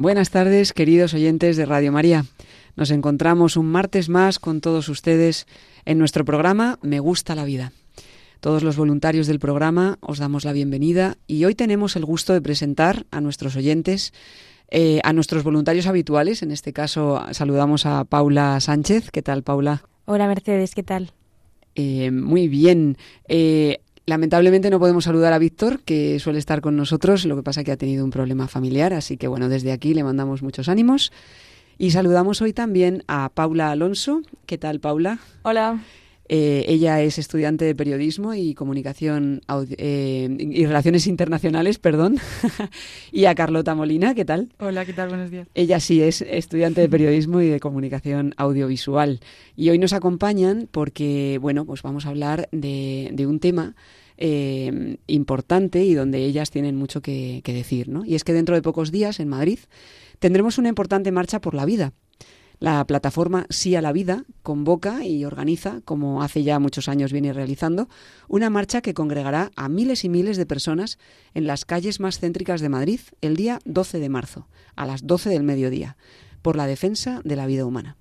Buenas 0.00 0.30
tardes, 0.30 0.72
queridos 0.72 1.12
oyentes 1.12 1.58
de 1.58 1.66
Radio 1.66 1.92
María. 1.92 2.24
Nos 2.74 2.90
encontramos 2.90 3.58
un 3.58 3.66
martes 3.66 4.08
más 4.08 4.38
con 4.38 4.62
todos 4.62 4.88
ustedes 4.88 5.46
en 5.84 5.98
nuestro 5.98 6.24
programa 6.24 6.78
Me 6.80 7.00
gusta 7.00 7.34
la 7.34 7.44
vida. 7.44 7.74
Todos 8.40 8.62
los 8.62 8.78
voluntarios 8.78 9.26
del 9.26 9.38
programa 9.38 9.98
os 10.00 10.18
damos 10.18 10.46
la 10.46 10.54
bienvenida 10.54 11.18
y 11.26 11.44
hoy 11.44 11.54
tenemos 11.54 11.96
el 11.96 12.06
gusto 12.06 12.32
de 12.32 12.40
presentar 12.40 13.04
a 13.10 13.20
nuestros 13.20 13.56
oyentes, 13.56 14.14
eh, 14.70 15.00
a 15.04 15.12
nuestros 15.12 15.44
voluntarios 15.44 15.86
habituales. 15.86 16.42
En 16.42 16.50
este 16.50 16.72
caso 16.72 17.22
saludamos 17.32 17.84
a 17.84 18.04
Paula 18.04 18.58
Sánchez. 18.60 19.10
¿Qué 19.10 19.20
tal, 19.20 19.42
Paula? 19.42 19.82
Hola 20.06 20.28
Mercedes, 20.28 20.74
¿qué 20.74 20.82
tal? 20.82 21.12
Eh, 21.74 22.10
muy 22.10 22.48
bien. 22.48 22.96
Eh, 23.28 23.82
lamentablemente 24.06 24.70
no 24.70 24.78
podemos 24.78 25.04
saludar 25.04 25.32
a 25.32 25.38
Víctor, 25.38 25.80
que 25.80 26.18
suele 26.18 26.38
estar 26.38 26.60
con 26.60 26.76
nosotros, 26.76 27.24
lo 27.24 27.36
que 27.36 27.42
pasa 27.42 27.64
que 27.64 27.72
ha 27.72 27.76
tenido 27.76 28.04
un 28.04 28.10
problema 28.10 28.48
familiar, 28.48 28.92
así 28.92 29.16
que 29.16 29.28
bueno, 29.28 29.48
desde 29.48 29.72
aquí 29.72 29.94
le 29.94 30.04
mandamos 30.04 30.42
muchos 30.42 30.68
ánimos. 30.68 31.12
Y 31.78 31.92
saludamos 31.92 32.42
hoy 32.42 32.52
también 32.52 33.04
a 33.08 33.30
Paula 33.30 33.70
Alonso. 33.70 34.20
¿Qué 34.44 34.58
tal, 34.58 34.80
Paula? 34.80 35.18
Hola. 35.42 35.80
Eh, 36.32 36.64
ella 36.68 37.02
es 37.02 37.18
estudiante 37.18 37.64
de 37.64 37.74
periodismo 37.74 38.34
y 38.34 38.54
comunicación 38.54 39.40
eh, 39.78 40.28
y 40.38 40.64
relaciones 40.64 41.08
internacionales, 41.08 41.80
perdón. 41.80 42.18
y 43.10 43.24
a 43.24 43.34
Carlota 43.34 43.74
Molina, 43.74 44.14
¿qué 44.14 44.24
tal? 44.24 44.48
Hola, 44.60 44.84
¿qué 44.84 44.92
tal? 44.92 45.08
Buenos 45.08 45.32
días. 45.32 45.48
Ella 45.54 45.80
sí 45.80 46.00
es 46.00 46.22
estudiante 46.22 46.82
de 46.82 46.88
periodismo 46.88 47.40
y 47.40 47.48
de 47.48 47.58
comunicación 47.58 48.32
audiovisual. 48.36 49.18
Y 49.56 49.70
hoy 49.70 49.80
nos 49.80 49.92
acompañan 49.92 50.68
porque, 50.70 51.38
bueno, 51.42 51.64
pues 51.64 51.82
vamos 51.82 52.06
a 52.06 52.10
hablar 52.10 52.48
de, 52.52 53.10
de 53.12 53.26
un 53.26 53.40
tema 53.40 53.74
eh, 54.16 54.98
importante 55.08 55.82
y 55.82 55.94
donde 55.94 56.24
ellas 56.24 56.52
tienen 56.52 56.76
mucho 56.76 57.02
que, 57.02 57.40
que 57.42 57.52
decir, 57.52 57.88
¿no? 57.88 58.04
Y 58.04 58.14
es 58.14 58.22
que 58.22 58.32
dentro 58.32 58.54
de 58.54 58.62
pocos 58.62 58.92
días 58.92 59.18
en 59.18 59.26
Madrid 59.26 59.58
tendremos 60.20 60.58
una 60.58 60.68
importante 60.68 61.10
marcha 61.10 61.40
por 61.40 61.54
la 61.54 61.64
vida. 61.64 61.92
La 62.60 62.86
plataforma 62.86 63.46
Sí 63.48 63.74
a 63.74 63.80
la 63.80 63.90
Vida 63.90 64.26
convoca 64.42 65.02
y 65.06 65.24
organiza, 65.24 65.80
como 65.86 66.22
hace 66.22 66.42
ya 66.42 66.58
muchos 66.58 66.90
años 66.90 67.10
viene 67.10 67.32
realizando, 67.32 67.88
una 68.28 68.50
marcha 68.50 68.82
que 68.82 68.92
congregará 68.92 69.50
a 69.56 69.70
miles 69.70 70.04
y 70.04 70.10
miles 70.10 70.36
de 70.36 70.44
personas 70.44 70.98
en 71.32 71.46
las 71.46 71.64
calles 71.64 72.00
más 72.00 72.18
céntricas 72.18 72.60
de 72.60 72.68
Madrid 72.68 73.00
el 73.22 73.34
día 73.34 73.60
12 73.64 73.98
de 73.98 74.08
marzo, 74.10 74.46
a 74.76 74.84
las 74.84 75.06
12 75.06 75.30
del 75.30 75.42
mediodía, 75.42 75.96
por 76.42 76.54
la 76.54 76.66
defensa 76.66 77.22
de 77.24 77.36
la 77.36 77.46
vida 77.46 77.64
humana. 77.64 77.96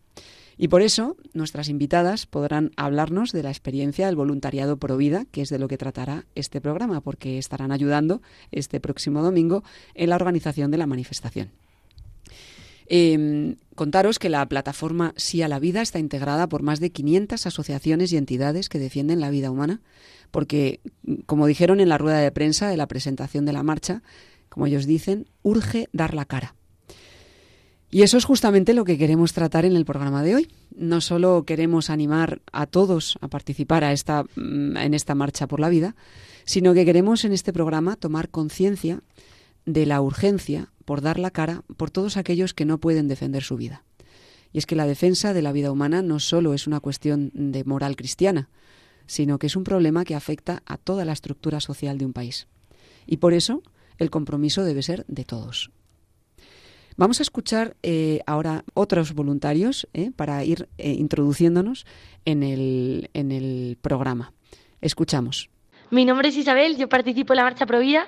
Y 0.57 0.67
por 0.67 0.81
eso 0.81 1.15
nuestras 1.31 1.69
invitadas 1.69 2.25
podrán 2.25 2.71
hablarnos 2.75 3.31
de 3.31 3.43
la 3.43 3.51
experiencia 3.51 4.07
del 4.07 4.17
voluntariado 4.17 4.75
pro 4.75 4.97
vida, 4.97 5.23
que 5.31 5.41
es 5.41 5.47
de 5.47 5.57
lo 5.57 5.69
que 5.69 5.77
tratará 5.77 6.25
este 6.35 6.59
programa, 6.59 6.99
porque 6.99 7.37
estarán 7.37 7.71
ayudando 7.71 8.21
este 8.51 8.81
próximo 8.81 9.23
domingo 9.23 9.63
en 9.93 10.09
la 10.09 10.17
organización 10.17 10.69
de 10.69 10.77
la 10.77 10.85
manifestación. 10.85 11.49
Eh, 12.89 13.55
contaros 13.75 14.19
que 14.19 14.29
la 14.29 14.45
plataforma 14.47 15.13
Sí 15.15 15.41
a 15.41 15.47
la 15.47 15.59
Vida 15.59 15.81
está 15.81 15.99
integrada 15.99 16.49
por 16.49 16.63
más 16.63 16.79
de 16.79 16.89
500 16.89 17.45
asociaciones 17.45 18.11
y 18.11 18.17
entidades 18.17 18.67
que 18.67 18.79
defienden 18.79 19.21
la 19.21 19.29
vida 19.29 19.51
humana, 19.51 19.79
porque, 20.31 20.81
como 21.25 21.47
dijeron 21.47 21.79
en 21.79 21.89
la 21.89 21.97
rueda 21.97 22.19
de 22.19 22.31
prensa 22.31 22.67
de 22.67 22.77
la 22.77 22.87
presentación 22.87 23.45
de 23.45 23.53
la 23.53 23.63
marcha, 23.63 24.01
como 24.49 24.65
ellos 24.65 24.85
dicen, 24.85 25.27
urge 25.43 25.87
dar 25.93 26.13
la 26.13 26.25
cara. 26.25 26.55
Y 27.91 28.03
eso 28.03 28.17
es 28.17 28.25
justamente 28.25 28.73
lo 28.73 28.85
que 28.85 28.97
queremos 28.97 29.33
tratar 29.33 29.65
en 29.65 29.75
el 29.75 29.85
programa 29.85 30.21
de 30.21 30.35
hoy. 30.35 30.51
No 30.75 31.01
solo 31.01 31.43
queremos 31.43 31.89
animar 31.89 32.41
a 32.51 32.67
todos 32.67 33.17
a 33.21 33.27
participar 33.27 33.83
mm, 33.83 34.77
en 34.77 34.93
esta 34.93 35.15
marcha 35.15 35.47
por 35.47 35.59
la 35.59 35.69
vida, 35.69 35.95
sino 36.45 36.73
que 36.73 36.85
queremos 36.85 37.25
en 37.25 37.31
este 37.31 37.53
programa 37.53 37.95
tomar 37.95 38.29
conciencia 38.29 39.01
de 39.65 39.85
la 39.85 40.01
urgencia 40.01 40.71
por 40.85 41.01
dar 41.01 41.19
la 41.19 41.31
cara 41.31 41.63
por 41.77 41.91
todos 41.91 42.17
aquellos 42.17 42.53
que 42.53 42.65
no 42.65 42.79
pueden 42.79 43.07
defender 43.07 43.43
su 43.43 43.57
vida. 43.57 43.83
Y 44.51 44.57
es 44.57 44.65
que 44.65 44.75
la 44.75 44.87
defensa 44.87 45.33
de 45.33 45.41
la 45.41 45.51
vida 45.51 45.71
humana 45.71 46.01
no 46.01 46.19
solo 46.19 46.53
es 46.53 46.65
una 46.65 46.79
cuestión 46.79 47.31
de 47.33 47.63
moral 47.63 47.95
cristiana, 47.95 48.49
sino 49.05 49.39
que 49.39 49.47
es 49.47 49.55
un 49.55 49.63
problema 49.63 50.05
que 50.05 50.15
afecta 50.15 50.63
a 50.65 50.77
toda 50.77 51.05
la 51.05 51.13
estructura 51.13 51.59
social 51.59 51.97
de 51.97 52.05
un 52.05 52.13
país. 52.13 52.47
Y 53.05 53.17
por 53.17 53.33
eso 53.33 53.63
el 53.97 54.09
compromiso 54.09 54.63
debe 54.63 54.81
ser 54.81 55.05
de 55.07 55.25
todos. 55.25 55.71
Vamos 56.95 57.19
a 57.19 57.23
escuchar 57.23 57.77
eh, 57.81 58.19
ahora 58.25 58.65
otros 58.73 59.13
voluntarios 59.13 59.87
eh, 59.93 60.11
para 60.15 60.43
ir 60.43 60.67
eh, 60.77 60.91
introduciéndonos 60.91 61.85
en 62.25 62.43
el, 62.43 63.09
en 63.13 63.31
el 63.31 63.77
programa. 63.81 64.33
Escuchamos. 64.81 65.49
Mi 65.91 66.05
nombre 66.05 66.29
es 66.29 66.37
Isabel, 66.37 66.77
yo 66.77 66.89
participo 66.89 67.33
en 67.33 67.37
la 67.37 67.43
Marcha 67.43 67.65
Provida 67.65 68.07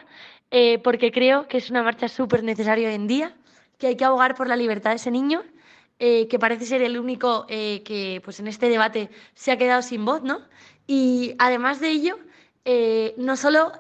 eh, 0.52 0.80
porque 0.80 1.14
creo 1.14 1.48
que 1.48 1.58
es 1.58 1.70
una 1.70 1.82
marcha 1.82 2.10
súper 2.10 2.44
necesaria 2.44 2.90
hoy 2.90 2.96
en 2.96 3.08
día, 3.08 3.34
que 3.78 3.88
hay 3.88 3.96
que 3.96 4.04
abogar 4.04 4.36
por 4.36 4.48
la 4.50 4.58
libertad 4.58 4.90
de 4.90 4.98
ese 4.98 5.10
niño, 5.10 5.44
eh, 5.98 6.28
que 6.28 6.40
parece 6.40 6.66
ser 6.66 6.82
el 6.82 7.00
único 7.00 7.46
eh, 7.48 7.84
que 7.84 8.22
pues 8.24 8.40
en 8.42 8.48
este 8.48 8.68
debate 8.68 9.10
se 9.34 9.52
ha 9.52 9.58
quedado 9.58 9.82
sin 9.82 10.04
voz, 10.04 10.24
¿no? 10.24 10.42
Y 10.88 11.36
además 11.40 11.80
de 11.80 11.90
ello, 11.90 12.20
no 13.18 13.38
solo 13.38 13.72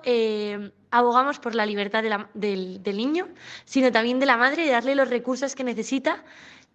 abogamos 0.91 1.39
por 1.39 1.55
la 1.55 1.65
libertad 1.65 2.03
del, 2.33 2.81
del 2.81 2.97
niño, 2.97 3.27
sino 3.65 3.91
también 3.91 4.19
de 4.19 4.25
la 4.25 4.37
madre, 4.37 4.63
de 4.65 4.71
darle 4.71 4.95
los 4.95 5.09
recursos 5.09 5.55
que 5.55 5.63
necesita. 5.63 6.23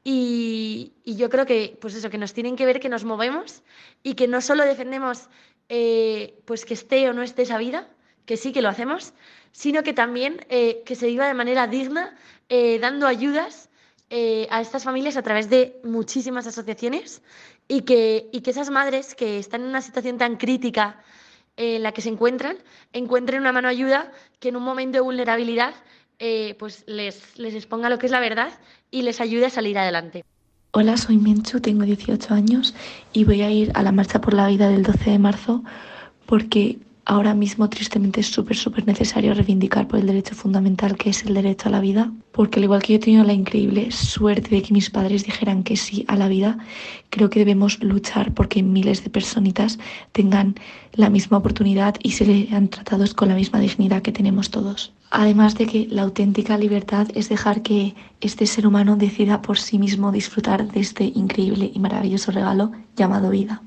Y, 0.05 0.93
y 1.05 1.17
yo 1.17 1.31
creo 1.31 1.47
que, 1.47 1.79
pues 1.81 1.95
eso, 1.95 2.11
que 2.11 2.19
nos 2.19 2.35
tienen 2.35 2.55
que 2.55 2.67
ver 2.67 2.81
que 2.81 2.89
nos 2.89 3.05
movemos 3.05 3.63
y 4.03 4.15
que 4.15 4.29
no 4.29 4.41
solo 4.41 4.65
defendemos 4.65 5.29
pues 6.45 6.65
que 6.65 6.75
esté 6.75 7.09
o 7.09 7.13
no 7.13 7.23
esté 7.23 7.43
esa 7.43 7.59
vida, 7.59 7.89
que 8.27 8.37
sí 8.37 8.53
que 8.53 8.61
lo 8.61 8.69
hacemos, 8.69 9.15
sino 9.53 9.83
que 9.83 9.95
también 9.95 10.45
eh, 10.51 10.83
que 10.85 10.95
se 10.95 11.07
viva 11.07 11.27
de 11.27 11.35
manera 11.35 11.67
digna, 11.67 12.15
eh, 12.49 12.79
dando 12.79 13.07
ayudas 13.07 13.71
eh, 14.11 14.47
a 14.51 14.61
estas 14.61 14.85
familias 14.85 15.17
a 15.17 15.23
través 15.23 15.49
de 15.49 15.81
muchísimas 15.83 16.47
asociaciones 16.47 17.23
y 17.69 17.83
que, 17.83 18.29
y 18.33 18.43
que 18.43 18.51
esas 18.51 18.71
madres 18.71 19.15
que 19.15 19.39
están 19.39 19.63
en 19.63 19.69
una 19.69 19.81
situación 19.81 20.19
tan 20.19 20.37
crítica 20.37 21.01
en 21.57 21.83
la 21.83 21.93
que 21.93 22.03
se 22.03 22.11
encuentran, 22.11 22.59
encuentren 22.93 23.41
una 23.41 23.53
mano 23.53 23.69
ayuda 23.69 24.13
que 24.41 24.51
en 24.51 24.57
un 24.57 24.63
momento 24.63 24.99
de 24.99 25.01
vulnerabilidad 25.01 25.75
pues 26.59 26.85
les, 26.87 27.39
les 27.39 27.55
exponga 27.55 27.91
lo 27.91 27.99
que 27.99 28.07
es 28.07 28.13
la 28.13 28.21
verdad 28.21 28.51
y 28.91 29.03
les 29.03 29.21
ayude 29.21 29.47
a 29.47 29.51
salir 29.51 29.79
adelante. 29.79 30.25
Hola, 30.73 30.97
soy 30.99 31.17
Menchu, 31.17 31.61
tengo 31.61 31.85
18 31.85 32.35
años 32.35 32.75
y 33.13 33.25
voy 33.25 33.41
a 33.41 33.51
ir 33.51 33.71
a 33.75 33.83
la 33.83 33.93
Marcha 33.93 34.21
por 34.21 34.35
la 34.35 34.49
Vida 34.49 34.69
del 34.69 34.83
12 34.83 35.11
de 35.11 35.19
marzo 35.19 35.65
porque 36.27 36.79
ahora 37.07 37.35
mismo 37.35 37.71
tristemente 37.71 38.21
es 38.21 38.27
súper, 38.27 38.57
súper 38.57 38.87
necesario 38.87 39.33
reivindicar 39.33 39.87
por 39.87 40.01
el 40.01 40.07
derecho 40.07 40.35
fundamental 40.35 40.97
que 40.97 41.11
es 41.11 41.25
el 41.25 41.35
derecho 41.35 41.69
a 41.69 41.73
la 41.73 41.81
vida. 41.81 42.13
Porque 42.33 42.59
al 42.59 42.65
igual 42.65 42.83
que 42.83 42.93
yo 42.93 42.97
he 42.97 43.01
tenido 43.01 43.25
la 43.25 43.33
increíble 43.33 43.91
suerte 43.93 44.51
de 44.51 44.61
que 44.61 44.75
mis 44.75 44.91
padres 44.91 45.25
dijeran 45.25 45.63
que 45.63 45.77
sí 45.77 46.05
a 46.09 46.17
la 46.17 46.29
vida, 46.29 46.59
creo 47.09 47.31
que 47.31 47.39
debemos 47.39 47.83
luchar 47.83 48.35
porque 48.35 48.63
miles 48.63 49.05
de 49.05 49.11
personitas 49.11 49.79
tengan 50.13 50.57
la 50.93 51.09
misma 51.09 51.39
oportunidad 51.39 51.95
y 52.03 52.11
se 52.11 52.27
lean 52.27 52.69
tratados 52.69 53.15
con 53.15 53.29
la 53.29 53.37
misma 53.37 53.61
dignidad 53.61 54.03
que 54.03 54.13
tenemos 54.13 54.51
todos. 54.51 54.93
Además 55.11 55.55
de 55.55 55.67
que 55.67 55.87
la 55.89 56.03
auténtica 56.03 56.59
libertad 56.59 57.07
es 57.15 57.29
dejar 57.29 57.63
que 57.63 57.95
este 58.21 58.47
ser 58.47 58.67
humano 58.67 58.97
decida 58.97 59.41
por 59.41 59.59
sí 59.59 59.79
mismo 59.79 60.11
disfrutar 60.11 60.71
de 60.71 60.81
este 60.81 61.05
increíble 61.05 61.71
y 61.73 61.79
maravilloso 61.79 62.33
regalo 62.33 62.73
llamado 62.97 63.31
vida. 63.31 63.63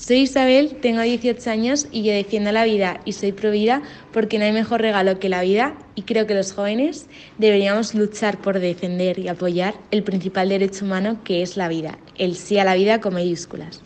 Soy 0.00 0.20
Isabel, 0.20 0.76
tengo 0.80 1.02
18 1.02 1.50
años 1.50 1.88
y 1.90 2.04
yo 2.04 2.12
defiendo 2.12 2.52
la 2.52 2.64
vida 2.64 3.00
y 3.04 3.12
soy 3.12 3.32
pro 3.32 3.50
vida 3.50 3.82
porque 4.12 4.38
no 4.38 4.44
hay 4.44 4.52
mejor 4.52 4.80
regalo 4.80 5.18
que 5.18 5.28
la 5.28 5.42
vida 5.42 5.76
y 5.96 6.02
creo 6.02 6.26
que 6.26 6.34
los 6.34 6.52
jóvenes 6.52 7.08
deberíamos 7.36 7.94
luchar 7.96 8.38
por 8.40 8.60
defender 8.60 9.18
y 9.18 9.26
apoyar 9.26 9.74
el 9.90 10.04
principal 10.04 10.48
derecho 10.48 10.84
humano 10.84 11.18
que 11.24 11.42
es 11.42 11.56
la 11.56 11.66
vida, 11.66 11.98
el 12.16 12.36
sí 12.36 12.58
a 12.58 12.64
la 12.64 12.76
vida 12.76 13.00
con 13.00 13.12
mayúsculas. 13.12 13.82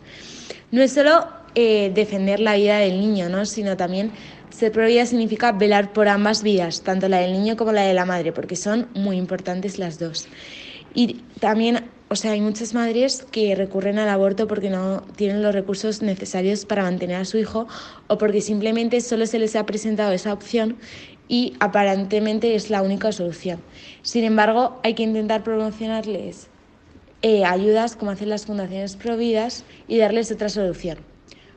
No 0.71 0.83
es 0.83 0.93
solo 0.93 1.27
eh, 1.55 1.91
defender 1.93 2.39
la 2.39 2.55
vida 2.55 2.77
del 2.77 3.01
niño, 3.01 3.27
¿no? 3.27 3.45
sino 3.45 3.75
también 3.75 4.11
ser 4.51 4.71
provida 4.71 5.07
significa 5.07 5.51
velar 5.51 5.93
por 5.93 6.07
ambas 6.07 6.43
vidas, 6.43 6.83
tanto 6.83 7.09
la 7.09 7.17
del 7.17 7.33
niño 7.33 7.57
como 7.57 7.71
la 7.71 7.81
de 7.81 7.95
la 7.95 8.05
madre, 8.05 8.31
porque 8.31 8.55
son 8.55 8.87
muy 8.93 9.17
importantes 9.17 9.79
las 9.79 9.97
dos. 9.97 10.27
Y 10.93 11.21
también, 11.39 11.89
o 12.13 12.15
sea, 12.15 12.33
hay 12.33 12.41
muchas 12.41 12.75
madres 12.75 13.25
que 13.31 13.55
recurren 13.55 13.97
al 13.97 14.07
aborto 14.07 14.47
porque 14.47 14.69
no 14.69 15.01
tienen 15.15 15.41
los 15.41 15.51
recursos 15.51 16.03
necesarios 16.03 16.63
para 16.63 16.83
mantener 16.83 17.15
a 17.15 17.25
su 17.25 17.39
hijo 17.39 17.67
o 18.05 18.19
porque 18.19 18.39
simplemente 18.39 19.01
solo 19.01 19.25
se 19.25 19.39
les 19.39 19.55
ha 19.55 19.65
presentado 19.65 20.11
esa 20.11 20.31
opción 20.31 20.77
y 21.27 21.55
aparentemente 21.59 22.53
es 22.53 22.69
la 22.69 22.83
única 22.83 23.11
solución. 23.11 23.61
Sin 24.03 24.25
embargo, 24.25 24.79
hay 24.83 24.93
que 24.93 25.01
intentar 25.01 25.43
promocionarles 25.43 26.49
eh, 27.23 27.45
ayudas 27.45 27.95
como 27.95 28.11
hacen 28.11 28.29
las 28.29 28.45
fundaciones 28.45 28.95
providas 28.95 29.65
y 29.87 29.97
darles 29.97 30.31
otra 30.31 30.49
solución 30.49 30.99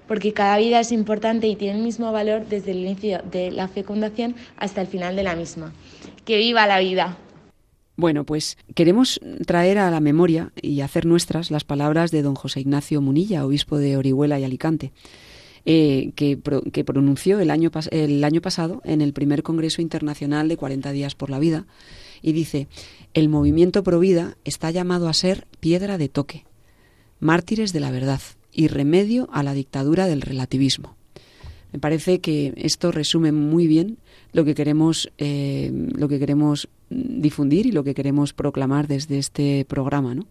porque 0.08 0.32
cada 0.32 0.56
vida 0.56 0.80
es 0.80 0.90
importante 0.90 1.48
y 1.48 1.56
tiene 1.56 1.76
el 1.76 1.84
mismo 1.84 2.12
valor 2.12 2.46
desde 2.46 2.70
el 2.70 2.78
inicio 2.78 3.20
de 3.30 3.50
la 3.50 3.68
fecundación 3.68 4.36
hasta 4.56 4.80
el 4.80 4.86
final 4.86 5.16
de 5.16 5.24
la 5.24 5.34
misma. 5.34 5.74
¡Que 6.24 6.38
viva 6.38 6.66
la 6.66 6.78
vida! 6.78 7.18
Bueno, 7.96 8.24
pues 8.24 8.58
queremos 8.74 9.20
traer 9.46 9.78
a 9.78 9.90
la 9.90 10.00
memoria 10.00 10.52
y 10.60 10.80
hacer 10.82 11.06
nuestras 11.06 11.50
las 11.50 11.64
palabras 11.64 12.10
de 12.10 12.20
don 12.20 12.34
José 12.34 12.60
Ignacio 12.60 13.00
Munilla, 13.00 13.46
obispo 13.46 13.78
de 13.78 13.96
Orihuela 13.96 14.38
y 14.38 14.44
Alicante, 14.44 14.92
eh, 15.64 16.12
que, 16.14 16.36
pronunció 16.84 17.40
el 17.40 17.50
año, 17.50 17.70
el 17.90 18.22
año 18.22 18.42
pasado 18.42 18.82
en 18.84 19.00
el 19.00 19.14
primer 19.14 19.42
Congreso 19.42 19.80
Internacional 19.80 20.48
de 20.48 20.58
40 20.58 20.92
Días 20.92 21.14
por 21.14 21.30
la 21.30 21.38
Vida, 21.38 21.66
y 22.20 22.32
dice, 22.32 22.68
el 23.14 23.30
movimiento 23.30 23.82
Provida 23.82 24.36
está 24.44 24.70
llamado 24.70 25.08
a 25.08 25.14
ser 25.14 25.46
piedra 25.60 25.96
de 25.96 26.10
toque, 26.10 26.44
mártires 27.18 27.72
de 27.72 27.80
la 27.80 27.90
verdad, 27.90 28.20
y 28.52 28.68
remedio 28.68 29.28
a 29.32 29.42
la 29.42 29.54
dictadura 29.54 30.06
del 30.06 30.20
relativismo. 30.20 30.95
Me 31.76 31.80
parece 31.80 32.20
que 32.20 32.54
esto 32.56 32.90
resume 32.90 33.32
muy 33.32 33.66
bien 33.66 33.98
lo 34.32 34.46
que 34.46 34.54
queremos, 34.54 35.12
eh, 35.18 35.70
lo 35.94 36.08
que 36.08 36.18
queremos 36.18 36.70
difundir 36.88 37.66
y 37.66 37.70
lo 37.70 37.84
que 37.84 37.92
queremos 37.92 38.32
proclamar 38.32 38.88
desde 38.88 39.18
este 39.18 39.66
programa, 39.66 40.14
¿no? 40.14 40.26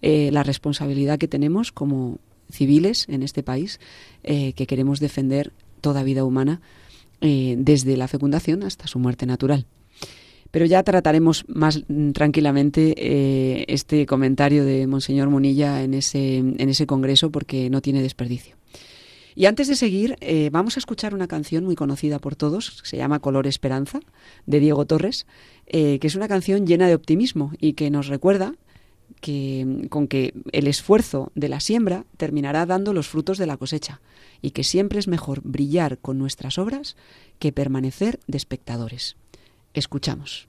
Eh, 0.00 0.30
la 0.32 0.42
responsabilidad 0.42 1.18
que 1.18 1.28
tenemos 1.28 1.70
como 1.70 2.18
civiles 2.50 3.04
en 3.10 3.22
este 3.22 3.42
país, 3.42 3.78
eh, 4.24 4.54
que 4.54 4.66
queremos 4.66 4.98
defender 4.98 5.52
toda 5.82 6.02
vida 6.02 6.24
humana 6.24 6.62
desde 7.20 7.96
la 7.98 8.08
fecundación 8.08 8.62
hasta 8.62 8.86
su 8.86 8.98
muerte 8.98 9.26
natural. 9.26 9.66
Pero 10.50 10.64
ya 10.64 10.82
trataremos 10.82 11.44
más 11.48 11.82
tranquilamente 12.14 13.72
este 13.72 14.06
comentario 14.06 14.64
de 14.64 14.86
Monseñor 14.86 15.28
Munilla 15.28 15.82
en 15.82 15.92
ese, 15.92 16.38
en 16.38 16.68
ese 16.68 16.86
congreso 16.86 17.30
porque 17.30 17.68
no 17.68 17.82
tiene 17.82 18.00
desperdicio. 18.00 18.55
Y 19.36 19.44
antes 19.44 19.68
de 19.68 19.76
seguir, 19.76 20.16
eh, 20.22 20.48
vamos 20.50 20.76
a 20.76 20.80
escuchar 20.80 21.14
una 21.14 21.28
canción 21.28 21.62
muy 21.62 21.76
conocida 21.76 22.18
por 22.18 22.36
todos, 22.36 22.80
se 22.82 22.96
llama 22.96 23.20
Color 23.20 23.46
Esperanza, 23.46 24.00
de 24.46 24.60
Diego 24.60 24.86
Torres, 24.86 25.26
eh, 25.66 25.98
que 25.98 26.06
es 26.06 26.14
una 26.14 26.26
canción 26.26 26.66
llena 26.66 26.88
de 26.88 26.94
optimismo 26.94 27.52
y 27.60 27.74
que 27.74 27.90
nos 27.90 28.06
recuerda 28.06 28.54
que, 29.20 29.86
con 29.90 30.08
que 30.08 30.32
el 30.52 30.66
esfuerzo 30.66 31.32
de 31.34 31.50
la 31.50 31.60
siembra 31.60 32.06
terminará 32.16 32.64
dando 32.64 32.94
los 32.94 33.08
frutos 33.08 33.36
de 33.36 33.46
la 33.46 33.58
cosecha 33.58 34.00
y 34.40 34.52
que 34.52 34.64
siempre 34.64 34.98
es 34.98 35.06
mejor 35.06 35.42
brillar 35.44 35.98
con 35.98 36.16
nuestras 36.16 36.56
obras 36.56 36.96
que 37.38 37.52
permanecer 37.52 38.20
de 38.26 38.38
espectadores. 38.38 39.16
Escuchamos. 39.74 40.48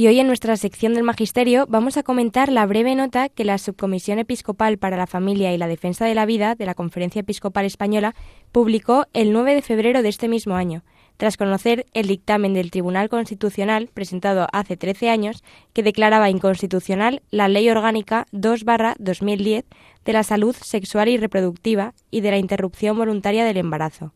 Y 0.00 0.06
hoy 0.06 0.18
en 0.18 0.28
nuestra 0.28 0.56
sección 0.56 0.94
del 0.94 1.02
Magisterio 1.02 1.66
vamos 1.68 1.98
a 1.98 2.02
comentar 2.02 2.50
la 2.50 2.64
breve 2.64 2.94
nota 2.94 3.28
que 3.28 3.44
la 3.44 3.58
Subcomisión 3.58 4.18
Episcopal 4.18 4.78
para 4.78 4.96
la 4.96 5.06
Familia 5.06 5.52
y 5.52 5.58
la 5.58 5.68
Defensa 5.68 6.06
de 6.06 6.14
la 6.14 6.24
Vida 6.24 6.54
de 6.54 6.64
la 6.64 6.74
Conferencia 6.74 7.20
Episcopal 7.20 7.66
Española 7.66 8.14
publicó 8.50 9.04
el 9.12 9.34
9 9.34 9.56
de 9.56 9.60
febrero 9.60 10.00
de 10.00 10.08
este 10.08 10.26
mismo 10.26 10.54
año, 10.54 10.84
tras 11.18 11.36
conocer 11.36 11.84
el 11.92 12.06
dictamen 12.06 12.54
del 12.54 12.70
Tribunal 12.70 13.10
Constitucional 13.10 13.90
presentado 13.92 14.46
hace 14.54 14.78
13 14.78 15.10
años 15.10 15.44
que 15.74 15.82
declaraba 15.82 16.30
inconstitucional 16.30 17.20
la 17.30 17.48
Ley 17.48 17.68
Orgánica 17.68 18.26
2-2010 18.32 19.64
de 20.06 20.12
la 20.14 20.22
salud 20.22 20.56
sexual 20.56 21.10
y 21.10 21.18
reproductiva 21.18 21.92
y 22.10 22.22
de 22.22 22.30
la 22.30 22.38
interrupción 22.38 22.96
voluntaria 22.96 23.44
del 23.44 23.58
embarazo. 23.58 24.14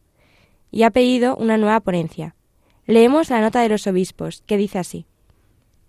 Y 0.71 0.85
ha 0.85 0.91
pedido 0.91 1.37
una 1.37 1.59
nueva 1.59 1.81
ponencia. 1.81 2.37
Leemos 2.87 3.29
la 3.29 3.43
nota 3.43 3.61
de 3.61 3.69
los 3.69 3.87
obispos, 3.87 4.43
que 4.47 4.57
dice 4.57 4.79
así. 4.79 5.05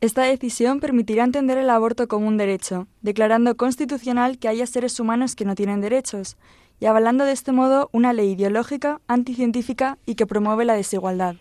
Esta 0.05 0.21
decisión 0.21 0.81
permitirá 0.81 1.23
entender 1.23 1.57
el 1.57 1.67
aborto 1.67 2.07
como 2.07 2.27
un 2.27 2.37
derecho, 2.37 2.85
declarando 3.01 3.57
constitucional 3.57 4.37
que 4.37 4.47
haya 4.47 4.67
seres 4.67 4.99
humanos 4.99 5.35
que 5.35 5.45
no 5.45 5.55
tienen 5.55 5.81
derechos, 5.81 6.37
y 6.79 6.85
avalando 6.85 7.25
de 7.25 7.31
este 7.31 7.51
modo 7.51 7.89
una 7.91 8.13
ley 8.13 8.33
ideológica, 8.33 9.01
anticientífica 9.07 9.97
y 10.05 10.13
que 10.13 10.27
promueve 10.27 10.63
la 10.63 10.75
desigualdad. 10.75 11.37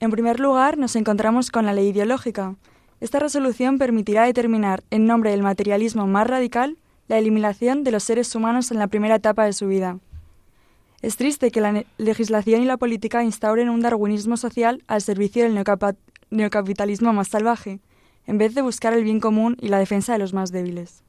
En 0.00 0.10
primer 0.10 0.38
lugar, 0.38 0.76
nos 0.76 0.96
encontramos 0.96 1.50
con 1.50 1.64
la 1.64 1.72
ley 1.72 1.88
ideológica. 1.88 2.56
Esta 3.00 3.20
resolución 3.20 3.78
permitirá 3.78 4.24
determinar, 4.24 4.84
en 4.90 5.06
nombre 5.06 5.30
del 5.30 5.42
materialismo 5.42 6.06
más 6.06 6.26
radical, 6.26 6.76
la 7.08 7.16
eliminación 7.16 7.84
de 7.84 7.90
los 7.90 8.02
seres 8.02 8.34
humanos 8.34 8.70
en 8.70 8.78
la 8.78 8.88
primera 8.88 9.14
etapa 9.14 9.46
de 9.46 9.54
su 9.54 9.66
vida. 9.66 9.98
Es 11.00 11.16
triste 11.16 11.50
que 11.50 11.62
la 11.62 11.84
legislación 11.96 12.60
y 12.60 12.66
la 12.66 12.76
política 12.76 13.24
instauren 13.24 13.70
un 13.70 13.80
darwinismo 13.80 14.36
social 14.36 14.82
al 14.88 15.00
servicio 15.00 15.44
del 15.44 15.54
neocapitalismo 16.30 17.12
más 17.12 17.28
salvaje, 17.28 17.80
en 18.26 18.38
vez 18.38 18.54
de 18.54 18.62
buscar 18.62 18.92
el 18.92 19.04
bien 19.04 19.20
común 19.20 19.56
y 19.60 19.68
la 19.68 19.78
defensa 19.78 20.12
de 20.12 20.18
los 20.18 20.32
más 20.32 20.52
débiles. 20.52 21.02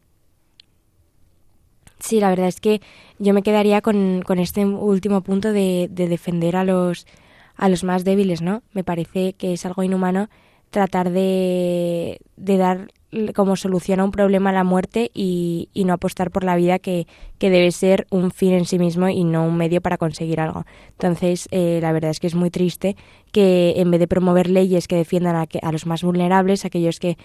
Sí, 2.00 2.20
la 2.20 2.30
verdad 2.30 2.48
es 2.48 2.60
que 2.60 2.82
yo 3.18 3.34
me 3.34 3.42
quedaría 3.42 3.82
con, 3.82 4.24
este 4.38 4.66
último 4.66 5.22
punto 5.22 5.52
de, 5.52 5.88
de, 5.90 6.08
defender 6.08 6.56
a 6.56 6.64
los, 6.64 7.08
a 7.56 7.70
los 7.70 7.84
más 7.84 8.04
débiles, 8.04 8.42
¿no? 8.42 8.62
Me 8.74 8.84
parece 8.84 9.34
que 9.34 9.54
es 9.54 9.66
algo 9.66 9.82
inhumano 9.84 10.30
tratar 10.70 11.10
de, 11.10 12.20
de 12.36 12.58
dar 12.58 12.92
como 13.34 13.56
solución 13.56 14.00
a 14.00 14.04
un 14.04 14.12
problema 14.12 14.52
la 14.52 14.64
muerte 14.64 15.12
y, 15.14 15.70
y 15.74 15.86
no 15.86 15.94
apostar 15.94 16.30
por 16.30 16.44
la 16.44 16.56
vida 16.56 16.78
que, 16.78 17.08
que, 17.38 17.50
debe 17.50 17.72
ser 17.72 18.06
un 18.10 18.32
fin 18.32 18.54
en 18.54 18.66
sí 18.66 18.80
mismo 18.80 19.08
y 19.08 19.24
no 19.24 19.46
un 19.46 19.56
medio 19.56 19.82
para 19.82 19.98
conseguir 19.98 20.42
algo. 20.42 20.66
Entonces, 20.92 21.48
eh, 21.52 21.80
la 21.82 21.94
verdad 21.94 22.12
es 22.12 22.20
que 22.20 22.28
es 22.28 22.36
muy 22.36 22.50
triste 22.50 22.98
que 23.32 23.76
en 23.78 23.92
vez 23.92 24.00
de 24.02 24.08
promover 24.08 24.50
leyes 24.50 24.88
que 24.88 24.98
defiendan 24.98 25.36
a, 25.36 25.48
a 25.62 25.72
los 25.72 25.86
más 25.86 26.04
vulnerables, 26.04 26.66
aquellos 26.66 27.00
que, 27.00 27.18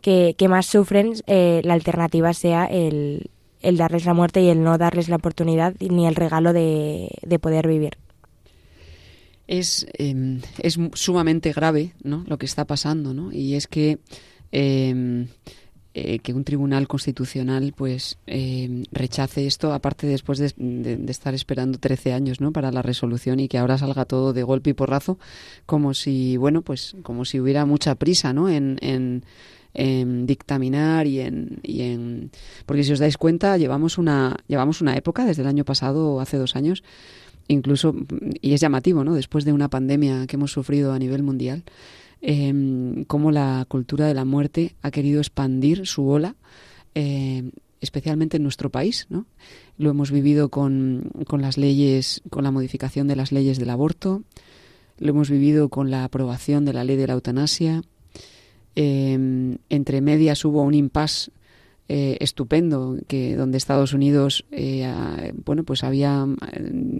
que, 0.00 0.34
que 0.38 0.48
más 0.48 0.66
sufren, 0.66 1.14
eh, 1.26 1.60
la 1.64 1.74
alternativa 1.74 2.32
sea 2.32 2.64
el, 2.64 3.30
el 3.60 3.76
darles 3.76 4.06
la 4.06 4.14
muerte 4.14 4.40
y 4.42 4.48
el 4.48 4.62
no 4.62 4.78
darles 4.78 5.08
la 5.08 5.16
oportunidad 5.16 5.74
ni 5.80 6.06
el 6.06 6.14
regalo 6.14 6.52
de, 6.54 7.10
de 7.22 7.38
poder 7.38 7.68
vivir. 7.68 7.98
Es, 9.48 9.86
eh, 9.98 10.40
es 10.58 10.78
sumamente 10.94 11.52
grave 11.52 11.92
¿no? 12.02 12.24
lo 12.26 12.38
que 12.38 12.46
está 12.46 12.64
pasando, 12.64 13.14
¿no? 13.14 13.32
y 13.32 13.54
es 13.54 13.68
que 13.68 13.98
eh, 14.52 15.26
eh, 15.98 16.18
que 16.18 16.34
un 16.34 16.44
tribunal 16.44 16.86
constitucional 16.88 17.72
pues 17.74 18.18
eh, 18.26 18.84
rechace 18.92 19.46
esto, 19.46 19.72
aparte 19.72 20.06
después 20.06 20.38
de, 20.38 20.52
estar 21.08 21.32
esperando 21.32 21.78
13 21.78 22.12
años 22.12 22.38
¿no? 22.38 22.52
para 22.52 22.70
la 22.70 22.82
resolución 22.82 23.40
y 23.40 23.48
que 23.48 23.56
ahora 23.56 23.78
salga 23.78 24.04
todo 24.04 24.34
de 24.34 24.42
golpe 24.42 24.68
y 24.68 24.72
porrazo, 24.74 25.18
como 25.64 25.94
si, 25.94 26.36
bueno, 26.36 26.60
pues 26.60 26.96
como 27.02 27.24
si 27.24 27.40
hubiera 27.40 27.64
mucha 27.64 27.94
prisa 27.94 28.34
¿no? 28.34 28.50
en, 28.50 28.76
en, 28.82 29.24
en 29.72 30.26
dictaminar 30.26 31.06
y 31.06 31.20
en, 31.20 31.60
y 31.62 31.80
en 31.80 32.30
porque 32.66 32.84
si 32.84 32.92
os 32.92 32.98
dais 32.98 33.16
cuenta 33.16 33.56
llevamos 33.56 33.96
una 33.96 34.36
llevamos 34.48 34.82
una 34.82 34.98
época 34.98 35.24
desde 35.24 35.42
el 35.42 35.48
año 35.48 35.64
pasado 35.64 36.20
hace 36.20 36.36
dos 36.36 36.56
años 36.56 36.84
incluso 37.48 37.94
y 38.42 38.52
es 38.52 38.60
llamativo 38.60 39.02
no 39.02 39.14
después 39.14 39.46
de 39.46 39.52
una 39.54 39.68
pandemia 39.68 40.26
que 40.26 40.36
hemos 40.36 40.52
sufrido 40.52 40.92
a 40.92 40.98
nivel 40.98 41.22
mundial 41.22 41.64
eh, 42.22 43.04
cómo 43.06 43.30
la 43.30 43.64
cultura 43.68 44.06
de 44.06 44.14
la 44.14 44.24
muerte 44.24 44.74
ha 44.82 44.90
querido 44.90 45.20
expandir 45.20 45.86
su 45.86 46.08
ola, 46.08 46.36
eh, 46.94 47.50
especialmente 47.80 48.36
en 48.36 48.42
nuestro 48.42 48.70
país. 48.70 49.06
¿no? 49.10 49.26
Lo 49.78 49.90
hemos 49.90 50.10
vivido 50.10 50.48
con, 50.48 51.10
con 51.26 51.42
las 51.42 51.58
leyes, 51.58 52.22
con 52.30 52.44
la 52.44 52.50
modificación 52.50 53.06
de 53.06 53.16
las 53.16 53.32
leyes 53.32 53.58
del 53.58 53.70
aborto, 53.70 54.22
lo 54.98 55.10
hemos 55.10 55.30
vivido 55.30 55.68
con 55.68 55.90
la 55.90 56.04
aprobación 56.04 56.64
de 56.64 56.72
la 56.72 56.84
ley 56.84 56.96
de 56.96 57.06
la 57.06 57.14
eutanasia. 57.14 57.82
Eh, 58.76 59.56
entre 59.68 60.00
medias 60.00 60.44
hubo 60.44 60.62
un 60.62 60.74
impasse 60.74 61.30
eh, 61.88 62.16
estupendo 62.18 62.96
que 63.06 63.36
donde 63.36 63.58
Estados 63.58 63.92
Unidos 63.92 64.44
eh, 64.50 65.32
bueno 65.44 65.62
pues 65.62 65.84
había 65.84 66.26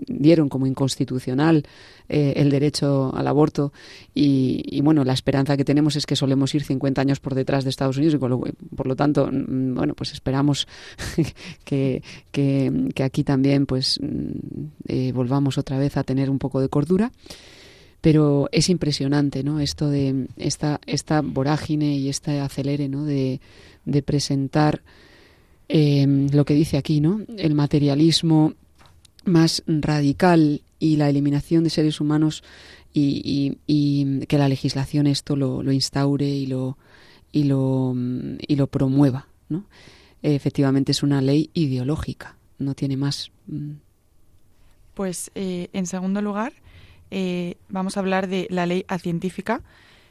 dieron 0.07 0.49
como 0.49 0.69
inconstitucional 0.69 1.65
eh, 2.09 2.35
el 2.37 2.51
derecho 2.51 3.13
al 3.13 3.27
aborto. 3.27 3.73
Y, 4.15 4.81
bueno 4.83 5.03
la 5.03 5.13
esperanza 5.13 5.57
que 5.57 5.65
tenemos 5.65 5.97
es 5.97 6.07
que 6.07 6.15
solemos 6.15 6.55
ir 6.55 6.63
50 6.63 7.01
años 7.01 7.19
por 7.19 7.35
detrás 7.35 7.65
de 7.65 7.71
Estados 7.71 7.97
Unidos 7.97 8.15
y 8.15 8.19
por 8.19 8.87
lo, 8.87 8.95
tanto 8.95 9.27
mm, 9.27 9.75
bueno 9.75 9.95
pues 9.95 10.13
esperamos 10.13 10.69
que, 11.65 12.05
que, 12.31 12.91
que, 12.95 13.03
aquí 13.03 13.25
también 13.25 13.67
pues 13.67 13.99
mm, 14.01 15.13
volvamos 15.13 15.59
otra 15.59 15.79
vez 15.79 15.97
a 15.97 16.05
tener 16.05 16.31
un 16.31 16.39
poco 16.39 16.61
de 16.61 16.69
cordura 16.69 17.11
pero 18.07 18.49
es 18.53 18.69
impresionante 18.69 19.43
no 19.43 19.59
esto 19.59 19.91
de 19.91 20.29
esta 20.37 20.81
esta 20.87 21.23
vorágine 21.23 21.97
y 21.97 22.09
este 22.09 22.39
acelere 22.39 22.89
no 22.89 23.05
de 23.05 23.41
de 23.85 24.01
presentar 24.01 24.83
eh, 25.69 26.07
lo 26.33 26.45
que 26.45 26.55
dice 26.55 26.77
aquí, 26.77 27.01
¿no? 27.01 27.23
El 27.37 27.57
materialismo 27.57 28.55
más 29.25 29.65
radical 29.67 30.63
y 30.79 30.95
la 30.99 31.09
eliminación 31.09 31.65
de 31.65 31.71
seres 31.71 32.01
humanos 32.01 32.45
y, 32.95 33.57
que 34.29 34.39
la 34.39 34.49
legislación 34.49 35.09
esto 35.09 35.35
lo, 35.35 35.65
lo, 35.65 35.73
instaure 35.73 36.29
y 36.29 36.47
lo 36.47 36.79
y 37.33 37.43
lo 37.43 37.93
y 38.39 38.55
lo 38.55 38.69
promueva, 38.69 39.27
¿no? 39.49 39.65
Efectivamente 40.23 40.93
es 40.93 41.03
una 41.03 41.21
ley 41.21 41.51
ideológica, 41.55 42.37
no 42.61 42.77
tiene 42.77 42.97
más. 42.97 43.33
Pues 44.95 45.33
eh, 45.35 45.71
en 45.73 45.87
segundo 45.87 46.23
lugar 46.23 46.53
eh, 47.11 47.57
vamos 47.69 47.97
a 47.97 48.01
hablar 48.01 48.29
de 48.29 48.47
la 48.51 48.67
ley 48.67 48.85
científica 49.01 49.63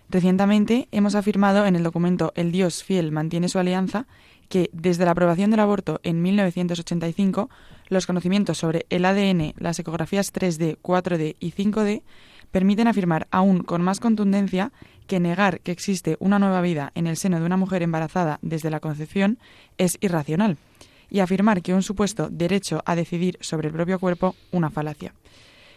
Recientemente 0.10 0.88
hemos 0.92 1.16
afirmado 1.16 1.66
en 1.66 1.76
el 1.76 1.84
documento 1.84 2.32
El 2.36 2.52
Dios 2.52 2.84
fiel 2.84 3.12
mantiene 3.12 3.50
su 3.50 3.58
alianza 3.58 4.06
que 4.50 4.70
desde 4.72 5.06
la 5.06 5.12
aprobación 5.12 5.50
del 5.50 5.60
aborto 5.60 6.00
en 6.04 6.22
1985 6.22 7.50
los 7.90 8.06
conocimientos 8.06 8.60
sobre 8.60 8.86
el 8.90 9.06
ADN, 9.06 9.54
las 9.58 9.80
ecografías 9.80 10.32
3D, 10.32 10.78
4D 10.82 11.36
y 11.40 11.52
5D 11.52 12.04
permiten 12.52 12.88
afirmar 12.88 13.28
aún 13.32 13.64
con 13.64 13.82
más 13.82 14.00
contundencia 14.00 14.72
que 15.08 15.20
negar 15.20 15.60
que 15.62 15.72
existe 15.72 16.18
una 16.20 16.38
nueva 16.38 16.62
vida 16.62 16.92
en 16.94 17.08
el 17.08 17.18
seno 17.18 17.40
de 17.40 17.46
una 17.46 17.58
mujer 17.58 17.82
embarazada 17.82 18.38
desde 18.44 18.70
la 18.70 18.80
concepción 18.80 19.40
es 19.80 19.98
irracional 20.02 20.58
y 21.10 21.20
afirmar 21.20 21.64
que 21.64 21.74
un 21.74 21.84
supuesto 21.84 22.30
derecho 22.30 22.84
a 22.86 22.96
decidir 22.96 23.38
sobre 23.42 23.68
el 23.70 23.74
propio 23.74 24.00
cuerpo 24.00 24.36
una 24.52 24.70
falacia. 24.70 25.14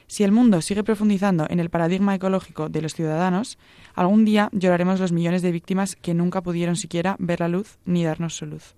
Si 0.09 0.25
el 0.25 0.33
mundo 0.33 0.63
sigue 0.63 0.83
profundizando 0.83 1.47
en 1.51 1.61
el 1.61 1.69
paradigma 1.69 2.15
ecológico 2.15 2.71
de 2.71 2.81
los 2.81 2.95
ciudadanos, 2.95 3.59
algún 3.95 4.25
día 4.25 4.49
lloraremos 4.53 5.01
los 5.01 5.13
millones 5.13 5.43
de 5.43 5.53
víctimas 5.53 5.97
que 5.97 6.15
nunca 6.15 6.41
pudieron 6.41 6.77
siquiera 6.77 7.15
ver 7.19 7.41
la 7.41 7.49
luz 7.49 7.79
ni 7.85 8.05
darnos 8.05 8.35
su 8.35 8.47
luz. 8.47 8.75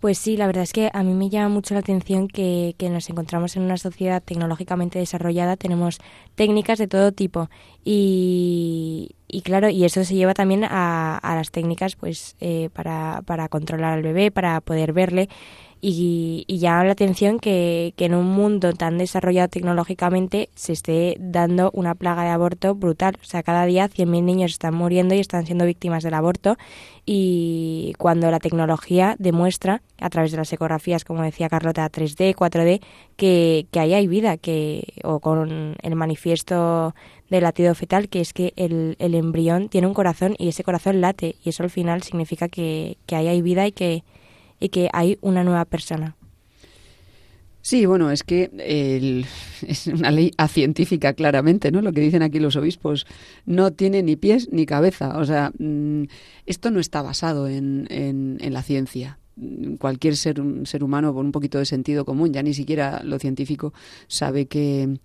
Pues 0.00 0.16
sí, 0.16 0.36
la 0.36 0.46
verdad 0.46 0.62
es 0.62 0.72
que 0.72 0.90
a 0.92 1.02
mí 1.02 1.12
me 1.12 1.28
llama 1.28 1.48
mucho 1.48 1.74
la 1.74 1.80
atención 1.80 2.28
que, 2.28 2.74
que, 2.78 2.88
nos 2.88 3.10
encontramos 3.10 3.56
en 3.56 3.64
una 3.64 3.76
sociedad 3.76 4.22
tecnológicamente 4.22 5.00
desarrollada, 5.00 5.56
tenemos 5.56 5.98
técnicas 6.36 6.78
de 6.78 6.86
todo 6.86 7.10
tipo 7.10 7.50
y, 7.84 9.16
y 9.26 9.42
claro, 9.42 9.68
y 9.70 9.84
eso 9.84 10.04
se 10.04 10.14
lleva 10.14 10.34
también 10.34 10.62
a, 10.64 11.18
a 11.18 11.34
las 11.34 11.50
técnicas 11.50 11.96
pues 11.96 12.36
eh, 12.38 12.70
para, 12.72 13.22
para 13.26 13.48
controlar 13.48 13.94
al 13.94 14.02
bebé, 14.02 14.30
para 14.30 14.60
poder 14.60 14.92
verle 14.92 15.28
y, 15.80 16.44
y 16.46 16.58
llama 16.58 16.84
la 16.84 16.92
atención 16.92 17.38
que, 17.38 17.94
que, 17.96 18.06
en 18.06 18.14
un 18.14 18.26
mundo 18.26 18.72
tan 18.72 18.98
desarrollado 18.98 19.48
tecnológicamente 19.48 20.48
se 20.54 20.72
esté 20.72 21.16
dando 21.20 21.70
una 21.72 21.94
plaga 21.94 22.24
de 22.24 22.30
aborto 22.30 22.74
brutal. 22.74 23.16
O 23.22 23.24
sea, 23.24 23.42
cada 23.42 23.64
día 23.66 23.88
100.000 23.88 24.22
niños 24.22 24.52
están 24.52 24.74
muriendo 24.74 25.14
y 25.14 25.20
están 25.20 25.46
siendo 25.46 25.66
víctimas 25.66 26.02
del 26.02 26.14
aborto 26.14 26.56
y 27.10 27.94
cuando 27.96 28.30
la 28.30 28.38
tecnología 28.38 29.16
demuestra, 29.18 29.80
a 29.98 30.10
través 30.10 30.30
de 30.30 30.36
las 30.36 30.52
ecografías, 30.52 31.04
como 31.04 31.22
decía 31.22 31.48
Carlota, 31.48 31.90
3D, 31.90 32.34
4D, 32.34 32.82
que, 33.16 33.66
que 33.70 33.80
ahí 33.80 33.94
hay 33.94 34.06
vida, 34.06 34.36
que 34.36 34.92
o 35.04 35.20
con 35.20 35.74
el 35.80 35.96
manifiesto 35.96 36.94
del 37.30 37.44
latido 37.44 37.74
fetal, 37.74 38.08
que 38.08 38.20
es 38.20 38.32
que 38.32 38.52
el, 38.56 38.96
el 38.98 39.14
embrión 39.14 39.70
tiene 39.70 39.86
un 39.86 39.94
corazón 39.94 40.34
y 40.38 40.48
ese 40.48 40.64
corazón 40.64 41.00
late 41.00 41.36
y 41.42 41.48
eso 41.48 41.62
al 41.62 41.70
final 41.70 42.02
significa 42.02 42.48
que, 42.48 42.98
que 43.06 43.16
ahí 43.16 43.28
hay 43.28 43.40
vida 43.42 43.66
y 43.66 43.72
que 43.72 44.04
y 44.60 44.68
que 44.68 44.88
hay 44.92 45.18
una 45.20 45.44
nueva 45.44 45.64
persona. 45.64 46.16
Sí, 47.60 47.84
bueno, 47.84 48.10
es 48.10 48.22
que 48.22 48.50
es 49.66 49.86
una 49.88 50.10
ley 50.10 50.32
científica, 50.48 51.12
claramente, 51.12 51.70
¿no? 51.70 51.82
Lo 51.82 51.92
que 51.92 52.00
dicen 52.00 52.22
aquí 52.22 52.38
los 52.38 52.56
obispos 52.56 53.06
no 53.44 53.72
tiene 53.72 54.02
ni 54.02 54.16
pies 54.16 54.48
ni 54.50 54.64
cabeza. 54.64 55.18
O 55.18 55.24
sea, 55.24 55.52
mmm, 55.58 56.04
esto 56.46 56.70
no 56.70 56.80
está 56.80 57.02
basado 57.02 57.46
en, 57.46 57.86
en, 57.90 58.52
la 58.52 58.62
ciencia 58.62 59.18
cualquier 59.78 60.16
ser, 60.16 60.42
ser 60.64 60.82
humano 60.82 61.14
con 61.14 61.26
un 61.26 61.32
poquito 61.32 61.58
de 61.58 61.66
sentido 61.66 62.04
común, 62.04 62.32
ya 62.32 62.42
ni 62.42 62.54
siquiera 62.54 63.02
lo 63.04 63.18
científico, 63.18 63.72
sabe 64.08 64.46
que, 64.46 64.98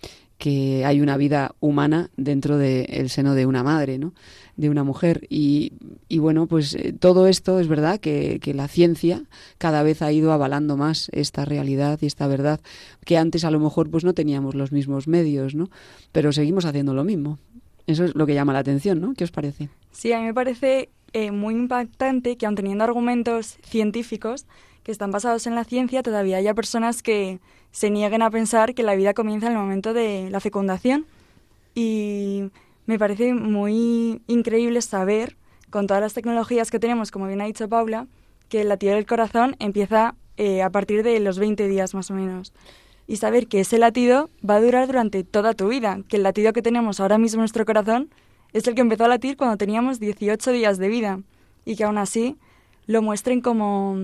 que 0.44 0.84
hay 0.84 1.00
una 1.00 1.16
vida 1.16 1.56
humana 1.62 2.10
dentro 2.18 2.58
del 2.58 2.86
de 2.86 3.08
seno 3.08 3.34
de 3.34 3.46
una 3.46 3.64
madre, 3.64 3.98
¿no? 3.98 4.14
de 4.58 4.70
una 4.70 4.84
mujer. 4.84 5.26
Y, 5.30 5.72
y 6.10 6.20
bueno, 6.20 6.48
pues 6.48 6.76
eh, 6.76 6.92
todo 6.92 7.28
esto 7.28 7.62
es 7.62 7.70
verdad 7.70 8.02
que, 8.02 8.42
que, 8.42 8.54
la 8.54 8.68
ciencia 8.68 9.24
cada 9.58 9.84
vez 9.84 10.02
ha 10.02 10.12
ido 10.12 10.34
avalando 10.34 10.76
más 10.76 11.08
esta 11.14 11.46
realidad 11.46 11.98
y 12.02 12.08
esta 12.08 12.28
verdad, 12.28 12.60
que 13.06 13.18
antes 13.18 13.46
a 13.46 13.52
lo 13.52 13.60
mejor 13.62 13.90
pues 13.90 14.04
no 14.04 14.14
teníamos 14.14 14.54
los 14.54 14.74
mismos 14.74 15.08
medios, 15.08 15.56
¿no? 15.56 15.70
Pero 16.12 16.34
seguimos 16.34 16.66
haciendo 16.66 16.94
lo 16.94 17.06
mismo. 17.06 17.40
Eso 17.88 18.04
es 18.04 18.14
lo 18.14 18.26
que 18.26 18.34
llama 18.34 18.52
la 18.52 18.60
atención, 18.60 19.00
¿no? 19.00 19.14
¿Qué 19.14 19.24
os 19.24 19.32
parece? 19.32 19.70
Sí, 19.94 20.12
a 20.12 20.20
mí 20.20 20.26
me 20.26 20.34
parece 20.34 20.90
eh, 21.14 21.32
muy 21.32 21.54
impactante 21.54 22.36
que 22.36 22.46
aun 22.48 22.56
teniendo 22.56 22.84
argumentos 22.84 23.56
científicos 23.64 24.46
que 24.84 24.92
están 24.92 25.12
basados 25.12 25.48
en 25.48 25.56
la 25.56 25.64
ciencia, 25.64 26.04
todavía 26.04 26.38
haya 26.38 26.54
personas 26.54 27.02
que 27.02 27.40
se 27.72 27.90
nieguen 27.90 28.22
a 28.22 28.30
pensar 28.30 28.74
que 28.74 28.84
la 28.84 28.96
vida 28.96 29.14
comienza 29.14 29.48
en 29.48 29.54
el 29.54 29.58
momento 29.58 29.94
de 29.94 30.30
la 30.30 30.40
fecundación. 30.40 31.06
Y 31.74 32.52
me 32.86 33.00
parece 33.00 33.34
muy 33.34 34.22
increíble 34.28 34.82
saber, 34.82 35.38
con 35.70 35.88
todas 35.88 36.02
las 36.02 36.14
tecnologías 36.14 36.70
que 36.70 36.80
tenemos, 36.80 37.10
como 37.10 37.28
bien 37.28 37.42
ha 37.42 37.46
dicho 37.46 37.68
Paula, 37.68 38.08
que 38.48 38.62
el 38.62 38.70
latido 38.70 38.94
del 38.94 39.08
corazón 39.08 39.56
empieza 39.60 40.16
eh, 40.38 40.62
a 40.62 40.70
partir 40.70 41.02
de 41.02 41.20
los 41.20 41.40
20 41.40 41.68
días 41.68 41.96
más 41.96 42.12
o 42.12 42.14
menos. 42.14 42.54
Y 43.08 43.18
saber 43.18 43.48
que 43.48 43.62
ese 43.62 43.80
latido 43.80 44.30
va 44.48 44.56
a 44.58 44.62
durar 44.62 44.88
durante 44.88 45.24
toda 45.24 45.54
tu 45.54 45.70
vida, 45.70 46.00
que 46.08 46.18
el 46.18 46.24
latido 46.24 46.54
que 46.54 46.62
tenemos 46.62 47.00
ahora 47.00 47.18
mismo 47.18 47.38
en 47.38 47.42
nuestro 47.42 47.66
corazón 47.66 48.10
es 48.52 48.68
el 48.68 48.76
que 48.76 48.82
empezó 48.82 49.06
a 49.06 49.08
latir 49.08 49.36
cuando 49.36 49.58
teníamos 49.58 50.00
18 50.00 50.52
días 50.52 50.78
de 50.78 50.88
vida 50.88 51.20
y 51.66 51.76
que 51.76 51.86
aún 51.86 51.98
así 51.98 52.38
lo 52.86 53.02
muestren 53.02 53.42
como 53.42 53.98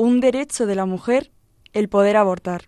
un 0.00 0.20
derecho 0.20 0.66
de 0.66 0.74
la 0.74 0.86
mujer 0.86 1.30
el 1.72 1.88
poder 1.88 2.16
abortar. 2.16 2.62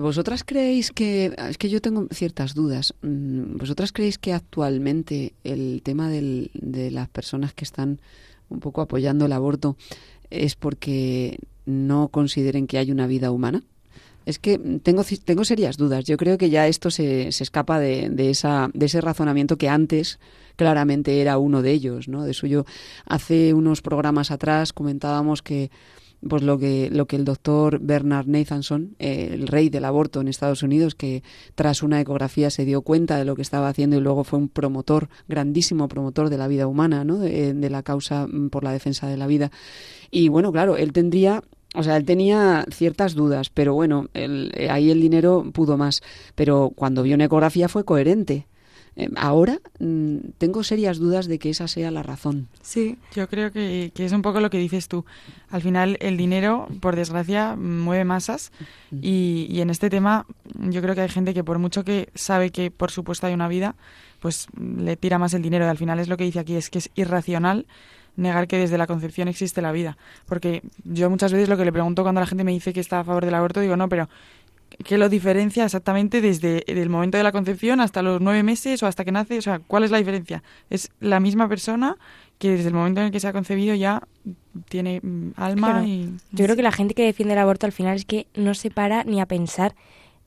¿Vosotras 0.00 0.44
creéis 0.44 0.92
que, 0.92 1.34
es 1.48 1.56
que 1.56 1.70
yo 1.70 1.80
tengo 1.80 2.08
ciertas 2.12 2.54
dudas, 2.54 2.94
mm, 3.02 3.56
¿vosotras 3.56 3.90
creéis 3.90 4.18
que 4.18 4.34
actualmente 4.34 5.32
el 5.44 5.80
tema 5.82 6.10
del, 6.10 6.50
de 6.52 6.90
las 6.90 7.08
personas 7.08 7.54
que 7.54 7.64
están 7.64 8.00
un 8.50 8.60
poco 8.60 8.82
apoyando 8.82 9.24
el 9.24 9.32
aborto 9.32 9.76
es 10.30 10.56
porque 10.56 11.38
no 11.64 12.08
consideren 12.08 12.66
que 12.66 12.78
hay 12.78 12.90
una 12.90 13.06
vida 13.06 13.30
humana? 13.30 13.62
Es 14.26 14.38
que 14.38 14.58
tengo, 14.82 15.04
tengo 15.24 15.44
serias 15.44 15.78
dudas. 15.78 16.04
Yo 16.04 16.18
creo 16.18 16.36
que 16.36 16.50
ya 16.50 16.66
esto 16.68 16.90
se, 16.90 17.32
se 17.32 17.44
escapa 17.44 17.80
de, 17.80 18.10
de, 18.10 18.28
esa, 18.28 18.68
de 18.74 18.86
ese 18.86 19.00
razonamiento 19.00 19.56
que 19.56 19.70
antes 19.70 20.18
claramente 20.54 21.22
era 21.22 21.38
uno 21.38 21.62
de 21.62 21.72
ellos, 21.72 22.08
¿no? 22.08 22.24
De 22.24 22.34
suyo, 22.34 22.66
hace 23.06 23.54
unos 23.54 23.80
programas 23.80 24.30
atrás 24.30 24.74
comentábamos 24.74 25.40
que 25.40 25.70
pues 26.26 26.42
lo 26.42 26.58
que 26.58 26.90
lo 26.90 27.06
que 27.06 27.16
el 27.16 27.24
doctor 27.24 27.78
Bernard 27.80 28.26
Nathanson, 28.26 28.96
eh, 28.98 29.30
el 29.32 29.46
rey 29.46 29.68
del 29.68 29.84
aborto 29.84 30.20
en 30.20 30.28
Estados 30.28 30.62
Unidos, 30.62 30.94
que 30.94 31.22
tras 31.54 31.82
una 31.82 32.00
ecografía 32.00 32.50
se 32.50 32.64
dio 32.64 32.82
cuenta 32.82 33.16
de 33.16 33.24
lo 33.24 33.36
que 33.36 33.42
estaba 33.42 33.68
haciendo 33.68 33.96
y 33.96 34.00
luego 34.00 34.24
fue 34.24 34.38
un 34.38 34.48
promotor, 34.48 35.08
grandísimo 35.28 35.88
promotor 35.88 36.30
de 36.30 36.38
la 36.38 36.48
vida 36.48 36.66
humana, 36.66 37.04
¿no? 37.04 37.18
de, 37.18 37.54
de 37.54 37.70
la 37.70 37.82
causa 37.82 38.26
mm, 38.26 38.48
por 38.50 38.64
la 38.64 38.72
defensa 38.72 39.06
de 39.08 39.16
la 39.16 39.26
vida. 39.26 39.50
Y 40.10 40.28
bueno, 40.28 40.52
claro, 40.52 40.76
él 40.76 40.92
tendría 40.92 41.42
o 41.74 41.82
sea, 41.82 41.96
él 41.96 42.04
tenía 42.04 42.64
ciertas 42.70 43.14
dudas, 43.14 43.50
pero 43.50 43.74
bueno, 43.74 44.06
eh, 44.14 44.68
ahí 44.70 44.90
el 44.90 45.00
dinero 45.00 45.44
pudo 45.52 45.76
más. 45.76 46.02
Pero 46.34 46.72
cuando 46.74 47.02
vio 47.02 47.14
una 47.14 47.26
ecografía 47.26 47.68
fue 47.68 47.84
coherente. 47.84 48.46
Eh, 48.98 49.08
ahora 49.16 49.60
mm, 49.78 50.16
tengo 50.38 50.64
serias 50.64 50.98
dudas 50.98 51.28
de 51.28 51.38
que 51.38 51.50
esa 51.50 51.68
sea 51.68 51.92
la 51.92 52.02
razón. 52.02 52.48
Sí, 52.62 52.98
yo 53.14 53.28
creo 53.28 53.52
que, 53.52 53.92
que, 53.94 54.04
es 54.04 54.12
un 54.12 54.22
poco 54.22 54.40
lo 54.40 54.50
que 54.50 54.58
dices 54.58 54.88
tú. 54.88 55.04
Al 55.50 55.62
final, 55.62 55.96
el 56.00 56.16
dinero, 56.16 56.66
por 56.80 56.96
desgracia, 56.96 57.54
mueve 57.54 58.04
masas 58.04 58.50
y, 58.90 59.46
y, 59.48 59.60
en 59.60 59.70
este 59.70 59.88
tema 59.88 60.26
yo 60.68 60.82
creo 60.82 60.96
que 60.96 61.02
hay 61.02 61.08
gente 61.08 61.32
que 61.32 61.44
por 61.44 61.60
mucho 61.60 61.84
que 61.84 62.08
sabe 62.16 62.50
que 62.50 62.72
por 62.72 62.90
supuesto 62.90 63.28
hay 63.28 63.34
una 63.34 63.46
vida, 63.46 63.76
pues 64.18 64.48
le 64.58 64.96
tira 64.96 65.18
más 65.18 65.32
el 65.32 65.42
dinero. 65.42 65.64
Y 65.64 65.68
al 65.68 65.78
final 65.78 66.00
es 66.00 66.08
lo 66.08 66.16
que 66.16 66.24
dice 66.24 66.40
aquí, 66.40 66.56
es 66.56 66.68
que 66.68 66.78
es 66.78 66.90
irracional 66.96 67.66
negar 68.18 68.48
que 68.48 68.58
desde 68.58 68.76
la 68.76 68.86
concepción 68.86 69.28
existe 69.28 69.62
la 69.62 69.72
vida. 69.72 69.96
Porque 70.26 70.62
yo 70.84 71.08
muchas 71.08 71.32
veces 71.32 71.48
lo 71.48 71.56
que 71.56 71.64
le 71.64 71.72
pregunto 71.72 72.02
cuando 72.02 72.20
la 72.20 72.26
gente 72.26 72.44
me 72.44 72.50
dice 72.50 72.72
que 72.72 72.80
está 72.80 73.00
a 73.00 73.04
favor 73.04 73.24
del 73.24 73.34
aborto, 73.34 73.60
digo, 73.60 73.76
no, 73.76 73.88
pero 73.88 74.08
¿Qué 74.84 74.98
lo 74.98 75.08
diferencia 75.08 75.64
exactamente 75.64 76.20
desde 76.20 76.64
el 76.70 76.88
momento 76.88 77.16
de 77.16 77.24
la 77.24 77.32
concepción 77.32 77.80
hasta 77.80 78.02
los 78.02 78.20
nueve 78.20 78.42
meses 78.42 78.82
o 78.82 78.86
hasta 78.86 79.04
que 79.04 79.12
nace? 79.12 79.38
O 79.38 79.42
sea, 79.42 79.60
¿cuál 79.60 79.84
es 79.84 79.90
la 79.90 79.98
diferencia? 79.98 80.42
Es 80.70 80.90
la 81.00 81.20
misma 81.20 81.48
persona 81.48 81.96
que 82.38 82.52
desde 82.52 82.68
el 82.68 82.74
momento 82.74 83.00
en 83.00 83.06
el 83.06 83.12
que 83.12 83.20
se 83.20 83.28
ha 83.28 83.32
concebido 83.32 83.74
ya 83.74 84.02
tiene 84.68 85.00
mm, 85.02 85.32
alma 85.36 85.70
claro. 85.70 85.86
y... 85.86 86.12
Yo 86.32 86.44
creo 86.44 86.56
que 86.56 86.62
la 86.62 86.72
gente 86.72 86.94
que 86.94 87.04
defiende 87.04 87.34
el 87.34 87.40
aborto 87.40 87.66
al 87.66 87.72
final 87.72 87.96
es 87.96 88.04
que 88.04 88.26
no 88.34 88.54
se 88.54 88.70
para 88.70 89.04
ni 89.04 89.20
a 89.20 89.26
pensar 89.26 89.74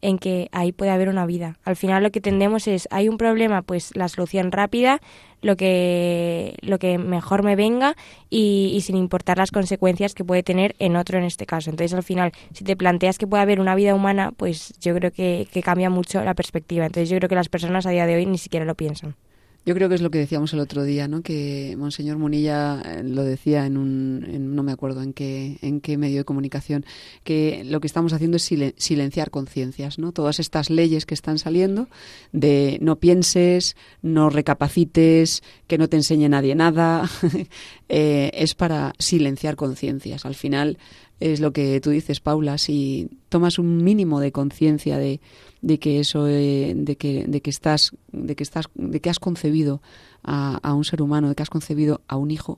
en 0.02 0.18
que 0.18 0.50
ahí 0.52 0.72
puede 0.72 0.92
haber 0.92 1.10
una 1.10 1.26
vida. 1.26 1.58
Al 1.64 1.76
final 1.76 2.04
lo 2.04 2.12
que 2.12 2.22
tendemos 2.22 2.68
es, 2.68 2.88
hay 2.92 3.10
un 3.10 3.18
problema, 3.18 3.62
pues 3.62 3.96
la 3.96 4.08
solución 4.08 4.52
rápida, 4.52 5.00
lo 5.42 5.56
que, 5.56 6.56
lo 6.62 6.80
que 6.80 6.98
mejor 6.98 7.44
me 7.44 7.56
venga 7.56 7.96
y, 8.30 8.72
y, 8.76 8.82
sin 8.82 8.96
importar 8.96 9.38
las 9.38 9.52
consecuencias 9.52 10.14
que 10.14 10.24
puede 10.24 10.44
tener 10.44 10.76
en 10.80 10.96
otro 10.96 11.18
en 11.18 11.24
este 11.24 11.46
caso. 11.46 11.70
Entonces 11.70 11.96
al 11.96 12.04
final, 12.04 12.32
si 12.54 12.64
te 12.64 12.76
planteas 12.76 13.18
que 13.18 13.28
puede 13.28 13.44
haber 13.44 13.60
una 13.60 13.76
vida 13.76 13.96
humana, 13.96 14.32
pues 14.36 14.74
yo 14.80 14.94
creo 14.96 15.12
que, 15.12 15.48
que 15.52 15.64
cambia 15.64 15.90
mucho 15.90 16.24
la 16.24 16.34
perspectiva. 16.34 16.86
Entonces 16.86 17.10
yo 17.10 17.18
creo 17.18 17.30
que 17.30 17.36
las 17.36 17.50
personas 17.50 17.86
a 17.86 17.90
día 17.90 18.06
de 18.06 18.16
hoy 18.16 18.26
ni 18.26 18.38
siquiera 18.38 18.66
lo 18.66 18.76
piensan. 18.76 19.16
Yo 19.64 19.76
creo 19.76 19.90
que 19.90 19.96
es 19.96 20.02
lo 20.02 20.10
que 20.10 20.18
decíamos 20.18 20.54
el 20.54 20.60
otro 20.60 20.84
día, 20.84 21.08
¿no? 21.08 21.22
Que 21.22 21.76
Monseñor 21.78 22.18
Munilla 22.18 22.82
eh, 22.82 23.04
lo 23.04 23.24
decía 23.24 23.68
en 23.68 23.78
un, 23.78 24.26
en, 24.28 24.56
no 24.56 24.64
me 24.64 24.72
acuerdo 24.72 25.04
en 25.04 25.14
qué, 25.14 25.60
en 25.62 25.82
qué 25.82 25.98
medio 25.98 26.18
de 26.18 26.26
comunicación, 26.26 26.84
que 27.24 27.64
lo 27.66 27.80
que 27.80 27.86
estamos 27.86 28.12
haciendo 28.14 28.38
es 28.38 28.52
silenciar 28.78 29.30
conciencias, 29.30 30.00
¿no? 30.00 30.14
Todas 30.14 30.40
estas 30.40 30.72
leyes 30.72 31.06
que 31.06 31.14
están 31.14 31.38
saliendo 31.38 31.88
de 32.32 32.80
no 32.82 32.96
pienses, 32.96 33.76
no 34.02 34.32
recapacites, 34.32 35.44
que 35.68 35.78
no 35.78 35.88
te 35.88 35.98
enseñe 35.98 36.28
nadie 36.28 36.56
nada, 36.56 37.08
eh, 37.90 38.32
es 38.34 38.56
para 38.56 38.94
silenciar 38.98 39.58
conciencias. 39.58 40.26
Al 40.26 40.36
final 40.36 40.80
es 41.20 41.40
lo 41.40 41.54
que 41.54 41.80
tú 41.82 41.92
dices, 41.92 42.20
Paula, 42.20 42.58
si 42.58 43.10
tomas 43.30 43.60
un 43.60 43.84
mínimo 43.84 44.20
de 44.20 44.32
conciencia 44.32 44.98
de, 44.98 45.20
de 45.62 45.80
que 45.80 46.00
eso, 46.00 46.28
eh, 46.28 46.74
de 46.76 46.96
que, 46.96 47.26
de 47.28 47.42
que 47.42 47.50
estás, 47.50 47.92
de 48.12 48.36
que 48.36 48.44
estás, 48.44 48.66
de 48.74 49.00
que 49.00 49.10
has 49.10 49.20
concebido 49.20 49.82
a, 50.24 50.74
un 50.74 50.84
ser 50.84 51.02
humano, 51.02 51.30
de 51.30 51.36
que 51.36 51.44
has 51.44 51.50
concebido 51.50 52.02
a 52.08 52.18
un 52.18 52.32
hijo, 52.32 52.58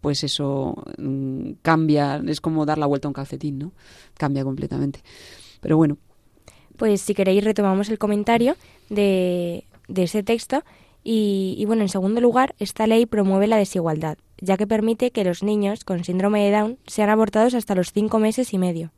pues 0.00 0.24
eso 0.24 0.84
mm, 0.98 1.52
cambia, 1.62 2.22
es 2.26 2.40
como 2.40 2.66
dar 2.66 2.78
la 2.78 2.86
vuelta 2.86 3.08
a 3.08 3.10
un 3.10 3.14
calcetín, 3.14 3.58
¿no? 3.58 3.72
Cambia 4.16 4.44
completamente. 4.44 5.00
Pero 5.60 5.76
bueno. 5.76 5.98
Pues 6.76 7.00
si 7.00 7.14
queréis 7.14 7.44
retomamos 7.44 7.88
el 7.88 7.98
comentario 7.98 8.56
de, 8.90 9.64
de 9.88 10.02
ese 10.02 10.22
texto 10.22 10.64
y, 11.04 11.54
y, 11.58 11.64
bueno, 11.66 11.82
en 11.82 11.88
segundo 11.88 12.20
lugar, 12.20 12.54
esta 12.58 12.86
ley 12.86 13.06
promueve 13.06 13.46
la 13.46 13.58
desigualdad, 13.58 14.18
ya 14.40 14.56
que 14.56 14.66
permite 14.66 15.10
que 15.10 15.22
los 15.22 15.42
niños 15.42 15.84
con 15.84 16.02
síndrome 16.02 16.44
de 16.44 16.50
Down 16.50 16.78
sean 16.86 17.10
abortados 17.10 17.54
hasta 17.54 17.74
los 17.74 17.92
cinco 17.92 18.18
meses 18.18 18.52
y 18.52 18.58
medio. 18.58 18.90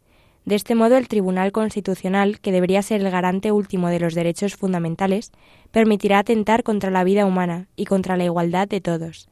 De 0.46 0.54
este 0.54 0.76
modo, 0.76 0.96
el 0.96 1.08
Tribunal 1.08 1.50
Constitucional, 1.50 2.38
que 2.38 2.52
debería 2.52 2.80
ser 2.80 3.00
el 3.00 3.10
garante 3.10 3.50
último 3.50 3.88
de 3.88 3.98
los 3.98 4.14
derechos 4.14 4.54
fundamentales, 4.54 5.32
permitirá 5.72 6.20
atentar 6.20 6.62
contra 6.62 6.92
la 6.92 7.02
vida 7.02 7.26
humana 7.26 7.66
y 7.74 7.84
contra 7.84 8.16
la 8.16 8.24
igualdad 8.24 8.68
de 8.68 8.80
todos. 8.80 9.28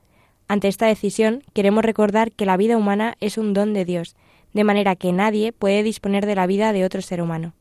Ante 0.48 0.66
esta 0.66 0.86
decisión, 0.86 1.44
queremos 1.52 1.84
recordar 1.84 2.32
que 2.32 2.46
la 2.46 2.56
vida 2.56 2.76
humana 2.76 3.14
es 3.20 3.38
un 3.38 3.54
don 3.54 3.74
de 3.74 3.84
Dios, 3.84 4.16
de 4.54 4.64
manera 4.64 4.96
que 4.96 5.12
nadie 5.12 5.52
puede 5.52 5.84
disponer 5.84 6.26
de 6.26 6.34
la 6.34 6.48
vida 6.48 6.72
de 6.72 6.84
otro 6.84 7.00
ser 7.00 7.22
humano. 7.22 7.54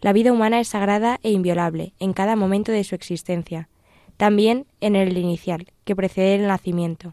La 0.00 0.14
vida 0.14 0.32
humana 0.32 0.58
es 0.58 0.68
sagrada 0.68 1.20
e 1.22 1.30
inviolable 1.30 1.92
en 2.00 2.14
cada 2.14 2.34
momento 2.34 2.72
de 2.72 2.82
su 2.82 2.94
existencia, 2.94 3.68
también 4.16 4.64
en 4.80 4.96
el 4.96 5.18
inicial, 5.18 5.66
que 5.84 5.94
precede 5.94 6.36
el 6.36 6.46
nacimiento. 6.46 7.12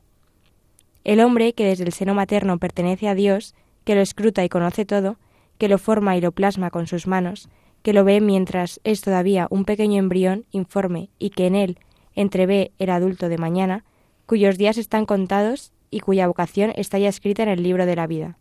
El 1.04 1.20
hombre, 1.20 1.52
que 1.52 1.66
desde 1.66 1.84
el 1.84 1.92
seno 1.92 2.14
materno 2.14 2.58
pertenece 2.58 3.10
a 3.10 3.16
Dios, 3.16 3.54
que 3.84 3.96
lo 3.96 4.02
escruta 4.02 4.46
y 4.46 4.50
conoce 4.50 4.86
todo, 4.86 5.18
que 5.64 5.70
lo 5.70 5.78
forma 5.78 6.18
y 6.18 6.20
lo 6.20 6.34
plasma 6.34 6.72
con 6.72 6.88
sus 6.88 7.08
manos, 7.08 7.48
que 7.84 7.94
lo 7.94 8.04
ve 8.04 8.20
mientras 8.20 8.82
es 8.84 9.00
todavía 9.00 9.48
un 9.50 9.64
pequeño 9.64 9.98
embrión 9.98 10.44
informe 10.52 11.10
y 11.20 11.30
que 11.30 11.48
en 11.48 11.56
él 11.56 11.80
entrevé 12.16 12.74
el 12.80 12.90
adulto 12.90 13.30
de 13.30 13.38
mañana, 13.38 13.86
cuyos 14.26 14.58
días 14.58 14.78
están 14.78 15.06
contados 15.06 15.72
y 15.90 16.02
cuya 16.02 16.28
vocación 16.28 16.74
está 16.76 17.00
ya 17.00 17.08
escrita 17.08 17.44
en 17.44 17.48
el 17.48 17.64
libro 17.64 17.86
de 17.86 17.96
la 17.96 18.08
vida. 18.08 18.38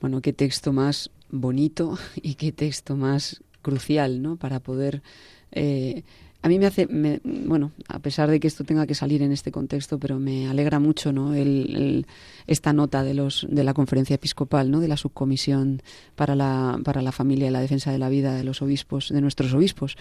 Bueno, 0.00 0.20
qué 0.20 0.32
texto 0.32 0.72
más 0.72 1.10
bonito 1.30 1.98
y 2.14 2.36
qué 2.36 2.52
texto 2.52 2.94
más 2.94 3.42
crucial, 3.60 4.22
¿no? 4.22 4.36
Para 4.36 4.60
poder 4.60 5.02
eh, 5.50 6.04
a 6.42 6.48
mí 6.48 6.58
me 6.58 6.66
hace, 6.66 6.86
me, 6.86 7.20
bueno, 7.22 7.72
a 7.88 7.98
pesar 7.98 8.30
de 8.30 8.40
que 8.40 8.48
esto 8.48 8.64
tenga 8.64 8.86
que 8.86 8.94
salir 8.94 9.20
en 9.22 9.30
este 9.30 9.52
contexto, 9.52 9.98
pero 9.98 10.18
me 10.18 10.48
alegra 10.48 10.78
mucho, 10.78 11.12
¿no? 11.12 11.34
El, 11.34 11.76
el, 11.76 12.06
esta 12.46 12.72
nota 12.72 13.02
de 13.02 13.12
los 13.12 13.46
de 13.50 13.62
la 13.62 13.74
conferencia 13.74 14.14
episcopal, 14.14 14.70
¿no? 14.70 14.80
De 14.80 14.88
la 14.88 14.96
subcomisión 14.96 15.82
para 16.16 16.34
la 16.34 16.80
para 16.82 17.02
la 17.02 17.12
familia 17.12 17.48
y 17.48 17.50
la 17.50 17.60
defensa 17.60 17.92
de 17.92 17.98
la 17.98 18.08
vida 18.08 18.34
de 18.34 18.44
los 18.44 18.62
obispos, 18.62 19.10
de 19.10 19.20
nuestros 19.20 19.52
obispos. 19.52 19.96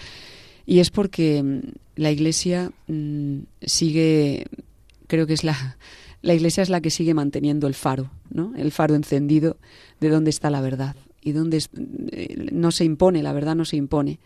Y 0.65 0.79
es 0.79 0.91
porque 0.91 1.43
mm, 1.43 1.59
la 1.97 2.11
Iglesia 2.11 2.71
mmm, 2.87 3.39
sigue, 3.61 4.45
creo 5.07 5.27
que 5.27 5.33
es 5.33 5.43
la 5.43 5.77
la 6.21 6.33
Iglesia 6.33 6.63
es 6.63 6.69
la 6.69 6.79
que 6.79 6.89
sigue 6.89 7.13
manteniendo 7.13 7.67
el 7.67 7.73
faro, 7.73 8.11
¿no? 8.29 8.53
El 8.55 8.71
faro 8.71 8.95
encendido 8.95 9.57
de 9.99 10.09
dónde 10.09 10.29
está 10.29 10.49
la 10.49 10.61
verdad 10.61 10.95
y 11.21 11.33
dónde 11.33 11.61
eh, 12.11 12.47
no 12.53 12.71
se 12.71 12.85
impone, 12.85 13.23
la 13.23 13.33
verdad 13.33 13.55
no 13.55 13.65
se 13.65 13.75
impone 13.75 14.19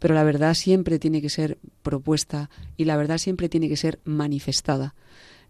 pero 0.00 0.14
la 0.14 0.24
verdad 0.24 0.54
siempre 0.54 0.98
tiene 0.98 1.22
que 1.22 1.28
ser 1.28 1.58
propuesta 1.82 2.50
y 2.76 2.86
la 2.86 2.96
verdad 2.96 3.18
siempre 3.18 3.48
tiene 3.48 3.68
que 3.68 3.76
ser 3.76 4.00
manifestada. 4.04 4.96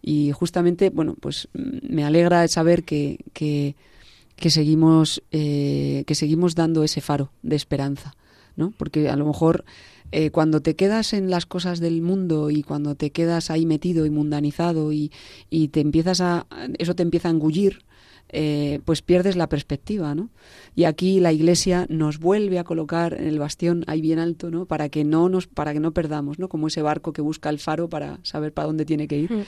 Y 0.03 0.33
justamente, 0.33 0.91
bueno, 0.91 1.15
pues 1.19 1.49
mm, 1.55 1.95
me 1.95 2.05
alegra 2.05 2.47
saber 2.49 2.85
que, 2.85 3.25
que, 3.33 3.77
que 4.37 4.51
seguimos, 4.51 5.23
eh, 5.31 6.05
que 6.07 6.15
seguimos 6.15 6.55
dando 6.55 6.85
ese 6.85 7.01
faro 7.01 7.33
de 7.43 7.57
esperanza, 7.57 8.17
¿no? 8.57 8.73
Porque 8.77 9.09
a 9.09 9.17
lo 9.17 9.25
mejor 9.25 9.65
eh, 10.13 10.31
cuando 10.31 10.61
te 10.61 10.75
quedas 10.75 11.13
en 11.13 11.31
las 11.31 11.47
cosas 11.47 11.79
del 11.79 12.03
mundo 12.03 12.51
y 12.51 12.63
cuando 12.65 12.97
te 12.97 13.11
quedas 13.11 13.51
ahí 13.51 13.67
metido 13.67 14.05
y 14.05 14.11
mundanizado 14.11 14.93
y, 14.93 15.13
y 15.49 15.69
te 15.69 15.81
empiezas 15.81 16.21
a, 16.21 16.47
eso 16.79 16.97
te 16.97 17.05
empieza 17.05 17.29
a 17.29 17.33
engullir, 17.33 17.85
eh, 18.29 18.81
pues 18.85 19.03
pierdes 19.03 19.37
la 19.37 19.49
perspectiva, 19.49 20.15
¿no? 20.15 20.31
Y 20.75 20.85
aquí 20.85 21.21
la 21.21 21.33
Iglesia 21.33 21.87
nos 21.89 22.19
vuelve 22.19 22.59
a 22.59 22.65
colocar 22.65 23.15
en 23.15 23.27
el 23.27 23.39
bastión 23.39 23.85
ahí 23.87 24.01
bien 24.01 24.19
alto, 24.19 24.51
¿no? 24.51 24.67
Para 24.67 24.89
que 24.89 25.05
no 25.05 25.29
nos, 25.29 25.47
para 25.47 25.73
que 25.73 25.81
no 25.81 25.93
perdamos, 25.93 26.39
¿no? 26.39 26.49
Como 26.49 26.69
ese 26.69 26.83
barco 26.83 27.13
que 27.13 27.23
busca 27.23 27.51
el 27.51 27.59
faro 27.59 27.89
para 27.89 28.21
saber 28.23 28.53
para 28.53 28.67
dónde 28.67 28.85
tiene 28.85 29.09
que 29.09 29.19
ir. 29.19 29.33
Mm. 29.33 29.43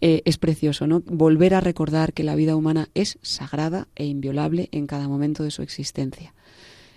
Eh, 0.00 0.22
es 0.24 0.38
precioso, 0.38 0.86
¿no? 0.86 1.00
Volver 1.06 1.54
a 1.54 1.60
recordar 1.60 2.12
que 2.12 2.24
la 2.24 2.34
vida 2.34 2.56
humana 2.56 2.88
es 2.94 3.18
sagrada 3.22 3.88
e 3.94 4.04
inviolable 4.04 4.68
en 4.72 4.86
cada 4.86 5.08
momento 5.08 5.44
de 5.44 5.50
su 5.50 5.62
existencia 5.62 6.34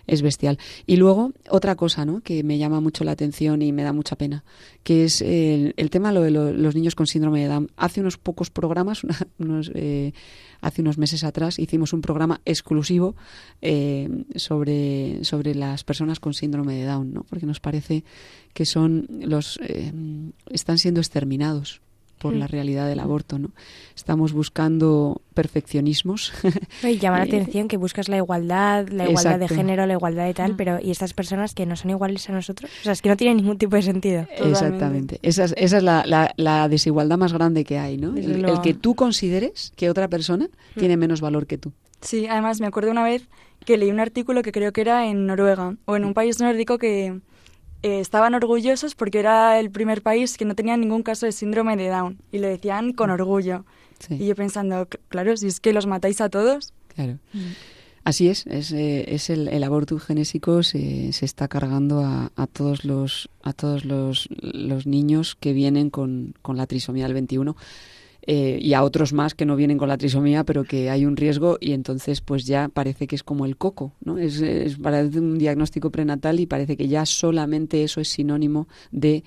es 0.08 0.22
bestial. 0.22 0.58
Y 0.86 0.96
luego, 0.96 1.34
otra 1.50 1.76
cosa 1.76 2.06
¿no? 2.06 2.22
que 2.22 2.44
me 2.44 2.58
llama 2.58 2.80
mucho 2.82 3.04
la 3.04 3.12
atención 3.12 3.62
y 3.62 3.72
me 3.72 3.84
da 3.84 3.94
mucha 3.94 4.16
pena, 4.16 4.44
que 4.84 5.04
es 5.06 5.22
el, 5.22 5.74
el 5.78 5.90
tema 5.90 6.12
de 6.14 6.32
lo- 6.32 6.52
los 6.54 6.74
niños 6.76 6.96
con 6.96 7.06
síndrome 7.08 7.42
de 7.42 7.48
Down. 7.50 7.70
Hace 7.78 8.02
unos 8.02 8.18
pocos 8.18 8.50
programas, 8.50 9.04
una- 9.04 9.18
unos, 9.38 9.72
eh, 9.76 10.14
hace 10.62 10.82
unos 10.82 10.98
meses 10.98 11.24
atrás, 11.24 11.60
hicimos 11.60 11.94
un 11.94 12.02
programa 12.02 12.42
exclusivo 12.46 13.16
eh, 13.62 14.10
sobre, 14.36 15.24
sobre 15.24 15.54
las 15.56 15.84
personas 15.84 16.20
con 16.20 16.34
síndrome 16.34 16.76
de 16.76 16.86
Down, 16.86 17.14
¿no? 17.14 17.24
porque 17.30 17.46
nos 17.46 17.60
parece 17.60 18.04
que 18.54 18.66
son 18.66 19.08
los 19.22 19.60
eh, 19.62 19.92
están 20.50 20.78
siendo 20.80 21.00
exterminados 21.02 21.82
por 22.20 22.34
Mm. 22.34 22.40
la 22.40 22.48
realidad 22.48 22.88
del 22.88 23.00
aborto, 23.00 23.38
¿no? 23.40 23.52
Estamos 23.96 24.34
buscando 24.34 25.22
perfeccionismos 25.34 26.34
Y 26.84 26.98
llama 26.98 27.20
la 27.20 27.26
Eh, 27.26 27.28
atención 27.28 27.68
que 27.68 27.78
buscas 27.78 28.10
la 28.10 28.18
igualdad, 28.18 28.88
la 28.90 29.08
igualdad 29.10 29.40
de 29.40 29.48
género, 29.48 29.86
la 29.86 29.94
igualdad 29.94 30.26
de 30.26 30.34
tal, 30.34 30.56
pero 30.56 30.80
¿y 30.82 30.92
estas 30.92 31.14
personas 31.14 31.54
que 31.54 31.66
no 31.66 31.76
son 31.76 31.92
iguales 31.92 32.30
a 32.30 32.34
nosotros? 32.34 32.72
O 32.82 32.84
sea, 32.84 32.94
es 32.94 33.02
que 33.02 33.10
no 33.10 33.18
tienen 33.18 33.38
ningún 33.38 33.58
tipo 33.58 33.76
de 33.76 33.82
sentido. 33.82 34.28
Exactamente. 34.38 35.20
Esa 35.22 35.46
es, 35.46 35.54
esa 35.58 35.78
es 35.78 35.84
la, 35.84 36.04
la- 36.06 36.34
la 36.38 36.68
desigualdad 36.70 37.18
más 37.18 37.34
grande 37.34 37.64
que 37.64 37.78
hay, 37.78 37.98
¿no? 37.98 38.16
El, 38.16 38.46
que 38.64 38.74
tú 38.74 38.96
consideres 38.96 39.72
que 39.76 39.90
otra 39.90 40.08
persona 40.08 40.48
tiene 40.76 40.98
menos 40.98 41.22
valor 41.22 41.48
que 41.48 41.58
tú. 41.58 41.72
Sí, 42.02 42.28
además 42.28 42.60
me 42.62 42.68
acuerdo 42.68 42.92
una 42.92 43.04
vez 43.04 43.28
que 43.66 43.78
leí 43.78 43.90
un 43.92 44.00
artículo 44.00 44.44
que 44.44 44.52
creo 44.52 44.72
que 44.72 44.82
era 44.82 45.08
en 45.08 45.26
Noruega 45.26 45.76
o 45.86 45.96
en 45.96 46.06
un 46.06 46.14
país 46.14 46.40
nórdico 46.40 46.78
que 46.78 47.20
eh, 47.84 48.00
estaban 48.00 48.34
orgullosos 48.34 48.96
porque 48.96 49.20
era 49.20 49.60
el 49.60 49.70
primer 49.72 50.02
país 50.02 50.38
que 50.38 50.46
no 50.46 50.56
tenía 50.56 50.76
ningún 50.78 51.04
caso 51.04 51.26
de 51.26 51.32
síndrome 51.32 51.78
de 51.78 51.90
Down 51.90 52.18
y 52.32 52.40
lo 52.40 52.48
decían 52.48 52.94
con 52.94 53.10
orgullo. 53.10 53.66
Sí. 54.00 54.16
Y 54.16 54.28
yo 54.28 54.36
pensando, 54.36 54.86
"Cl- 54.88 55.00
claro, 55.10 55.36
si 55.38 55.48
es 55.48 55.60
que 55.60 55.74
los 55.74 55.86
matáis 55.88 56.22
a 56.22 56.30
todos. 56.30 56.74
Claro. 56.96 57.18
Así 58.04 58.30
es, 58.30 58.48
es, 58.48 58.72
eh, 58.72 59.04
es 59.14 59.30
el, 59.30 59.50
el 59.50 59.64
aborto 59.64 60.00
genésico 60.00 60.64
se, 60.64 61.12
se 61.12 61.26
está 61.26 61.48
cargando 61.50 62.00
a, 62.06 62.32
a 62.38 62.48
todos 62.48 62.86
los 62.86 63.30
a 63.44 63.52
todos 63.54 63.84
los, 63.84 64.30
los 64.40 64.88
niños 64.88 65.36
que 65.40 65.52
vienen 65.54 65.90
con, 65.90 66.34
con 66.42 66.56
la 66.56 66.68
trisomía 66.68 67.04
del 67.04 67.14
21 67.14 67.58
eh, 68.30 68.60
y 68.62 68.74
a 68.74 68.84
otros 68.84 69.14
más 69.14 69.34
que 69.34 69.46
no 69.46 69.56
vienen 69.56 69.78
con 69.78 69.88
la 69.88 69.98
trisomía 69.98 70.44
pero 70.44 70.66
que 70.66 70.90
hay 70.90 71.06
un 71.06 71.16
riesgo 71.16 71.58
y 71.62 71.72
entonces 71.72 72.20
pues 72.20 72.46
ya 72.46 72.68
parece 72.68 73.08
que 73.08 73.16
es 73.16 73.24
como 73.24 73.46
el 73.46 73.56
coco, 73.56 73.94
¿no? 74.04 74.18
Es, 74.18 74.42
es 74.42 74.78
parece 74.78 75.20
un 75.20 75.38
diagnóstico 75.38 75.90
prenatal 75.92 76.40
y 76.42 76.46
parece 76.46 76.76
que 76.76 76.90
ya 76.90 77.06
solamente 77.06 77.84
eso 77.84 78.02
es 78.02 78.10
sinónimo 78.10 78.68
de 78.92 79.24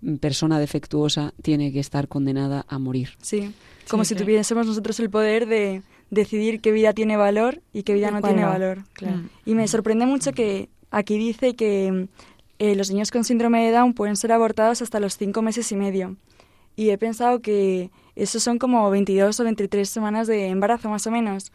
mm, 0.00 0.16
persona 0.16 0.58
defectuosa 0.58 1.32
tiene 1.42 1.72
que 1.72 1.78
estar 1.78 2.08
condenada 2.08 2.66
a 2.68 2.78
morir. 2.80 3.10
Sí, 3.22 3.52
como 3.88 4.04
Sí, 4.04 4.14
si 4.14 4.20
tuviésemos 4.20 4.66
nosotros 4.66 4.98
el 4.98 5.10
poder 5.10 5.46
de 5.46 5.82
decidir 6.10 6.60
qué 6.60 6.72
vida 6.72 6.92
tiene 6.92 7.16
valor 7.16 7.62
y 7.72 7.84
qué 7.84 7.94
vida 7.94 8.08
Y 8.08 8.12
no 8.14 8.20
tiene 8.20 8.42
no. 8.42 8.48
valor. 8.48 8.84
Claro. 8.94 9.22
Y 9.46 9.54
me 9.54 9.68
sorprende 9.68 10.06
mucho 10.06 10.32
que 10.32 10.68
aquí 10.90 11.18
dice 11.18 11.54
que 11.54 12.08
eh, 12.58 12.74
los 12.74 12.90
niños 12.90 13.12
con 13.12 13.22
síndrome 13.22 13.64
de 13.64 13.70
Down 13.70 13.94
pueden 13.94 14.16
ser 14.16 14.32
abortados 14.32 14.82
hasta 14.82 14.98
los 14.98 15.16
cinco 15.16 15.40
meses 15.40 15.70
y 15.70 15.76
medio. 15.76 16.16
Y 16.76 16.90
he 16.90 16.98
pensado 16.98 17.40
que 17.40 17.90
eso 18.22 18.40
son 18.40 18.58
como 18.58 18.88
22 18.90 19.38
o 19.40 19.44
23 19.44 19.88
semanas 19.88 20.26
de 20.26 20.46
embarazo 20.48 20.88
más 20.90 21.06
o 21.06 21.10
menos. 21.10 21.52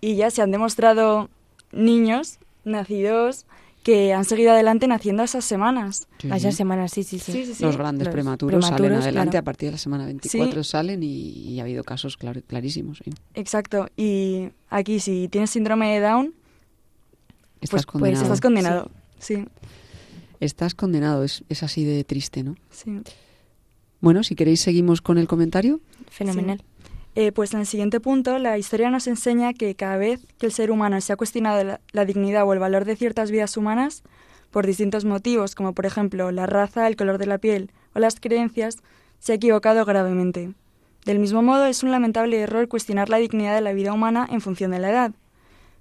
Y 0.00 0.16
ya 0.16 0.30
se 0.30 0.42
han 0.42 0.50
demostrado 0.50 1.28
niños 1.72 2.38
nacidos 2.64 3.46
que 3.82 4.12
han 4.12 4.24
seguido 4.24 4.52
adelante 4.52 4.86
naciendo 4.86 5.24
esas 5.24 5.44
semanas. 5.44 6.06
Sí, 6.18 6.30
A 6.30 6.36
esas 6.36 6.54
semanas, 6.54 6.92
sí, 6.92 7.02
sí, 7.02 7.18
sí. 7.18 7.32
Sí, 7.32 7.46
sí, 7.46 7.54
sí. 7.54 7.64
Los 7.64 7.76
grandes 7.76 8.06
Los 8.06 8.12
prematuros, 8.12 8.64
salen 8.64 8.92
adelante 8.92 9.30
claro. 9.32 9.38
a 9.40 9.44
partir 9.44 9.68
de 9.68 9.72
la 9.72 9.78
semana 9.78 10.04
24 10.06 10.62
salen 10.62 11.02
y, 11.02 11.08
y 11.08 11.58
ha 11.58 11.64
habido 11.64 11.82
casos 11.82 12.16
clar- 12.18 12.42
clarísimos. 12.46 12.98
sí. 13.04 13.10
Exacto. 13.34 13.88
Y 13.96 14.50
aquí 14.70 15.00
si 15.00 15.26
tienes 15.28 15.50
síndrome 15.50 15.92
de 15.94 16.00
Down, 16.00 16.34
Estás 17.60 17.70
pues, 17.70 17.70
pues 17.70 17.86
condenado. 17.86 18.22
estás 18.24 18.40
condenado. 18.40 18.90
Sí, 19.18 19.44
Estás 20.40 20.74
condenado, 20.74 21.22
es, 21.24 21.44
es 21.48 21.62
así 21.62 21.84
de 21.84 22.02
triste, 22.04 22.42
¿no? 22.42 22.56
sí. 22.70 23.00
Bueno, 24.00 24.24
si 24.24 24.34
queréis 24.34 24.60
seguimos 24.60 25.00
con 25.00 25.16
el 25.16 25.28
comentario. 25.28 25.78
Fenomenal. 26.12 26.62
Eh, 27.14 27.32
pues 27.32 27.52
en 27.52 27.60
el 27.60 27.66
siguiente 27.66 28.00
punto, 28.00 28.38
la 28.38 28.56
historia 28.58 28.90
nos 28.90 29.06
enseña 29.06 29.52
que 29.52 29.74
cada 29.74 29.96
vez 29.96 30.26
que 30.38 30.46
el 30.46 30.52
ser 30.52 30.70
humano 30.70 31.00
se 31.00 31.12
ha 31.12 31.16
cuestionado 31.16 31.62
la, 31.64 31.80
la 31.92 32.04
dignidad 32.04 32.46
o 32.46 32.52
el 32.52 32.58
valor 32.58 32.84
de 32.84 32.96
ciertas 32.96 33.30
vidas 33.30 33.56
humanas, 33.56 34.02
por 34.50 34.66
distintos 34.66 35.04
motivos, 35.04 35.54
como 35.54 35.72
por 35.72 35.86
ejemplo 35.86 36.30
la 36.30 36.46
raza, 36.46 36.86
el 36.86 36.96
color 36.96 37.18
de 37.18 37.26
la 37.26 37.38
piel 37.38 37.70
o 37.94 37.98
las 37.98 38.20
creencias, 38.20 38.76
se 39.18 39.32
ha 39.32 39.34
equivocado 39.36 39.84
gravemente. 39.84 40.52
Del 41.04 41.18
mismo 41.18 41.42
modo, 41.42 41.66
es 41.66 41.82
un 41.82 41.90
lamentable 41.90 42.38
error 42.40 42.68
cuestionar 42.68 43.08
la 43.08 43.16
dignidad 43.16 43.54
de 43.54 43.60
la 43.60 43.72
vida 43.72 43.92
humana 43.92 44.28
en 44.30 44.40
función 44.40 44.70
de 44.70 44.78
la 44.78 44.90
edad. 44.90 45.12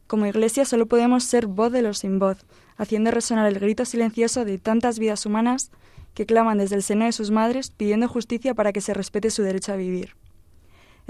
Como 0.08 0.26
iglesia 0.26 0.66
solo 0.66 0.88
podemos 0.88 1.24
ser 1.24 1.48
voz 1.48 1.72
de 1.72 1.82
los 1.82 2.00
sin 2.00 2.20
voz, 2.20 2.46
haciendo 2.78 3.12
resonar 3.12 3.48
el 3.48 3.60
grito 3.60 3.86
silencioso 3.86 4.46
de 4.46 4.58
tantas 4.58 5.00
vidas 5.00 5.26
humanas 5.26 5.72
que 6.14 6.26
claman 6.26 6.58
desde 6.58 6.76
el 6.76 6.84
seno 6.84 7.06
de 7.06 7.12
sus 7.12 7.32
madres 7.32 7.72
pidiendo 7.72 8.08
justicia 8.08 8.54
para 8.54 8.74
que 8.74 8.82
se 8.82 8.94
respete 8.94 9.30
su 9.30 9.44
derecho 9.44 9.74
a 9.74 9.78
vivir. 9.78 10.16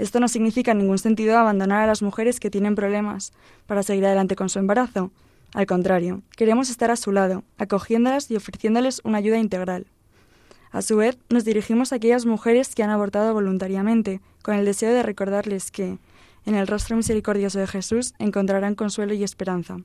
Esto 0.02 0.18
no 0.18 0.26
significa 0.26 0.72
en 0.72 0.78
ningún 0.78 0.98
sentido 0.98 1.38
abandonar 1.38 1.80
a 1.82 1.86
las 1.86 2.02
mujeres 2.02 2.40
que 2.40 2.50
tienen 2.50 2.74
problemas 2.74 3.32
para 3.68 3.84
seguir 3.84 4.04
adelante 4.04 4.34
con 4.34 4.48
su 4.48 4.58
embarazo. 4.58 5.12
Al 5.54 5.66
contrario, 5.66 6.22
queremos 6.36 6.70
estar 6.70 6.90
a 6.90 6.96
su 6.96 7.12
lado, 7.12 7.44
acogiéndolas 7.56 8.28
y 8.28 8.34
ofreciéndoles 8.34 9.00
una 9.04 9.18
ayuda 9.18 9.38
integral. 9.38 9.86
A 10.72 10.82
su 10.82 10.96
vez, 10.96 11.18
nos 11.30 11.44
dirigimos 11.44 11.92
a 11.92 11.96
aquellas 11.96 12.26
mujeres 12.26 12.74
que 12.74 12.82
han 12.82 12.90
abortado 12.90 13.32
voluntariamente, 13.32 14.20
con 14.42 14.56
el 14.56 14.64
deseo 14.64 14.92
de 14.92 15.04
recordarles 15.04 15.70
que, 15.70 15.98
en 16.46 16.56
el 16.56 16.66
rostro 16.66 16.96
misericordioso 16.96 17.60
de 17.60 17.68
Jesús, 17.68 18.14
encontrarán 18.18 18.74
consuelo 18.74 19.14
y 19.14 19.22
esperanza. 19.22 19.76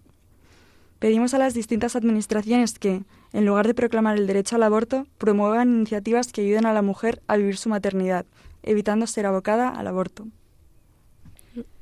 Pedimos 0.98 1.36
a 1.36 1.38
las 1.38 1.54
distintas 1.54 1.96
administraciones 1.96 2.80
que, 2.80 3.04
en 3.34 3.46
lugar 3.46 3.68
de 3.68 3.76
proclamar 3.76 4.18
el 4.18 4.26
derecho 4.26 4.56
al 4.56 4.64
aborto, 4.64 5.06
promuevan 5.20 5.70
iniciativas 5.70 6.32
que 6.32 6.42
ayuden 6.42 6.66
a 6.66 6.74
la 6.74 6.82
mujer 6.82 7.22
a 7.28 7.38
vivir 7.38 7.58
su 7.58 7.70
maternidad, 7.70 8.26
evitando 8.68 9.08
ser 9.08 9.26
abocada 9.26 9.70
al 9.70 9.88
aborto. 9.88 10.28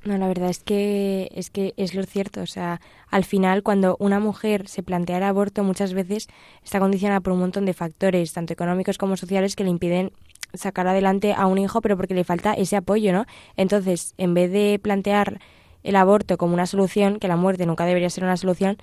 No, 0.05 0.17
la 0.17 0.27
verdad 0.27 0.49
es 0.49 0.59
que 0.59 1.29
es 1.33 1.49
que 1.49 1.73
es 1.77 1.95
lo 1.95 2.03
cierto, 2.03 2.41
o 2.41 2.45
sea, 2.45 2.79
al 3.09 3.25
final 3.25 3.63
cuando 3.63 3.97
una 3.99 4.19
mujer 4.19 4.67
se 4.67 4.83
plantea 4.83 5.17
el 5.17 5.23
aborto 5.23 5.63
muchas 5.63 5.93
veces 5.93 6.27
está 6.63 6.79
condicionada 6.79 7.19
por 7.21 7.33
un 7.33 7.39
montón 7.39 7.65
de 7.65 7.73
factores, 7.73 8.31
tanto 8.31 8.53
económicos 8.53 8.97
como 8.97 9.17
sociales 9.17 9.55
que 9.55 9.63
le 9.63 9.71
impiden 9.71 10.11
sacar 10.53 10.87
adelante 10.87 11.33
a 11.33 11.47
un 11.47 11.57
hijo, 11.57 11.81
pero 11.81 11.97
porque 11.97 12.13
le 12.13 12.23
falta 12.23 12.53
ese 12.53 12.75
apoyo, 12.77 13.11
¿no? 13.11 13.25
Entonces, 13.57 14.13
en 14.17 14.33
vez 14.33 14.51
de 14.51 14.79
plantear 14.81 15.39
el 15.83 15.95
aborto 15.95 16.37
como 16.37 16.53
una 16.53 16.67
solución, 16.67 17.19
que 17.19 17.27
la 17.27 17.35
muerte 17.35 17.65
nunca 17.65 17.85
debería 17.85 18.09
ser 18.09 18.23
una 18.23 18.37
solución, 18.37 18.77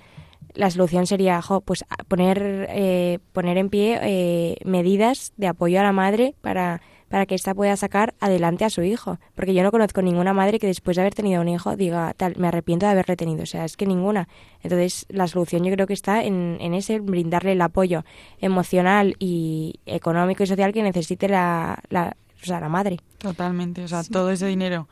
la 0.53 0.69
solución 0.69 1.07
sería 1.07 1.41
pues 1.65 1.83
poner 2.07 2.67
eh, 2.69 3.19
poner 3.31 3.57
en 3.57 3.69
pie 3.69 3.99
eh, 4.01 4.57
medidas 4.65 5.33
de 5.37 5.47
apoyo 5.47 5.79
a 5.79 5.83
la 5.83 5.91
madre 5.91 6.35
para 6.41 6.81
para 7.13 7.27
que 7.27 7.35
ésta 7.35 7.53
pueda 7.53 7.77
sacar 7.77 8.15
adelante 8.19 8.65
a 8.65 8.71
su 8.71 8.81
hijo. 8.81 9.19
Porque 9.35 9.53
yo 9.53 9.61
no 9.61 9.69
conozco 9.69 10.01
ninguna 10.01 10.33
madre 10.33 10.57
que 10.57 10.65
después 10.65 10.95
de 10.95 11.03
haber 11.03 11.13
tenido 11.13 11.43
un 11.43 11.47
hijo 11.47 11.75
diga, 11.75 12.11
tal, 12.17 12.33
me 12.37 12.47
arrepiento 12.47 12.87
de 12.87 12.93
haberle 12.93 13.15
tenido. 13.15 13.43
O 13.43 13.45
sea, 13.45 13.65
es 13.65 13.77
que 13.77 13.85
ninguna. 13.85 14.27
Entonces, 14.63 15.05
la 15.09 15.27
solución 15.27 15.63
yo 15.63 15.71
creo 15.71 15.85
que 15.85 15.93
está 15.93 16.23
en, 16.23 16.57
en 16.59 16.73
ese, 16.73 16.99
brindarle 16.99 17.51
el 17.51 17.61
apoyo 17.61 18.03
emocional 18.39 19.15
y 19.19 19.79
económico 19.85 20.41
y 20.41 20.47
social 20.47 20.73
que 20.73 20.81
necesite 20.81 21.27
la, 21.27 21.83
la, 21.89 22.17
o 22.41 22.45
sea, 22.47 22.59
la 22.59 22.67
madre. 22.67 22.97
Totalmente, 23.19 23.83
o 23.83 23.87
sea, 23.87 24.03
todo 24.03 24.31
ese 24.31 24.47
dinero 24.47 24.87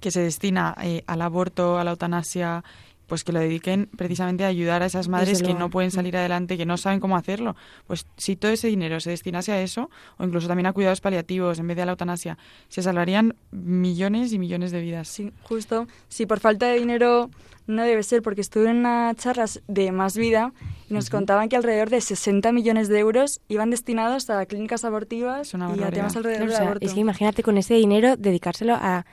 que 0.00 0.10
se 0.10 0.22
destina 0.22 0.74
eh, 0.82 1.04
al 1.06 1.20
aborto, 1.20 1.78
a 1.78 1.84
la 1.84 1.90
eutanasia, 1.90 2.64
pues 3.06 3.22
que 3.24 3.32
lo 3.32 3.38
dediquen 3.40 3.88
precisamente 3.96 4.44
a 4.44 4.48
ayudar 4.48 4.82
a 4.82 4.86
esas 4.86 5.08
madres 5.08 5.30
Desde 5.30 5.42
que 5.44 5.48
luego. 5.52 5.60
no 5.60 5.70
pueden 5.70 5.90
salir 5.90 6.16
adelante, 6.16 6.56
que 6.56 6.66
no 6.66 6.76
saben 6.76 6.98
cómo 7.00 7.16
hacerlo. 7.16 7.54
Pues 7.86 8.06
si 8.16 8.36
todo 8.36 8.50
ese 8.50 8.68
dinero 8.68 8.98
se 9.00 9.10
destinase 9.10 9.52
a 9.52 9.62
eso, 9.62 9.90
o 10.18 10.24
incluso 10.24 10.48
también 10.48 10.66
a 10.66 10.72
cuidados 10.72 11.00
paliativos 11.00 11.58
en 11.58 11.66
vez 11.68 11.76
de 11.76 11.82
a 11.82 11.86
la 11.86 11.92
eutanasia, 11.92 12.36
se 12.68 12.82
salvarían 12.82 13.34
millones 13.52 14.32
y 14.32 14.38
millones 14.38 14.70
de 14.72 14.80
vidas. 14.80 15.08
Sí, 15.08 15.32
justo. 15.42 15.86
Si 16.08 16.26
por 16.26 16.40
falta 16.40 16.66
de 16.66 16.78
dinero 16.78 17.30
no 17.68 17.82
debe 17.82 18.02
ser, 18.04 18.22
porque 18.22 18.40
estuve 18.40 18.70
en 18.70 18.76
unas 18.78 19.16
charlas 19.16 19.60
de 19.66 19.90
Más 19.90 20.16
Vida 20.16 20.52
y 20.88 20.94
nos 20.94 21.10
contaban 21.10 21.48
que 21.48 21.56
alrededor 21.56 21.90
de 21.90 22.00
60 22.00 22.52
millones 22.52 22.88
de 22.88 22.98
euros 23.00 23.40
iban 23.48 23.70
destinados 23.70 24.30
a 24.30 24.46
clínicas 24.46 24.84
abortivas 24.84 25.52
y 25.52 25.82
a 25.82 25.90
temas 25.90 26.14
alrededor 26.16 26.42
O 26.42 26.46
del 26.46 26.56
sea, 26.56 26.64
aborto. 26.66 26.86
es 26.86 26.94
que 26.94 27.00
imagínate 27.00 27.42
con 27.42 27.58
ese 27.58 27.74
dinero 27.74 28.16
dedicárselo 28.16 28.74
a, 28.74 29.04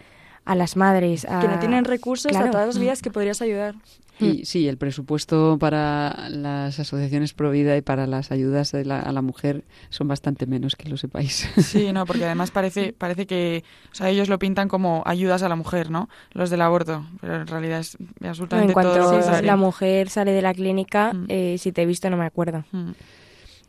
a 0.45 0.55
las 0.55 0.75
madres. 0.75 1.25
A... 1.25 1.39
Que 1.39 1.47
no 1.47 1.59
tienen 1.59 1.85
recursos 1.85 2.31
Claro. 2.31 2.47
a 2.47 2.51
todas 2.51 2.67
las 2.67 2.79
vías 2.79 3.01
que 3.01 3.11
podrías 3.11 3.41
ayudar. 3.41 3.75
Y 4.19 4.45
sí, 4.45 4.67
el 4.67 4.77
presupuesto 4.77 5.57
para 5.59 6.29
las 6.29 6.79
asociaciones 6.79 7.33
pro 7.33 7.49
vida 7.49 7.75
y 7.75 7.81
para 7.81 8.05
las 8.05 8.31
ayudas 8.31 8.71
de 8.71 8.85
la- 8.85 8.99
a 8.99 9.11
la 9.11 9.23
mujer 9.23 9.63
son 9.89 10.07
bastante 10.07 10.45
menos, 10.45 10.75
que 10.75 10.87
lo 10.87 10.97
sepáis. 10.97 11.49
Sí, 11.63 11.91
no, 11.91 12.05
porque 12.05 12.25
además 12.25 12.51
parece, 12.51 12.93
parece 12.93 13.25
que, 13.25 13.63
o 13.91 13.95
sea, 13.95 14.09
ellos 14.09 14.29
lo 14.29 14.37
pintan 14.37 14.67
como 14.67 15.01
ayudas 15.07 15.41
a 15.41 15.49
la 15.49 15.55
mujer, 15.55 15.89
¿no? 15.89 16.09
Los 16.31 16.51
del 16.51 16.61
aborto, 16.61 17.03
pero 17.21 17.41
en 17.41 17.47
realidad 17.47 17.79
es 17.79 17.97
absolutamente 18.23 18.69
en 18.71 18.73
cuanto 18.73 18.93
todo 18.93 19.11
lo 19.13 19.17
contrario. 19.19 19.47
la 19.47 19.55
mujer 19.57 20.09
sale 20.09 20.31
de 20.31 20.41
la 20.43 20.53
clínica, 20.53 21.11
Mm. 21.13 21.25
eh, 21.29 21.55
si 21.57 21.71
te 21.71 21.81
he 21.81 21.85
visto 21.87 22.07
no 22.11 22.15
me 22.17 22.25
acuerdo. 22.25 22.65
Mm. 22.71 22.91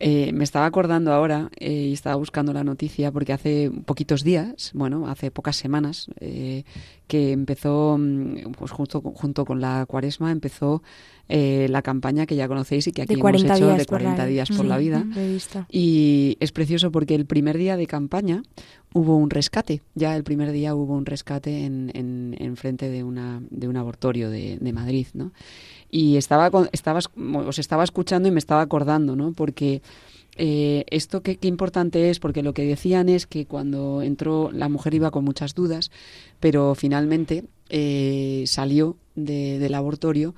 Eh, 0.07 0.33
me 0.35 0.45
estaba 0.45 0.67
acordando 0.67 1.15
ahora 1.15 1.49
eh, 1.57 1.71
y 1.73 1.95
estaba 1.95 2.17
buscando 2.17 2.53
la 2.53 2.63
noticia 2.63 3.11
porque 3.11 3.33
hace 3.33 3.71
poquitos 3.87 4.23
días, 4.23 4.71
bueno, 4.75 5.09
hace 5.09 5.31
pocas 5.31 5.57
semanas, 5.57 6.09
eh, 6.21 6.65
que 7.07 7.33
empezó, 7.33 7.97
mm, 7.99 8.53
pues 8.53 8.71
junto, 8.71 9.01
junto 9.01 9.47
con 9.47 9.63
la 9.63 9.87
cuaresma, 9.87 10.31
empezó 10.31 10.83
eh, 11.29 11.67
la 11.71 11.81
campaña 11.83 12.27
que 12.27 12.37
ya 12.37 12.47
conocéis 12.49 12.87
y 12.87 12.93
que 12.93 13.03
aquí 13.03 13.15
hemos 13.15 13.23
40 13.23 13.55
hecho 13.57 13.65
de 13.79 13.85
por 13.87 14.03
la 14.03 14.09
40 14.11 14.27
días 14.27 14.49
por 14.51 14.67
la 14.67 14.77
vida. 14.79 15.05
Y 15.71 16.37
es 16.41 16.53
precioso 16.53 16.91
porque 16.93 17.15
el 17.15 17.25
primer 17.27 17.57
día 17.59 17.77
de 17.77 17.87
campaña 17.87 18.43
hubo 18.93 19.17
un 19.17 19.31
rescate. 19.31 19.81
Ya 19.95 20.17
el 20.17 20.23
primer 20.25 20.53
día 20.53 20.75
hubo 20.75 20.95
un 20.95 21.07
rescate 21.07 21.65
en, 21.65 21.91
en, 21.95 22.37
en 22.39 22.57
frente 22.57 22.89
de, 22.91 23.03
una, 23.05 23.43
de 23.51 23.69
un 23.69 23.77
abortorio 23.77 24.29
de, 24.31 24.59
de 24.61 24.73
Madrid, 24.73 25.07
¿no? 25.15 25.33
Y 25.91 26.17
estaba, 26.17 26.51
con- 26.51 26.69
estaba, 26.73 26.99
es- 26.99 27.09
os 27.17 27.59
estaba 27.59 27.85
escuchando 27.85 28.29
y 28.29 28.31
me 28.33 28.39
estaba 28.39 28.61
acordando, 28.63 29.17
¿no? 29.17 29.33
Porque 29.33 29.81
eh, 30.37 30.85
esto 30.91 31.23
qué, 31.23 31.37
qué 31.37 31.47
importante 31.49 32.11
es, 32.11 32.19
porque 32.19 32.43
lo 32.43 32.53
que 32.55 32.65
decían 32.65 33.09
es 33.09 33.27
que 33.27 33.47
cuando 33.47 34.03
entró 34.03 34.51
la 34.53 34.69
mujer 34.69 34.95
iba 34.95 35.11
con 35.13 35.25
muchas 35.25 35.55
dudas, 35.55 35.91
pero 36.41 36.75
finalmente 36.75 37.45
eh, 37.71 38.43
salió 38.47 38.97
de- 39.15 39.59
del 39.59 39.75
abortorio 39.75 40.35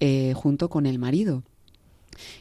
eh, 0.00 0.32
junto 0.34 0.68
con 0.68 0.86
el 0.86 0.98
marido. 0.98 1.42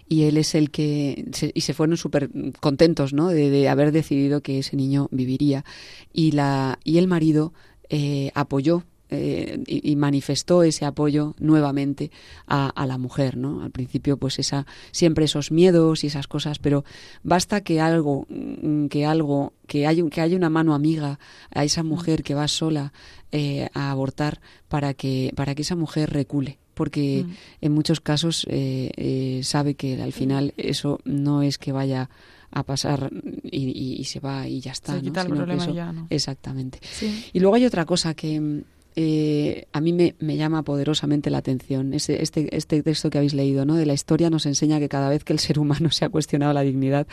Y 0.10 0.24
él 0.24 0.38
es 0.38 0.56
el 0.56 0.72
que 0.72 1.26
se- 1.32 1.52
y 1.54 1.62
se 1.62 1.74
fueron 1.74 1.96
súper 1.96 2.30
contentos 2.60 3.14
no 3.14 3.30
de, 3.30 3.50
de 3.50 3.70
haber 3.70 3.92
decidido 3.92 4.42
que 4.42 4.60
ese 4.60 4.76
niño 4.76 5.08
viviría. 5.12 5.64
Y 6.12 6.32
la 6.32 6.80
y 6.84 6.98
el 6.98 7.08
marido 7.08 7.54
eh, 7.90 8.32
apoyó 8.34 8.84
eh, 9.12 9.64
y, 9.68 9.90
y 9.92 9.96
manifestó 9.96 10.62
ese 10.64 10.86
apoyo 10.86 11.34
nuevamente 11.40 12.12
a, 12.46 12.70
a 12.70 12.86
la 12.86 13.00
mujer 13.00 13.38
no 13.38 13.64
al 13.64 13.72
principio 13.72 14.18
pues 14.18 14.38
esa 14.38 14.68
siempre 14.92 15.26
esos 15.26 15.52
miedos 15.52 16.04
y 16.04 16.08
esas 16.08 16.28
cosas 16.28 16.60
pero 16.60 16.84
basta 17.24 17.62
que 17.62 17.82
algo 17.82 18.28
mm, 18.30 18.86
que 18.86 19.08
algo 19.08 19.54
que 19.66 19.88
haya 19.88 20.04
que 20.12 20.22
haya 20.22 20.38
una 20.38 20.52
mano 20.52 20.76
amiga 20.76 21.18
a 21.52 21.64
esa 21.64 21.82
mujer 21.82 22.22
que 22.22 22.36
va 22.36 22.48
sola 22.48 22.94
eh, 23.32 23.70
a 23.74 23.90
abortar 23.90 24.42
para 24.68 24.94
que 24.94 25.32
para 25.36 25.56
que 25.56 25.64
esa 25.64 25.76
mujer 25.76 26.12
recule 26.14 26.60
porque 26.80 27.26
Mm. 27.28 27.32
en 27.66 27.72
muchos 27.74 28.00
casos 28.00 28.46
eh, 28.50 28.92
eh, 28.96 29.42
sabe 29.44 29.76
que 29.76 30.02
al 30.02 30.14
final 30.14 30.54
eso 30.56 31.00
no 31.04 31.42
es 31.44 31.58
que 31.58 31.74
vaya 31.74 32.10
a 32.52 32.64
pasar 32.64 33.12
y, 33.44 33.66
y- 33.68 33.96
y 34.00 34.04
se 34.06 34.22
va 34.22 34.48
y 34.48 34.62
ya 34.62 34.72
está. 34.72 34.94
Se 34.94 35.00
¿no? 35.00 35.04
quita 35.04 35.22
el 35.22 35.28
Sino 35.28 35.36
que 35.36 35.40
problema 35.42 35.64
eso- 35.64 35.74
ya, 35.74 35.92
¿no? 35.92 36.08
Exactamente. 36.10 36.80
Sí. 36.82 37.26
Y 37.34 37.40
luego 37.42 37.56
hay 37.56 37.66
otra 37.66 37.84
cosa 37.86 38.14
que 38.14 38.40
mm, 38.40 38.62
eh, 38.96 39.66
a 39.74 39.82
mí 39.82 39.92
me, 39.94 40.16
me 40.20 40.36
llama 40.38 40.64
poderosamente 40.64 41.30
la 41.30 41.38
atención. 41.40 41.94
Este, 41.94 42.24
este, 42.24 42.56
este 42.56 42.82
texto 42.82 43.10
que 43.10 43.18
habéis 43.20 43.34
leído, 43.34 43.66
¿no? 43.66 43.76
De 43.76 43.86
la 43.86 43.94
historia 43.94 44.30
nos 44.30 44.46
enseña 44.46 44.80
que 44.80 44.88
cada 44.90 45.10
vez 45.10 45.24
que 45.26 45.34
el 45.34 45.40
ser 45.40 45.60
humano 45.60 45.92
se 45.92 46.06
ha 46.06 46.10
cuestionado 46.10 46.54
la 46.54 46.62
dignidad, 46.62 47.06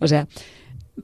o 0.00 0.08
sea, 0.08 0.26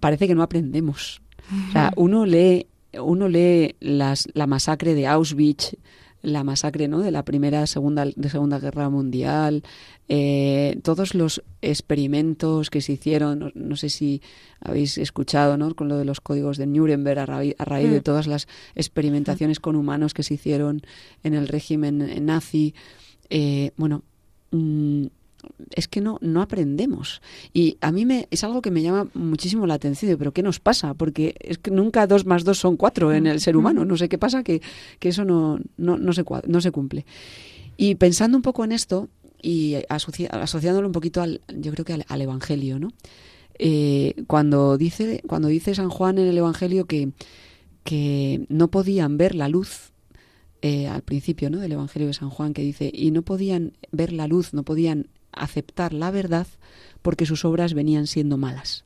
parece 0.00 0.26
que 0.26 0.34
no 0.34 0.42
aprendemos. 0.42 1.22
O 1.68 1.72
sea, 1.72 1.92
uno 1.96 2.26
lee, 2.26 2.66
uno 3.00 3.26
lee 3.28 3.74
las, 3.80 4.28
la 4.34 4.46
masacre 4.46 4.94
de 4.94 5.06
Auschwitz, 5.06 5.76
la 6.22 6.42
masacre 6.44 6.88
¿no? 6.88 6.98
de 7.00 7.10
la 7.10 7.24
primera 7.24 7.66
segunda 7.66 8.04
de 8.04 8.28
segunda 8.28 8.58
guerra 8.58 8.88
mundial 8.90 9.62
eh, 10.08 10.80
todos 10.82 11.14
los 11.14 11.42
experimentos 11.62 12.70
que 12.70 12.80
se 12.80 12.92
hicieron 12.94 13.38
no, 13.38 13.50
no 13.54 13.76
sé 13.76 13.88
si 13.88 14.20
habéis 14.60 14.98
escuchado 14.98 15.56
¿no? 15.56 15.74
con 15.74 15.88
lo 15.88 15.96
de 15.96 16.04
los 16.04 16.20
códigos 16.20 16.56
de 16.58 16.66
Nuremberg 16.66 17.20
a, 17.20 17.26
raíz- 17.26 17.54
a 17.58 17.64
raíz 17.64 17.90
de 17.90 18.00
Mm. 18.00 18.02
todas 18.02 18.26
las 18.26 18.48
experimentaciones 18.74 19.60
con 19.60 19.76
humanos 19.76 20.12
que 20.14 20.22
se 20.22 20.34
hicieron 20.34 20.82
en 21.22 21.34
el 21.34 21.46
régimen 21.48 22.24
nazi 22.26 22.74
eh, 23.30 23.70
bueno 23.76 24.02
mm, 24.50 25.06
es 25.74 25.88
que 25.88 26.00
no, 26.00 26.18
no 26.20 26.42
aprendemos. 26.42 27.22
Y 27.52 27.78
a 27.80 27.92
mí 27.92 28.04
me, 28.04 28.26
es 28.30 28.44
algo 28.44 28.62
que 28.62 28.70
me 28.70 28.82
llama 28.82 29.08
muchísimo 29.14 29.66
la 29.66 29.74
atención. 29.74 30.16
Pero 30.18 30.32
¿qué 30.32 30.42
nos 30.42 30.60
pasa? 30.60 30.94
Porque 30.94 31.34
es 31.40 31.58
que 31.58 31.70
nunca 31.70 32.06
dos 32.06 32.26
más 32.26 32.44
dos 32.44 32.58
son 32.58 32.76
cuatro 32.76 33.12
en 33.12 33.26
el 33.26 33.40
ser 33.40 33.56
humano. 33.56 33.84
No 33.84 33.96
sé 33.96 34.08
qué 34.08 34.18
pasa, 34.18 34.42
que, 34.42 34.60
que 34.98 35.10
eso 35.10 35.24
no, 35.24 35.58
no, 35.76 35.98
no, 35.98 36.12
se, 36.12 36.24
no 36.46 36.60
se 36.60 36.70
cumple. 36.70 37.06
Y 37.76 37.94
pensando 37.94 38.36
un 38.36 38.42
poco 38.42 38.64
en 38.64 38.72
esto 38.72 39.08
y 39.40 39.74
asoci- 39.88 40.28
asociándolo 40.30 40.88
un 40.88 40.92
poquito 40.92 41.22
al, 41.22 41.40
yo 41.56 41.72
creo 41.72 41.84
que 41.84 41.92
al, 41.92 42.04
al 42.08 42.22
Evangelio, 42.22 42.78
¿no? 42.78 42.92
Eh, 43.60 44.14
cuando, 44.26 44.78
dice, 44.78 45.22
cuando 45.26 45.48
dice 45.48 45.74
San 45.74 45.88
Juan 45.90 46.18
en 46.18 46.28
el 46.28 46.38
Evangelio 46.38 46.86
que, 46.86 47.10
que 47.84 48.46
no 48.48 48.68
podían 48.68 49.16
ver 49.18 49.34
la 49.34 49.48
luz 49.48 49.90
eh, 50.62 50.86
al 50.86 51.02
principio 51.02 51.50
¿no? 51.50 51.58
del 51.58 51.72
Evangelio 51.72 52.06
de 52.06 52.14
San 52.14 52.30
Juan 52.30 52.52
que 52.52 52.62
dice, 52.62 52.90
y 52.92 53.10
no 53.10 53.22
podían 53.22 53.72
ver 53.90 54.12
la 54.12 54.28
luz, 54.28 54.54
no 54.54 54.62
podían 54.62 55.08
aceptar 55.42 55.92
la 55.92 56.10
verdad 56.10 56.46
porque 57.02 57.26
sus 57.26 57.44
obras 57.44 57.74
venían 57.74 58.06
siendo 58.06 58.36
malas. 58.36 58.84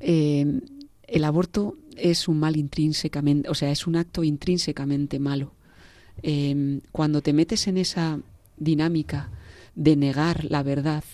Eh, 0.00 0.60
el 1.06 1.24
aborto 1.24 1.76
es 1.96 2.28
un 2.28 2.38
mal 2.38 2.56
intrínsecamente, 2.56 3.48
o 3.48 3.54
sea, 3.54 3.70
es 3.70 3.86
un 3.86 3.96
acto 3.96 4.24
intrínsecamente 4.24 5.18
malo. 5.18 5.52
Eh, 6.22 6.80
cuando 6.92 7.22
te 7.22 7.32
metes 7.32 7.66
en 7.66 7.76
esa 7.76 8.20
dinámica 8.56 9.30
de 9.74 9.96
negar 9.96 10.44
la 10.44 10.62
verdad, 10.62 11.04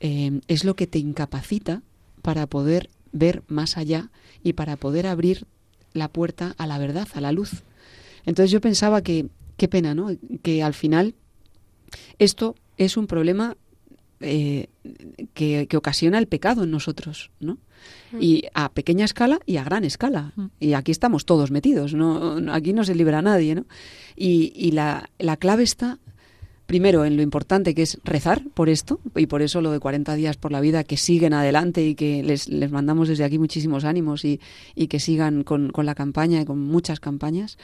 eh, 0.00 0.40
es 0.48 0.64
lo 0.64 0.74
que 0.74 0.86
te 0.86 0.98
incapacita 0.98 1.82
para 2.22 2.46
poder 2.46 2.90
ver 3.12 3.42
más 3.46 3.76
allá 3.76 4.10
y 4.42 4.54
para 4.54 4.76
poder 4.76 5.06
abrir 5.06 5.46
la 5.92 6.08
puerta 6.08 6.54
a 6.58 6.66
la 6.66 6.78
verdad, 6.78 7.08
a 7.14 7.20
la 7.20 7.32
luz. 7.32 7.62
Entonces 8.24 8.50
yo 8.50 8.60
pensaba 8.60 9.02
que, 9.02 9.26
qué 9.56 9.68
pena, 9.68 9.94
¿no? 9.94 10.08
Que 10.42 10.62
al 10.62 10.74
final 10.74 11.14
esto 12.18 12.54
es 12.76 12.96
un 12.96 13.06
problema 13.06 13.56
eh, 14.20 14.68
que, 15.34 15.66
que 15.68 15.76
ocasiona 15.76 16.18
el 16.18 16.28
pecado 16.28 16.62
en 16.64 16.70
nosotros, 16.70 17.30
¿no? 17.40 17.58
Y 18.20 18.44
a 18.54 18.70
pequeña 18.70 19.04
escala 19.04 19.40
y 19.46 19.56
a 19.56 19.64
gran 19.64 19.84
escala. 19.84 20.32
Mm. 20.36 20.46
Y 20.60 20.74
aquí 20.74 20.92
estamos 20.92 21.24
todos 21.26 21.50
metidos, 21.50 21.94
¿no? 21.94 22.38
Aquí 22.52 22.72
no 22.72 22.84
se 22.84 22.94
libra 22.94 23.22
nadie, 23.22 23.56
¿no? 23.56 23.66
Y, 24.14 24.52
y 24.54 24.70
la, 24.70 25.10
la 25.18 25.36
clave 25.36 25.64
está, 25.64 25.98
primero, 26.66 27.04
en 27.04 27.16
lo 27.16 27.22
importante 27.22 27.74
que 27.74 27.82
es 27.82 27.98
rezar 28.04 28.42
por 28.54 28.68
esto, 28.68 29.00
y 29.16 29.26
por 29.26 29.42
eso 29.42 29.60
lo 29.60 29.72
de 29.72 29.80
40 29.80 30.14
días 30.14 30.36
por 30.36 30.52
la 30.52 30.60
vida, 30.60 30.84
que 30.84 30.96
siguen 30.96 31.32
adelante 31.32 31.84
y 31.84 31.96
que 31.96 32.22
les, 32.22 32.48
les 32.48 32.70
mandamos 32.70 33.08
desde 33.08 33.24
aquí 33.24 33.38
muchísimos 33.38 33.84
ánimos 33.84 34.24
y, 34.24 34.40
y 34.76 34.86
que 34.86 35.00
sigan 35.00 35.42
con, 35.42 35.70
con 35.70 35.84
la 35.84 35.96
campaña 35.96 36.40
y 36.40 36.44
con 36.44 36.60
muchas 36.60 37.00
campañas. 37.00 37.58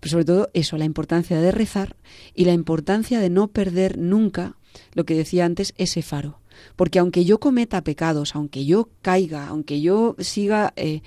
Pero 0.00 0.10
sobre 0.10 0.24
todo 0.24 0.48
eso, 0.54 0.76
la 0.76 0.84
importancia 0.84 1.40
de 1.40 1.52
rezar 1.52 1.96
y 2.34 2.44
la 2.44 2.52
importancia 2.52 3.20
de 3.20 3.30
no 3.30 3.48
perder 3.48 3.98
nunca, 3.98 4.56
lo 4.94 5.04
que 5.04 5.14
decía 5.14 5.44
antes, 5.44 5.74
ese 5.76 6.02
faro. 6.02 6.40
Porque 6.76 6.98
aunque 6.98 7.24
yo 7.24 7.38
cometa 7.38 7.82
pecados, 7.82 8.34
aunque 8.34 8.64
yo 8.64 8.88
caiga, 9.02 9.46
aunque 9.46 9.80
yo 9.80 10.16
siga, 10.18 10.72
eh, 10.76 11.02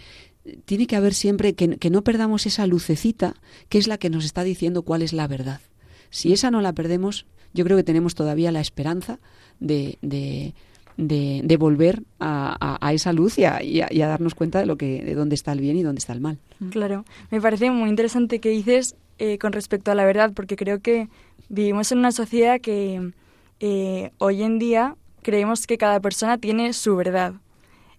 tiene 0.65 0.87
que 0.87 0.95
haber 0.95 1.13
siempre 1.13 1.53
que, 1.53 1.77
que 1.77 1.89
no 1.89 2.03
perdamos 2.03 2.45
esa 2.45 2.67
lucecita 2.67 3.35
que 3.69 3.77
es 3.77 3.87
la 3.87 3.97
que 3.97 4.09
nos 4.09 4.25
está 4.25 4.43
diciendo 4.43 4.83
cuál 4.83 5.01
es 5.01 5.13
la 5.13 5.27
verdad. 5.27 5.61
Si 6.09 6.33
esa 6.33 6.51
no 6.51 6.61
la 6.61 6.73
perdemos, 6.73 7.25
yo 7.53 7.63
creo 7.63 7.77
que 7.77 7.83
tenemos 7.83 8.15
todavía 8.15 8.51
la 8.51 8.61
esperanza 8.61 9.19
de, 9.59 9.97
de, 10.01 10.53
de, 10.97 11.41
de 11.43 11.57
volver 11.57 12.03
a, 12.19 12.55
a- 12.59 12.87
a 12.87 12.93
esa 12.93 13.13
luz 13.13 13.37
y 13.39 13.45
a, 13.45 13.63
y 13.63 13.81
a- 13.81 13.87
y 13.91 14.01
a 14.01 14.07
darnos 14.07 14.35
cuenta 14.35 14.59
de 14.59 14.65
lo 14.65 14.77
que 14.77 15.03
de 15.03 15.15
dónde 15.15 15.35
está 15.35 15.51
el 15.51 15.59
bien 15.61 15.77
y 15.77 15.83
dónde 15.83 15.99
está 15.99 16.13
el 16.13 16.21
mal. 16.21 16.37
Claro, 16.71 17.05
me 17.31 17.41
parece 17.41 17.71
muy 17.71 17.89
interesante 17.89 18.39
que 18.39 18.49
dices 18.49 18.95
eh, 19.19 19.37
con 19.37 19.53
respecto 19.53 19.91
a 19.91 19.95
la 19.95 20.05
verdad, 20.05 20.31
porque 20.35 20.55
creo 20.55 20.79
que 20.79 21.07
vivimos 21.49 21.91
en 21.91 21.99
una 21.99 22.11
sociedad 22.11 22.59
que 22.61 23.11
eh, 23.59 24.11
hoy 24.17 24.43
en 24.43 24.59
día 24.59 24.95
creemos 25.21 25.67
que 25.67 25.77
cada 25.77 25.99
persona 25.99 26.37
tiene 26.37 26.73
su 26.73 26.95
verdad. 26.95 27.33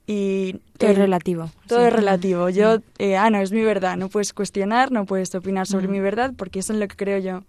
Y 0.06 0.54
Todo 0.76 0.90
es 0.90 0.96
el- 0.96 1.02
relativo. 1.02 1.50
Todo 1.66 1.80
sí. 1.80 1.86
es 1.86 1.92
relativo. 1.92 2.50
Yo, 2.50 2.78
eh, 2.98 3.16
ah, 3.16 3.30
no, 3.30 3.38
es 3.38 3.52
mi 3.52 3.62
verdad. 3.62 3.96
No 3.96 4.08
puedes 4.08 4.32
cuestionar, 4.34 4.92
no 4.92 5.06
puedes 5.06 5.34
opinar 5.34 5.66
sobre 5.66 5.88
mi 5.88 5.98
verdad, 6.00 6.34
porque 6.36 6.58
eso 6.58 6.74
es 6.74 6.78
lo 6.78 6.86
que 6.88 6.96
creo 6.96 7.18
yo. 7.18 7.42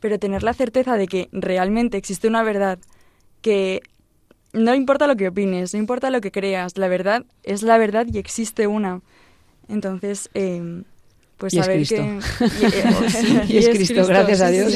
Pero 0.00 0.18
tener 0.18 0.42
la 0.42 0.54
certeza 0.54 0.96
de 0.96 1.06
que 1.06 1.28
realmente 1.32 1.98
existe 1.98 2.26
una 2.26 2.42
verdad 2.42 2.78
que 3.42 3.82
no 4.52 4.74
importa 4.74 5.06
lo 5.06 5.16
que 5.16 5.28
opines, 5.28 5.74
no 5.74 5.80
importa 5.80 6.10
lo 6.10 6.20
que 6.20 6.32
creas, 6.32 6.76
la 6.76 6.88
verdad 6.88 7.24
es 7.42 7.62
la 7.62 7.78
verdad 7.78 8.06
y 8.12 8.18
existe 8.18 8.66
una. 8.66 9.00
Entonces, 9.68 10.30
eh, 10.34 10.82
pues 11.40 11.52
Y 11.54 11.58
es 11.58 11.64
saber 11.64 11.78
Cristo. 11.78 11.96
que... 11.96 12.20
Y, 13.48 13.54
Y 13.54 13.56
es 13.58 13.68
Cristo, 13.70 14.06
gracias 14.06 14.40
a 14.42 14.48
Dios. 14.50 14.72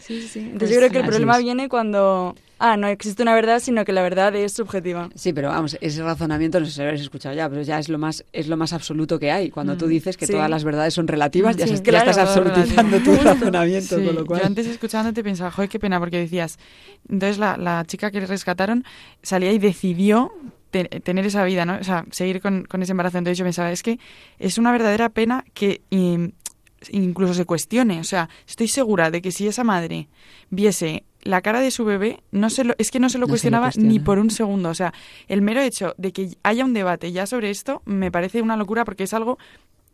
sí, 0.00 0.20
sí. 0.28 0.38
Entonces 0.40 0.58
Pues 0.58 0.70
yo 0.70 0.76
creo 0.78 0.90
que 0.90 0.98
el 0.98 1.04
problema 1.04 1.36
es. 1.38 1.44
viene 1.44 1.68
cuando 1.68 2.34
ah, 2.58 2.76
no 2.78 2.88
existe 2.88 3.22
una 3.22 3.34
verdad, 3.34 3.60
sino 3.60 3.84
que 3.84 3.92
la 3.92 4.02
verdad 4.02 4.34
es 4.34 4.52
subjetiva. 4.54 5.10
Sí, 5.14 5.32
pero 5.34 5.48
vamos, 5.50 5.76
ese 5.80 6.02
razonamiento 6.02 6.58
no 6.58 6.66
sé 6.66 6.72
si 6.72 6.78
lo 6.80 6.86
habéis 6.86 7.02
escuchado 7.02 7.34
ya, 7.34 7.48
pero 7.50 7.60
ya 7.62 7.78
es 7.78 7.88
lo 7.90 7.98
más, 7.98 8.24
es 8.32 8.48
lo 8.48 8.56
más 8.56 8.72
absoluto 8.72 9.18
que 9.18 9.30
hay. 9.30 9.50
Cuando 9.50 9.76
tú 9.76 9.86
Mm, 9.86 9.90
dices 9.90 10.16
que 10.16 10.26
sí. 10.26 10.32
todas 10.32 10.48
las 10.48 10.64
verdades 10.64 10.94
son 10.94 11.06
relativas, 11.06 11.56
ya, 11.56 11.66
Sí, 11.66 11.72
se- 11.76 11.76
ya 11.78 11.82
claro, 11.82 12.10
estás 12.10 12.26
absolutizando 12.26 12.98
tu 13.00 13.14
razonamiento, 13.14 13.98
Sí, 13.98 14.04
con 14.04 14.14
lo 14.14 14.26
cual... 14.26 14.40
Yo 14.40 14.46
antes 14.46 14.66
escuchándote 14.66 15.22
pensaba, 15.22 15.50
joder, 15.50 15.68
qué 15.68 15.78
pena, 15.78 15.98
porque 16.00 16.18
decías, 16.18 16.58
entonces 17.08 17.38
la, 17.38 17.56
la 17.58 17.84
chica 17.86 18.10
que 18.10 18.20
le 18.20 18.26
rescataron 18.26 18.84
salía 19.22 19.52
y 19.52 19.58
decidió 19.58 20.32
te- 20.70 20.84
tener 21.00 21.26
esa 21.26 21.44
vida, 21.44 21.64
¿no? 21.64 21.76
O 21.80 21.84
sea, 21.84 22.04
seguir 22.10 22.40
con, 22.40 22.64
con 22.64 22.82
ese 22.82 22.92
embarazo. 22.92 23.18
Entonces 23.18 23.38
yo 23.38 23.44
pensaba, 23.44 23.70
es 23.72 23.82
que 23.82 23.98
es 24.38 24.58
una 24.58 24.72
verdadera 24.72 25.08
pena 25.08 25.44
que 25.54 25.82
im- 25.90 26.32
incluso 26.90 27.34
se 27.34 27.44
cuestione. 27.44 28.00
O 28.00 28.04
sea, 28.04 28.28
estoy 28.46 28.68
segura 28.68 29.10
de 29.10 29.22
que 29.22 29.32
si 29.32 29.46
esa 29.46 29.64
madre 29.64 30.08
viese 30.50 31.04
la 31.22 31.40
cara 31.42 31.60
de 31.60 31.70
su 31.72 31.84
bebé, 31.84 32.20
no 32.30 32.50
se 32.50 32.62
lo, 32.62 32.74
es 32.78 32.90
que 32.92 33.00
no 33.00 33.08
se 33.08 33.18
lo 33.18 33.26
No 33.26 33.26
se 33.26 33.50
lo 33.50 33.58
cuestionaba 33.58 33.70
ni 33.88 33.98
por 34.04 34.18
un 34.18 34.30
segundo. 34.30 34.68
O 34.68 34.74
sea, 34.74 34.92
el 35.26 35.42
mero 35.42 35.60
hecho 35.60 35.94
de 35.98 36.12
que 36.12 36.36
haya 36.44 36.64
un 36.64 36.72
debate 36.74 37.10
ya 37.10 37.26
sobre 37.26 37.50
esto 37.50 37.82
me 37.84 38.12
parece 38.12 38.42
una 38.42 38.56
locura 38.56 38.84
porque 38.84 39.04
es 39.04 39.12
algo 39.14 39.36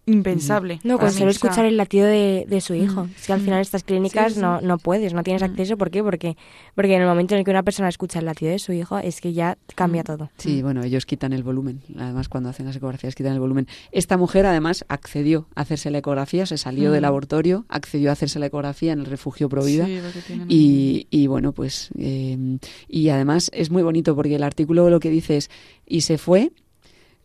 impensable. 0.06 0.80
No, 0.84 0.98
con 0.98 1.12
solo 1.12 1.30
escuchar 1.30 1.64
el 1.64 1.76
latido 1.76 2.06
de, 2.06 2.44
de 2.48 2.60
su 2.60 2.74
hijo. 2.74 3.04
Mm. 3.04 3.10
Es 3.16 3.26
que 3.26 3.32
al 3.32 3.40
final 3.40 3.60
estas 3.60 3.84
clínicas 3.84 4.28
Sí, 4.32 4.34
sí. 4.34 4.40
No, 4.40 4.60
no 4.60 4.78
puedes, 4.78 5.14
no 5.14 5.22
tienes 5.22 5.42
Mm. 5.42 5.46
acceso. 5.46 5.76
¿Por 5.76 5.90
qué? 5.90 6.02
Porque, 6.02 6.36
porque 6.74 6.94
en 6.94 7.02
el 7.02 7.06
momento 7.06 7.34
en 7.34 7.38
el 7.40 7.44
que 7.44 7.50
una 7.50 7.62
persona 7.62 7.88
escucha 7.88 8.18
el 8.18 8.24
latido 8.24 8.50
de 8.52 8.58
su 8.58 8.72
hijo 8.72 8.98
es 8.98 9.20
que 9.20 9.32
ya 9.32 9.58
cambia 9.74 10.02
todo. 10.02 10.30
Sí, 10.38 10.60
bueno, 10.62 10.82
ellos 10.82 11.06
quitan 11.06 11.32
el 11.32 11.42
volumen. 11.42 11.80
Además, 11.98 12.28
cuando 12.28 12.48
hacen 12.50 12.66
las 12.66 12.76
ecografías, 12.76 13.14
quitan 13.14 13.32
el 13.34 13.40
volumen. 13.40 13.66
Esta 13.92 14.16
mujer, 14.16 14.44
además, 14.46 14.84
accedió 14.88 15.46
a 15.54 15.60
hacerse 15.62 15.90
la 15.90 15.98
ecografía, 15.98 16.46
se 16.46 16.58
salió 16.58 16.90
Mm. 16.90 16.92
del 16.94 17.02
laboratorio, 17.02 17.64
accedió 17.68 18.10
a 18.10 18.12
hacerse 18.14 18.38
la 18.38 18.46
ecografía 18.46 18.92
en 18.92 18.98
el 19.00 19.06
refugio 19.06 19.48
Provida. 19.48 19.86
Sí, 19.86 20.00
Y, 20.48 21.06
y 21.10 21.26
bueno, 21.28 21.52
pues. 21.52 21.90
eh, 21.98 22.58
y 22.88 23.08
además 23.10 23.50
es 23.54 23.70
muy 23.70 23.82
bonito 23.82 24.14
porque 24.16 24.34
el 24.34 24.42
artículo 24.42 24.90
lo 24.90 25.00
que 25.00 25.10
dice 25.10 25.36
es. 25.36 25.50
Y 25.86 26.02
se 26.02 26.18
fue 26.18 26.52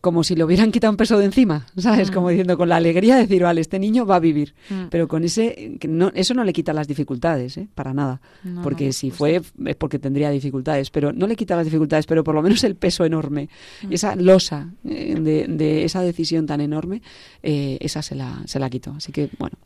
como 0.00 0.22
si 0.22 0.36
le 0.36 0.44
hubieran 0.44 0.70
quitado 0.70 0.92
un 0.92 0.96
peso 0.96 1.18
de 1.18 1.24
encima, 1.24 1.66
¿sabes? 1.76 2.10
Mm. 2.10 2.14
Como 2.14 2.28
diciendo, 2.28 2.56
con 2.56 2.68
la 2.68 2.76
alegría 2.76 3.16
de 3.16 3.22
decir, 3.22 3.42
vale, 3.42 3.60
este 3.60 3.78
niño 3.78 4.06
va 4.06 4.16
a 4.16 4.20
vivir. 4.20 4.54
Mm. 4.70 4.84
Pero 4.90 5.08
con 5.08 5.24
ese. 5.24 5.76
que 5.80 5.88
no, 5.88 6.12
eso 6.14 6.34
no 6.34 6.44
le 6.44 6.52
quita 6.52 6.72
las 6.72 6.86
dificultades, 6.86 7.56
¿eh? 7.56 7.68
Para 7.74 7.92
nada. 7.92 8.20
No, 8.44 8.62
porque 8.62 8.86
no, 8.86 8.92
si 8.92 9.10
fue 9.10 9.36
es 9.66 9.76
porque 9.76 9.98
tendría 9.98 10.30
dificultades, 10.30 10.90
pero 10.90 11.12
no 11.12 11.26
le 11.26 11.34
quita 11.34 11.56
las 11.56 11.64
dificultades, 11.64 12.06
pero 12.06 12.22
por 12.22 12.34
lo 12.34 12.42
menos 12.42 12.62
el 12.62 12.76
peso 12.76 13.04
enorme, 13.04 13.48
y 13.88 13.94
esa 13.94 14.14
losa 14.14 14.70
eh, 14.84 15.16
de, 15.18 15.46
de 15.48 15.84
esa 15.84 16.00
decisión 16.02 16.46
tan 16.46 16.60
enorme, 16.60 17.02
eh, 17.42 17.78
esa 17.80 18.00
se 18.02 18.14
la, 18.14 18.42
se 18.46 18.60
la 18.60 18.70
quitó. 18.70 18.92
Así 18.92 19.10
que, 19.10 19.30
bueno. 19.38 19.56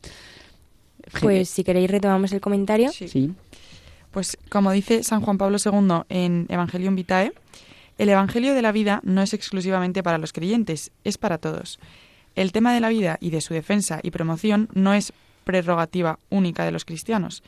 Pues 1.21 1.51
si 1.51 1.63
queréis 1.63 1.91
retomamos 1.91 2.33
el 2.33 2.41
comentario. 2.41 2.91
Sí. 2.91 3.09
Sí. 3.09 3.33
Pues 4.13 4.39
como 4.51 4.71
dice 4.73 5.03
San 5.03 5.21
Juan 5.23 5.39
Pablo 5.39 5.59
II 5.63 6.03
en 6.09 6.47
Evangelium 6.49 6.95
Vitae, 6.95 7.33
el 8.03 8.09
Evangelio 8.09 8.55
de 8.55 8.63
la 8.63 8.73
vida 8.73 9.01
no 9.05 9.23
es 9.23 9.33
exclusivamente 9.33 10.03
para 10.03 10.19
los 10.19 10.33
creyentes, 10.33 10.91
es 11.05 11.19
para 11.19 11.39
todos. 11.39 11.79
El 12.35 12.51
tema 12.51 12.75
de 12.75 12.81
la 12.81 12.89
vida 12.89 13.17
y 13.21 13.31
de 13.31 13.41
su 13.41 13.55
defensa 13.55 14.01
y 14.03 14.11
promoción 14.11 14.69
no 14.75 14.93
es 14.93 15.13
prerrogativa 15.45 16.19
única 16.29 16.65
de 16.65 16.73
los 16.73 16.85
cristianos. 16.85 17.45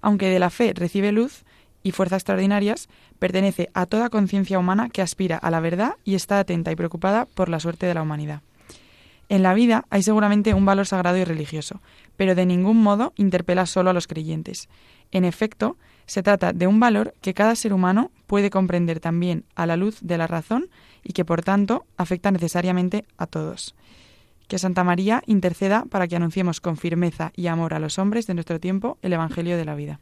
Aunque 0.00 0.30
de 0.30 0.38
la 0.38 0.48
fe 0.48 0.72
recibe 0.74 1.12
luz 1.12 1.44
y 1.82 1.90
fuerza 1.90 2.16
extraordinarias, 2.16 2.88
pertenece 3.18 3.68
a 3.74 3.84
toda 3.84 4.08
conciencia 4.08 4.58
humana 4.58 4.88
que 4.88 5.02
aspira 5.02 5.36
a 5.36 5.50
la 5.50 5.60
verdad 5.60 5.96
y 6.02 6.14
está 6.14 6.38
atenta 6.38 6.72
y 6.72 6.76
preocupada 6.76 7.26
por 7.26 7.50
la 7.50 7.60
suerte 7.60 7.84
de 7.84 7.92
la 7.92 8.00
humanidad. 8.00 8.40
En 9.28 9.42
la 9.42 9.52
vida 9.52 9.84
hay 9.90 10.02
seguramente 10.02 10.54
un 10.54 10.64
valor 10.64 10.86
sagrado 10.86 11.18
y 11.18 11.24
religioso, 11.24 11.82
pero 12.16 12.34
de 12.34 12.46
ningún 12.46 12.82
modo 12.82 13.12
interpela 13.16 13.66
solo 13.66 13.90
a 13.90 13.92
los 13.92 14.06
creyentes. 14.06 14.70
En 15.12 15.26
efecto, 15.26 15.76
se 16.10 16.24
trata 16.24 16.52
de 16.52 16.66
un 16.66 16.80
valor 16.80 17.14
que 17.20 17.34
cada 17.34 17.54
ser 17.54 17.72
humano 17.72 18.10
puede 18.26 18.50
comprender 18.50 18.98
también 18.98 19.44
a 19.54 19.64
la 19.64 19.76
luz 19.76 19.98
de 20.00 20.18
la 20.18 20.26
razón 20.26 20.68
y 21.04 21.12
que, 21.12 21.24
por 21.24 21.42
tanto, 21.44 21.86
afecta 21.96 22.32
necesariamente 22.32 23.04
a 23.16 23.28
todos. 23.28 23.76
Que 24.48 24.58
Santa 24.58 24.82
María 24.82 25.22
interceda 25.26 25.84
para 25.88 26.08
que 26.08 26.16
anunciemos 26.16 26.60
con 26.60 26.76
firmeza 26.76 27.30
y 27.36 27.46
amor 27.46 27.74
a 27.74 27.78
los 27.78 28.00
hombres 28.00 28.26
de 28.26 28.34
nuestro 28.34 28.58
tiempo 28.58 28.98
el 29.02 29.12
Evangelio 29.12 29.56
de 29.56 29.64
la 29.64 29.76
vida. 29.76 30.00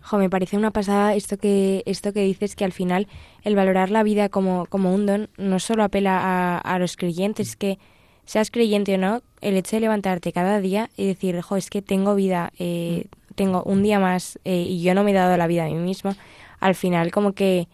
Jo, 0.00 0.18
me 0.18 0.28
parece 0.28 0.56
una 0.56 0.72
pasada 0.72 1.14
esto 1.14 1.36
que, 1.38 1.84
esto 1.86 2.12
que 2.12 2.24
dices, 2.24 2.56
que 2.56 2.64
al 2.64 2.72
final 2.72 3.06
el 3.44 3.54
valorar 3.54 3.90
la 3.90 4.02
vida 4.02 4.28
como, 4.28 4.66
como 4.66 4.92
un 4.92 5.06
don 5.06 5.30
no 5.38 5.60
solo 5.60 5.84
apela 5.84 6.58
a, 6.58 6.78
los 6.80 6.96
creyentes, 6.96 7.50
es 7.50 7.56
que 7.56 7.78
seas 8.24 8.50
creyente 8.50 8.96
o 8.96 8.98
no, 8.98 9.22
el 9.40 9.56
hecho 9.56 9.76
de 9.76 9.80
levantarte 9.82 10.32
cada 10.32 10.58
día 10.58 10.90
y 10.96 11.06
decir, 11.06 11.40
jo, 11.42 11.54
es 11.54 11.70
que 11.70 11.80
tengo 11.80 12.16
vida, 12.16 12.52
eh, 12.58 13.06
tengo 13.42 13.62
un 13.64 13.82
día 13.82 13.98
más 13.98 14.38
eh, 14.44 14.64
y 14.74 14.82
yo 14.84 14.94
no 14.94 15.02
me 15.04 15.10
he 15.10 15.14
dado 15.14 15.36
la 15.36 15.46
vida 15.46 15.64
a 15.64 15.68
mí 15.68 15.74
misma, 15.74 16.16
al 16.60 16.74
final 16.74 17.10
como 17.10 17.32
que 17.32 17.66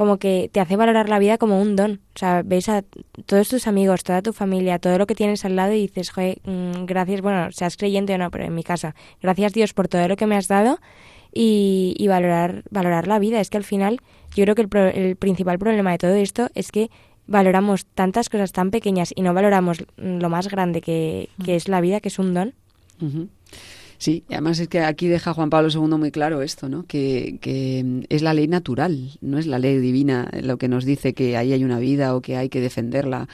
como 0.00 0.16
que 0.16 0.50
te 0.52 0.58
hace 0.58 0.74
valorar 0.74 1.08
la 1.08 1.20
vida 1.20 1.38
como 1.38 1.60
un 1.62 1.76
don. 1.76 2.00
O 2.16 2.18
sea, 2.18 2.42
ves 2.44 2.68
a 2.68 2.82
todos 3.26 3.48
tus 3.48 3.68
amigos, 3.68 4.02
toda 4.02 4.22
tu 4.22 4.32
familia, 4.32 4.80
todo 4.80 4.98
lo 4.98 5.06
que 5.06 5.14
tienes 5.14 5.44
al 5.44 5.54
lado 5.54 5.72
y 5.72 5.82
dices, 5.86 6.10
joder, 6.10 6.38
mm, 6.44 6.84
gracias, 6.86 7.20
bueno, 7.20 7.52
seas 7.52 7.76
creyente 7.76 8.12
o 8.14 8.18
no, 8.18 8.28
pero 8.32 8.42
en 8.44 8.54
mi 8.56 8.64
casa, 8.64 8.96
gracias 9.22 9.52
Dios 9.52 9.72
por 9.72 9.86
todo 9.86 10.08
lo 10.08 10.16
que 10.16 10.26
me 10.26 10.34
has 10.36 10.48
dado 10.48 10.80
y, 11.32 11.94
y 11.96 12.08
valorar, 12.08 12.64
valorar 12.70 13.06
la 13.06 13.20
vida. 13.20 13.40
Es 13.40 13.50
que 13.50 13.56
al 13.56 13.62
final 13.64 14.00
yo 14.34 14.42
creo 14.44 14.54
que 14.56 14.62
el, 14.62 14.68
pro- 14.68 14.88
el 14.88 15.14
principal 15.14 15.58
problema 15.60 15.92
de 15.92 15.98
todo 15.98 16.14
esto 16.14 16.48
es 16.56 16.72
que 16.72 16.90
valoramos 17.28 17.86
tantas 17.86 18.28
cosas 18.28 18.50
tan 18.50 18.72
pequeñas 18.72 19.12
y 19.14 19.22
no 19.22 19.32
valoramos 19.32 19.78
mm, 19.96 20.18
lo 20.18 20.28
más 20.28 20.48
grande 20.48 20.80
que, 20.80 21.28
que 21.44 21.54
es 21.54 21.68
la 21.68 21.80
vida, 21.80 22.00
que 22.00 22.08
es 22.08 22.18
un 22.18 22.34
don. 22.34 22.52
Ujú. 23.00 23.28
Sí, 23.98 24.24
y 24.28 24.34
además 24.34 24.58
es 24.58 24.68
que 24.68 24.80
aquí 24.80 25.08
deja 25.08 25.32
Juan 25.34 25.50
Pablo 25.50 25.70
II 25.70 25.96
muy 25.98 26.10
claro 26.10 26.42
esto, 26.42 26.68
¿no? 26.68 26.84
Que, 26.86 27.38
que 27.40 28.04
es 28.08 28.22
la 28.22 28.34
ley 28.34 28.48
natural, 28.48 29.10
no 29.20 29.38
es 29.38 29.46
la 29.46 29.58
ley 29.58 29.78
divina 29.78 30.30
lo 30.42 30.58
que 30.58 30.68
nos 30.68 30.84
dice 30.84 31.14
que 31.14 31.36
ahí 31.36 31.52
hay 31.52 31.64
una 31.64 31.78
vida 31.78 32.14
o 32.14 32.20
que 32.20 32.36
hay 32.36 32.48
que 32.48 32.60
defenderla 32.60 33.28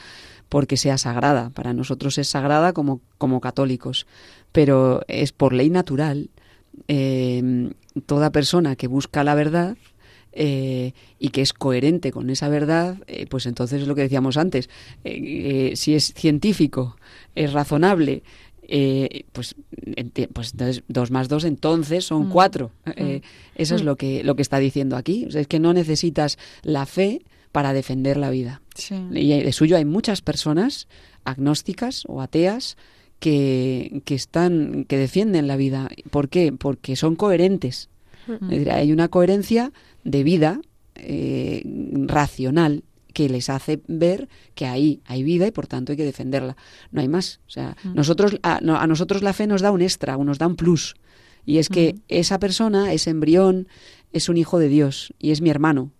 porque 0.49 0.77
sea 0.77 0.97
sagrada. 0.97 1.49
Para 1.51 1.73
nosotros 1.73 2.17
es 2.17 2.27
sagrada 2.27 2.73
como, 2.73 3.01
como 3.17 3.41
católicos, 3.41 4.05
pero 4.51 5.01
es 5.07 5.31
por 5.31 5.53
ley 5.53 5.69
natural. 5.69 6.29
eh, 6.87 7.71
toda 8.05 8.31
persona 8.31 8.75
que 8.75 8.87
busca 8.87 9.23
la 9.23 9.35
verdad 9.35 9.75
eh, 10.33 10.93
y 11.19 11.29
que 11.29 11.41
es 11.41 11.51
coherente 11.53 12.11
con 12.11 12.29
esa 12.29 12.47
verdad, 12.47 12.97
eh, 13.07 13.25
pues 13.29 13.45
entonces 13.45 13.81
es 13.81 13.87
lo 13.87 13.95
que 13.95 14.03
decíamos 14.03 14.37
antes. 14.37 14.69
eh, 15.03 15.71
eh, 15.71 15.75
si 15.75 15.93
es 15.95 16.13
científico, 16.13 16.95
es 17.35 17.51
razonable, 17.53 18.23
eh, 18.73 19.25
pues, 19.33 19.55
pues 20.33 20.51
entonces 20.53 20.83
dos 20.87 21.11
más 21.11 21.27
dos 21.27 21.43
entonces 21.43 22.05
son 22.05 22.27
Mm. 22.27 22.31
cuatro. 22.31 22.71
Eh, 22.95 23.21
eso 23.55 23.75
es 23.75 23.81
Mm. 23.83 23.85
lo 23.85 23.95
que, 23.97 24.23
lo 24.23 24.35
que 24.35 24.41
está 24.41 24.59
diciendo 24.59 24.95
aquí. 24.95 25.25
O 25.27 25.31
sea, 25.31 25.41
es 25.41 25.47
que 25.47 25.59
no 25.59 25.73
necesitas 25.73 26.37
la 26.63 26.85
fe 26.85 27.21
para 27.51 27.73
defender 27.73 28.15
la 28.15 28.29
vida. 28.29 28.61
Sí. 28.75 28.95
Y 29.13 29.27
de 29.41 29.51
suyo 29.51 29.75
hay 29.75 29.83
muchas 29.83 30.21
personas 30.21 30.87
agnósticas 31.25 32.03
o 32.07 32.21
ateas 32.21 32.77
que, 33.19 34.01
que 34.05 34.15
están 34.15 34.85
que 34.85 34.97
defienden 34.97 35.47
la 35.47 35.57
vida. 35.57 35.89
¿Por 36.09 36.29
qué? 36.29 36.51
Porque 36.53 36.95
son 36.95 37.15
coherentes. 37.15 37.89
Es 38.27 38.49
decir, 38.49 38.71
hay 38.71 38.91
una 38.93 39.09
coherencia 39.09 39.73
de 40.05 40.23
vida 40.23 40.61
eh, 40.95 41.63
racional 42.07 42.83
que 43.13 43.29
les 43.29 43.49
hace 43.49 43.81
ver 43.87 44.27
que 44.55 44.65
ahí 44.65 45.01
hay 45.05 45.23
vida 45.23 45.47
y 45.47 45.51
por 45.51 45.67
tanto 45.67 45.91
hay 45.91 45.97
que 45.97 46.05
defenderla. 46.05 46.55
No 46.91 47.01
hay 47.01 47.07
más. 47.07 47.39
O 47.47 47.49
sea, 47.51 47.75
Mm. 47.83 47.93
nosotros 47.95 48.37
a, 48.43 48.59
no- 48.61 48.77
a 48.77 48.87
nosotros 48.87 49.21
la 49.23 49.33
fe 49.33 49.47
nos 49.47 49.61
da 49.61 49.71
un 49.71 49.81
extra, 49.81 50.17
nos 50.17 50.37
da 50.37 50.47
un 50.47 50.55
plus. 50.55 50.95
Y 51.45 51.57
es 51.57 51.69
que 51.69 51.93
Mm. 51.93 51.99
esa 52.09 52.39
persona, 52.39 52.93
ese 52.93 53.09
embrión, 53.09 53.67
es 54.13 54.29
un 54.29 54.37
hijo 54.37 54.59
de 54.59 54.67
Dios 54.67 55.13
y 55.19 55.31
es 55.31 55.41
mi 55.41 55.49
hermano 55.49 55.91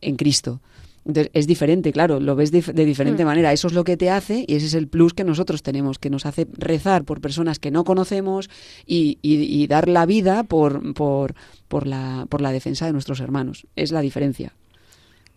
en 0.00 0.16
Cristo. 0.16 0.60
Entonces, 1.06 1.30
es 1.34 1.46
diferente, 1.46 1.92
claro, 1.92 2.18
lo 2.18 2.34
ves 2.34 2.50
dif- 2.50 2.72
de 2.72 2.84
diferente 2.86 3.24
Mm. 3.24 3.26
manera. 3.26 3.52
Eso 3.52 3.66
es 3.68 3.74
lo 3.74 3.84
que 3.84 3.98
te 3.98 4.08
hace 4.08 4.44
y 4.48 4.54
ese 4.54 4.66
es 4.66 4.74
el 4.74 4.88
plus 4.88 5.12
que 5.12 5.22
nosotros 5.24 5.62
tenemos, 5.62 5.98
que 5.98 6.08
nos 6.08 6.24
hace 6.24 6.46
rezar 6.56 7.04
por 7.04 7.20
personas 7.20 7.58
que 7.58 7.70
no 7.70 7.84
conocemos 7.84 8.48
y, 8.86 9.18
y- 9.20 9.42
y 9.62 9.66
dar 9.66 9.86
la 9.88 10.06
vida 10.06 10.44
por, 10.44 10.94
por, 10.94 11.34
por, 11.68 11.86
la, 11.86 12.26
por 12.30 12.40
la 12.40 12.52
defensa 12.52 12.86
de 12.86 12.92
nuestros 12.92 13.20
hermanos. 13.20 13.66
Es 13.76 13.92
la 13.92 14.00
diferencia. 14.00 14.54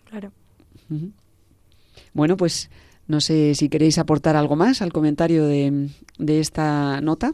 Claro. 0.09 0.31
Bueno, 2.13 2.37
pues 2.37 2.69
no 3.07 3.21
sé 3.21 3.55
si 3.55 3.69
queréis 3.69 3.97
aportar 3.97 4.35
algo 4.35 4.55
más 4.55 4.81
al 4.81 4.93
comentario 4.93 5.45
de, 5.45 5.89
de 6.17 6.39
esta 6.39 7.01
nota 7.01 7.33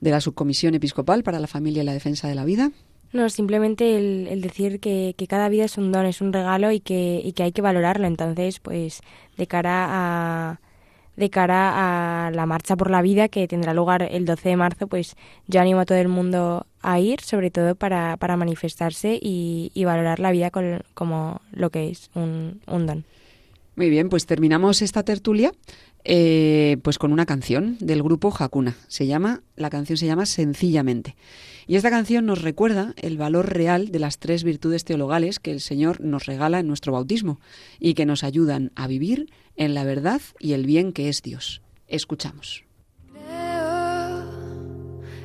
de 0.00 0.10
la 0.10 0.20
Subcomisión 0.20 0.74
Episcopal 0.74 1.22
para 1.22 1.40
la 1.40 1.46
Familia 1.46 1.82
y 1.82 1.86
la 1.86 1.92
Defensa 1.94 2.28
de 2.28 2.34
la 2.34 2.44
Vida. 2.44 2.70
No, 3.12 3.30
simplemente 3.30 3.96
el, 3.96 4.40
decir 4.42 4.78
que, 4.80 5.14
cada 5.28 5.48
vida 5.48 5.64
es 5.64 5.78
un 5.78 5.90
don, 5.90 6.06
es 6.06 6.20
un 6.20 6.32
regalo 6.32 6.70
y 6.70 6.80
que 6.80 7.32
hay 7.38 7.52
que 7.52 7.62
valorarlo. 7.62 8.06
Entonces, 8.06 8.60
pues, 8.60 9.00
de 9.36 9.46
cara 9.46 9.86
a 9.88 10.60
de 11.16 11.30
cara 11.30 12.26
a 12.26 12.30
la 12.30 12.46
marcha 12.46 12.76
por 12.76 12.90
la 12.90 13.02
vida 13.02 13.28
que 13.28 13.48
tendrá 13.48 13.74
lugar 13.74 14.02
el 14.02 14.24
12 14.24 14.50
de 14.50 14.56
marzo, 14.56 14.86
pues 14.86 15.16
yo 15.46 15.60
animo 15.60 15.80
a 15.80 15.86
todo 15.86 15.98
el 15.98 16.08
mundo 16.08 16.66
a 16.82 16.98
ir, 17.00 17.20
sobre 17.20 17.50
todo 17.50 17.74
para, 17.74 18.16
para 18.18 18.36
manifestarse 18.36 19.18
y, 19.20 19.70
y 19.74 19.84
valorar 19.84 20.20
la 20.20 20.30
vida 20.30 20.50
con- 20.50 20.82
como 20.94 21.40
lo 21.52 21.70
que 21.70 21.88
es 21.90 22.10
un, 22.14 22.60
un 22.66 22.86
don. 22.86 23.04
Muy 23.76 23.90
bien, 23.90 24.08
pues 24.08 24.24
terminamos 24.24 24.80
esta 24.80 25.02
tertulia 25.02 25.52
eh, 26.08 26.76
pues 26.82 26.98
con 26.98 27.12
una 27.12 27.26
canción 27.26 27.76
del 27.78 28.02
grupo 28.02 28.34
Hakuna. 28.36 28.76
Se 28.88 29.06
llama, 29.06 29.42
la 29.54 29.68
canción 29.70 29.98
se 29.98 30.06
llama 30.06 30.24
Sencillamente. 30.24 31.14
Y 31.66 31.76
esta 31.76 31.90
canción 31.90 32.24
nos 32.26 32.42
recuerda 32.42 32.94
el 32.96 33.18
valor 33.18 33.52
real 33.52 33.90
de 33.90 33.98
las 33.98 34.18
tres 34.18 34.44
virtudes 34.44 34.84
teologales 34.84 35.40
que 35.40 35.50
el 35.50 35.60
Señor 35.60 36.00
nos 36.00 36.24
regala 36.26 36.60
en 36.60 36.68
nuestro 36.68 36.92
bautismo 36.92 37.40
y 37.80 37.94
que 37.94 38.06
nos 38.06 38.24
ayudan 38.24 38.72
a 38.76 38.86
vivir 38.86 39.30
en 39.56 39.74
la 39.74 39.84
verdad 39.84 40.20
y 40.38 40.52
el 40.52 40.64
bien 40.64 40.92
que 40.92 41.08
es 41.08 41.22
Dios. 41.22 41.60
Escuchamos. 41.86 42.64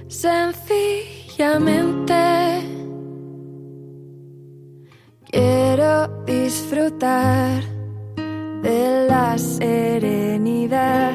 sencillamente 0.07 2.13
quiero 5.31 6.23
disfrutar 6.25 7.80
de 8.61 9.07
la 9.07 9.37
serenidad 9.37 11.13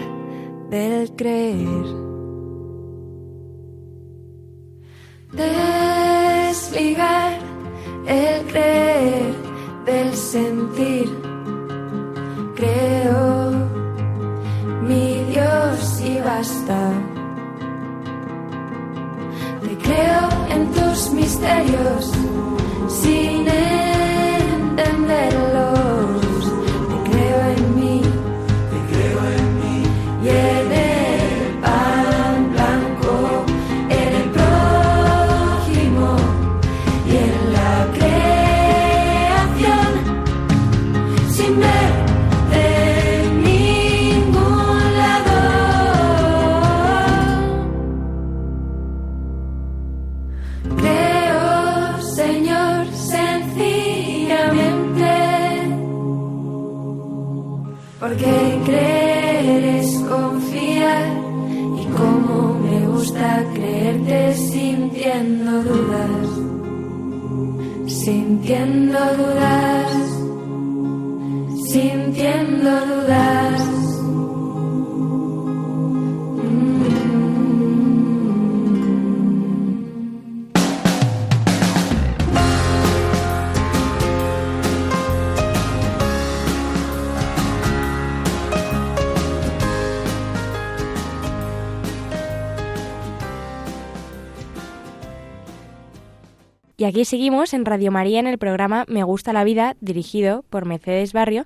del 0.70 1.14
creer. 1.16 1.86
Desligar 5.32 7.38
el 8.06 8.46
creer 8.46 9.34
del 9.84 10.14
sentir. 10.14 11.10
Creo 12.54 13.50
mi 14.82 15.24
Dios 15.30 16.00
y 16.00 16.20
basta. 16.20 16.92
Te 19.62 19.76
creo 19.78 20.28
en 20.50 20.70
tus 20.72 21.10
misterios 21.12 22.12
sin 22.88 23.48
entenderlos. 23.48 25.55
Porque 57.98 58.60
creer 58.64 59.64
es 59.64 59.98
confiar 60.00 61.06
y 61.80 61.84
como 61.96 62.54
me 62.60 62.86
gusta 62.88 63.44
creerte 63.54 64.34
sintiendo 64.34 65.62
dudas, 65.62 66.28
sintiendo 67.86 68.98
dudas, 69.16 69.92
sintiendo 71.70 72.70
dudas. 72.86 73.25
Y 96.86 96.88
aquí 96.88 97.04
seguimos 97.04 97.52
en 97.52 97.64
Radio 97.64 97.90
María 97.90 98.20
en 98.20 98.28
el 98.28 98.38
programa 98.38 98.84
Me 98.86 99.02
gusta 99.02 99.32
la 99.32 99.42
vida, 99.42 99.74
dirigido 99.80 100.44
por 100.50 100.66
Mercedes 100.66 101.12
Barrio, 101.12 101.44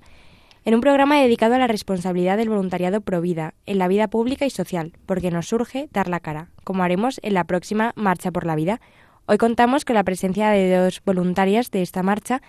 en 0.66 0.74
un 0.74 0.82
programa 0.82 1.18
dedicado 1.18 1.54
a 1.54 1.58
la 1.58 1.66
responsabilidad 1.66 2.36
del 2.36 2.50
voluntariado 2.50 3.00
Provida 3.00 3.54
en 3.64 3.78
la 3.78 3.88
vida 3.88 4.08
pública 4.08 4.44
y 4.44 4.50
social, 4.50 4.92
porque 5.06 5.30
nos 5.30 5.48
surge 5.48 5.88
dar 5.92 6.08
la 6.08 6.20
cara, 6.20 6.50
como 6.62 6.82
haremos 6.82 7.20
en 7.22 7.32
la 7.32 7.44
próxima 7.44 7.94
Marcha 7.96 8.30
por 8.30 8.44
la 8.44 8.54
Vida. 8.54 8.82
Hoy 9.24 9.38
contamos 9.38 9.86
con 9.86 9.94
la 9.94 10.04
presencia 10.04 10.50
de 10.50 10.76
dos 10.76 11.00
voluntarias 11.06 11.70
de 11.70 11.80
esta 11.80 12.02
marcha, 12.02 12.42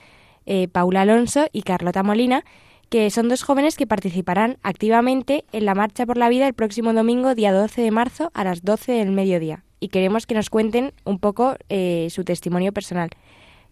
eh, 0.45 0.67
Paula 0.67 1.03
Alonso 1.03 1.47
y 1.53 1.61
Carlota 1.61 2.03
Molina, 2.03 2.43
que 2.89 3.09
son 3.09 3.29
dos 3.29 3.43
jóvenes 3.43 3.77
que 3.77 3.87
participarán 3.87 4.57
activamente 4.63 5.45
en 5.53 5.63
la 5.63 5.75
Marcha 5.75 6.05
por 6.05 6.17
la 6.17 6.27
Vida 6.27 6.45
el 6.45 6.55
próximo 6.55 6.91
domingo, 6.91 7.35
día 7.35 7.53
12 7.53 7.83
de 7.83 7.91
marzo, 7.91 8.31
a 8.33 8.43
las 8.43 8.63
12 8.63 8.91
del 8.91 9.11
mediodía. 9.11 9.63
Y 9.81 9.89
queremos 9.89 10.25
que 10.25 10.35
nos 10.35 10.49
cuenten 10.49 10.93
un 11.03 11.19
poco 11.19 11.55
eh, 11.67 12.07
su 12.11 12.23
testimonio 12.23 12.71
personal. 12.71 13.09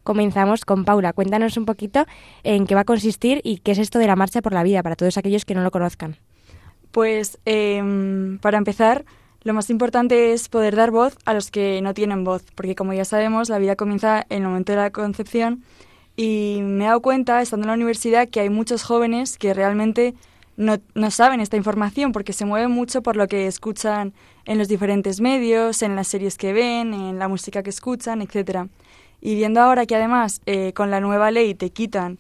Comenzamos 0.04 0.66
con 0.66 0.84
Paula. 0.84 1.14
Cuéntanos 1.14 1.56
un 1.56 1.66
poquito 1.66 2.06
en 2.44 2.66
qué 2.66 2.74
va 2.74 2.82
a 2.82 2.86
consistir 2.86 3.42
y 3.44 3.60
qué 3.60 3.72
es 3.72 3.78
esto 3.78 4.00
de 4.00 4.08
la 4.08 4.16
Marcha 4.16 4.42
por 4.42 4.52
la 4.52 4.64
Vida 4.64 4.82
para 4.82 4.96
todos 4.96 5.18
aquellos 5.18 5.46
que 5.46 5.54
no 5.54 5.62
lo 5.62 5.70
conozcan. 5.70 6.18
Pues 6.92 7.38
em, 7.46 8.40
para 8.40 8.58
empezar, 8.58 9.06
lo 9.44 9.54
más 9.54 9.70
importante 9.70 10.34
es 10.34 10.50
poder 10.50 10.76
dar 10.76 10.90
voz 10.90 11.16
a 11.26 11.36
los 11.36 11.52
que 11.52 11.80
no 11.84 11.94
tienen 11.94 12.24
voz, 12.24 12.44
porque 12.56 12.74
como 12.74 12.94
ya 12.94 13.06
sabemos, 13.06 13.50
la 13.50 13.60
vida 13.60 13.76
comienza 13.76 14.26
en 14.30 14.42
el 14.42 14.48
momento 14.50 14.72
de 14.72 14.80
la 14.80 14.90
concepción 14.90 15.64
y 16.16 16.60
me 16.64 16.86
he 16.86 16.88
dado 16.88 17.02
cuenta, 17.02 17.42
estando 17.42 17.66
en 17.66 17.70
la 17.70 17.76
universidad, 17.76 18.28
que 18.28 18.40
hay 18.40 18.50
muchos 18.50 18.84
jóvenes 18.84 19.38
que 19.38 19.54
realmente 19.54 20.16
no, 20.58 20.78
no 20.96 21.12
saben 21.12 21.40
esta 21.40 21.56
información 21.56 22.12
porque 22.12 22.34
se 22.34 22.46
mueven 22.46 22.72
mucho 22.72 23.02
por 23.04 23.16
lo 23.16 23.28
que 23.28 23.48
escuchan 23.48 24.14
en 24.50 24.58
los 24.58 24.68
diferentes 24.68 25.22
medios, 25.22 25.84
en 25.84 25.96
las 25.96 26.08
series 26.08 26.36
que 26.36 26.54
ven, 26.54 26.92
en 26.96 27.20
la 27.20 27.28
música 27.28 27.62
que 27.62 27.70
escuchan, 27.70 28.24
etcétera. 28.24 28.68
Y 29.22 29.36
viendo 29.36 29.62
ahora 29.62 29.86
que 29.86 29.96
además 29.96 30.42
eh, 30.48 30.74
con 30.74 30.90
la 30.90 31.00
nueva 31.00 31.30
ley 31.30 31.54
te 31.54 31.70
quitan 31.70 32.18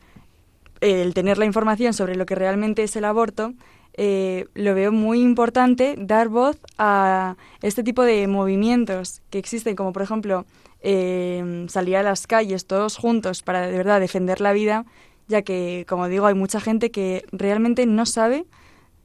el 0.79 1.15
tener 1.15 1.39
la 1.39 1.45
información 1.45 1.91
sobre 1.95 2.15
lo 2.15 2.27
que 2.27 2.35
realmente 2.35 2.83
es 2.83 2.95
el 2.95 3.05
aborto, 3.05 3.53
eh, 3.95 4.45
lo 4.53 4.75
veo 4.75 4.91
muy 4.91 5.21
importante 5.21 5.95
dar 5.97 6.27
voz 6.27 6.59
a 6.77 7.35
este 7.63 7.81
tipo 7.81 8.03
de 8.03 8.27
movimientos 8.27 9.23
que 9.31 9.39
existen, 9.39 9.75
como 9.75 9.91
por 9.91 10.03
ejemplo 10.03 10.45
eh, 10.81 11.65
salir 11.67 11.97
a 11.97 12.03
las 12.03 12.27
calles 12.27 12.67
todos 12.67 12.95
juntos 12.95 13.41
para 13.41 13.65
de 13.65 13.75
verdad 13.75 13.99
defender 13.99 14.39
la 14.39 14.53
vida, 14.53 14.85
ya 15.27 15.41
que, 15.41 15.83
como 15.89 16.07
digo, 16.07 16.27
hay 16.27 16.35
mucha 16.35 16.59
gente 16.59 16.91
que 16.91 17.25
realmente 17.31 17.87
no 17.87 18.05
sabe 18.05 18.45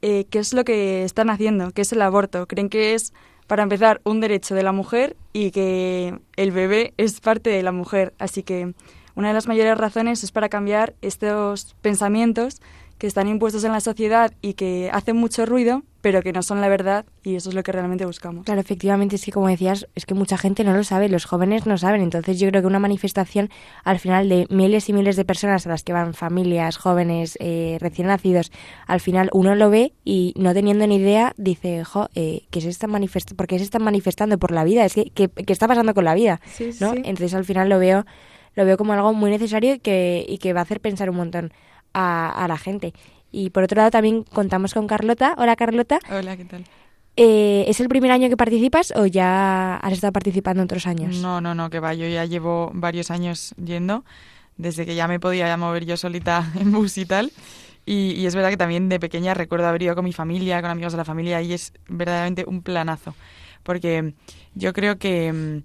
eh, 0.07 0.27
qué 0.29 0.37
es 0.37 0.53
lo 0.53 0.63
que 0.63 1.03
están 1.03 1.31
haciendo, 1.31 1.71
qué 1.71 1.81
es 1.81 1.91
el 1.91 2.03
aborto. 2.03 2.45
Creen 2.45 2.69
que 2.69 2.93
es, 2.93 3.11
para 3.47 3.63
empezar, 3.63 4.01
un 4.03 4.21
derecho 4.21 4.53
de 4.53 4.61
la 4.61 4.71
mujer 4.71 5.17
y 5.33 5.49
que 5.49 6.19
el 6.35 6.51
bebé 6.51 6.93
es 6.97 7.19
parte 7.21 7.49
de 7.49 7.63
la 7.63 7.71
mujer. 7.71 8.13
Así 8.19 8.43
que 8.43 8.75
una 9.15 9.29
de 9.29 9.33
las 9.33 9.47
mayores 9.47 9.75
razones 9.75 10.23
es 10.23 10.31
para 10.31 10.47
cambiar 10.47 10.93
estos 11.01 11.75
pensamientos 11.81 12.61
que 12.97 13.07
están 13.07 13.27
impuestos 13.27 13.63
en 13.63 13.71
la 13.71 13.81
sociedad 13.81 14.31
y 14.41 14.53
que 14.53 14.89
hacen 14.93 15.17
mucho 15.17 15.45
ruido, 15.45 15.83
pero 16.01 16.21
que 16.21 16.31
no 16.31 16.43
son 16.43 16.61
la 16.61 16.69
verdad 16.69 17.05
y 17.23 17.35
eso 17.35 17.49
es 17.49 17.55
lo 17.55 17.63
que 17.63 17.71
realmente 17.71 18.05
buscamos. 18.05 18.45
Claro, 18.45 18.61
efectivamente, 18.61 19.15
es 19.15 19.25
que 19.25 19.31
como 19.31 19.47
decías, 19.47 19.87
es 19.95 20.05
que 20.05 20.13
mucha 20.13 20.37
gente 20.37 20.63
no 20.63 20.73
lo 20.73 20.83
sabe, 20.83 21.09
los 21.09 21.25
jóvenes 21.25 21.65
no 21.65 21.77
saben, 21.77 22.01
entonces 22.01 22.39
yo 22.39 22.47
creo 22.49 22.61
que 22.61 22.67
una 22.67 22.79
manifestación 22.79 23.49
al 23.83 23.99
final 23.99 24.29
de 24.29 24.47
miles 24.49 24.87
y 24.87 24.93
miles 24.93 25.15
de 25.15 25.25
personas 25.25 25.65
a 25.65 25.69
las 25.69 25.83
que 25.83 25.93
van 25.93 26.13
familias, 26.13 26.77
jóvenes, 26.77 27.37
eh, 27.41 27.77
recién 27.81 28.07
nacidos, 28.07 28.51
al 28.87 28.99
final 28.99 29.29
uno 29.33 29.55
lo 29.55 29.69
ve 29.69 29.93
y 30.05 30.33
no 30.37 30.53
teniendo 30.53 30.87
ni 30.87 30.97
idea 30.97 31.33
dice, 31.37 31.83
jo, 31.83 32.07
eh, 32.15 32.43
¿qué 32.51 32.61
se 32.61 32.69
están 32.69 32.91
manifest 32.91 33.33
¿por 33.33 33.47
qué 33.47 33.57
se 33.57 33.65
están 33.65 33.83
manifestando 33.83 34.37
por 34.37 34.51
la 34.51 34.63
vida? 34.63 34.85
Es 34.85 34.93
que, 34.93 35.09
¿qué, 35.09 35.27
qué 35.27 35.51
está 35.51 35.67
pasando 35.67 35.93
con 35.93 36.05
la 36.05 36.13
vida? 36.13 36.39
Sí, 36.45 36.69
¿no? 36.79 36.93
sí. 36.93 37.01
Entonces 37.03 37.33
al 37.33 37.45
final 37.45 37.67
lo 37.67 37.79
veo 37.79 38.05
lo 38.55 38.63
veo 38.63 38.77
como 38.77 38.93
algo 38.93 39.13
muy 39.13 39.31
necesario 39.31 39.73
y 39.73 39.79
que, 39.79 40.25
y 40.27 40.37
que 40.37 40.53
va 40.53 40.61
a 40.61 40.63
hacer 40.63 40.79
pensar 40.79 41.09
un 41.09 41.17
montón 41.17 41.51
a, 41.95 42.29
a 42.29 42.47
la 42.47 42.57
gente. 42.57 42.93
Y 43.31 43.49
por 43.49 43.63
otro 43.63 43.77
lado 43.77 43.91
también 43.91 44.23
contamos 44.23 44.73
con 44.73 44.85
Carlota. 44.87 45.35
Hola 45.37 45.55
Carlota. 45.55 45.99
Hola, 46.09 46.37
¿qué 46.37 46.45
tal? 46.45 46.63
Eh, 47.17 47.65
¿Es 47.67 47.79
el 47.79 47.87
primer 47.87 48.11
año 48.11 48.27
que 48.27 48.35
participas 48.35 48.91
o 48.95 49.05
ya 49.05 49.77
has 49.77 49.93
estado 49.93 50.11
participando 50.11 50.61
otros 50.63 50.85
años? 50.85 51.17
No, 51.17 51.39
no, 51.39 51.55
no, 51.55 51.69
que 51.69 51.79
va. 51.79 51.93
Yo 51.93 52.07
ya 52.07 52.25
llevo 52.25 52.71
varios 52.73 53.09
años 53.09 53.55
yendo, 53.63 54.03
desde 54.57 54.85
que 54.85 54.95
ya 54.95 55.07
me 55.07 55.19
podía 55.19 55.55
mover 55.57 55.85
yo 55.85 55.97
solita 55.97 56.51
en 56.59 56.71
bus 56.71 56.97
y 56.97 57.05
tal. 57.05 57.31
Y, 57.85 58.11
y 58.11 58.25
es 58.25 58.35
verdad 58.35 58.49
que 58.49 58.57
también 58.57 58.89
de 58.89 58.99
pequeña 58.99 59.33
recuerdo 59.33 59.67
haber 59.67 59.83
ido 59.83 59.95
con 59.95 60.03
mi 60.03 60.13
familia, 60.13 60.61
con 60.61 60.71
amigos 60.71 60.93
de 60.93 60.97
la 60.97 61.05
familia, 61.05 61.41
y 61.41 61.53
es 61.53 61.71
verdaderamente 61.87 62.43
un 62.47 62.61
planazo. 62.61 63.15
Porque 63.63 64.13
yo 64.53 64.73
creo 64.73 64.97
que 64.97 65.31
mm, 65.31 65.63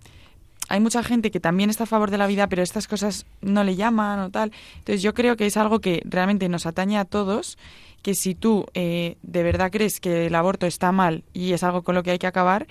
hay 0.70 0.78
mucha 0.78 1.02
gente 1.02 1.32
que 1.32 1.40
también 1.40 1.68
está 1.68 1.84
a 1.84 1.86
favor 1.86 2.12
de 2.12 2.16
la 2.16 2.28
vida, 2.28 2.46
pero 2.46 2.62
estas 2.62 2.86
cosas 2.86 3.26
no 3.42 3.64
le 3.64 3.74
llaman 3.74 4.20
o 4.20 4.30
tal. 4.30 4.52
Entonces 4.78 5.02
yo 5.02 5.14
creo 5.14 5.36
que 5.36 5.46
es 5.46 5.56
algo 5.56 5.80
que 5.80 6.00
realmente 6.04 6.48
nos 6.48 6.64
atañe 6.64 6.96
a 6.96 7.04
todos, 7.04 7.58
que 8.02 8.14
si 8.14 8.36
tú 8.36 8.66
eh, 8.74 9.16
de 9.22 9.42
verdad 9.42 9.72
crees 9.72 9.98
que 9.98 10.28
el 10.28 10.34
aborto 10.34 10.66
está 10.66 10.92
mal 10.92 11.24
y 11.34 11.52
es 11.54 11.64
algo 11.64 11.82
con 11.82 11.96
lo 11.96 12.04
que 12.04 12.12
hay 12.12 12.18
que 12.18 12.28
acabar, 12.28 12.68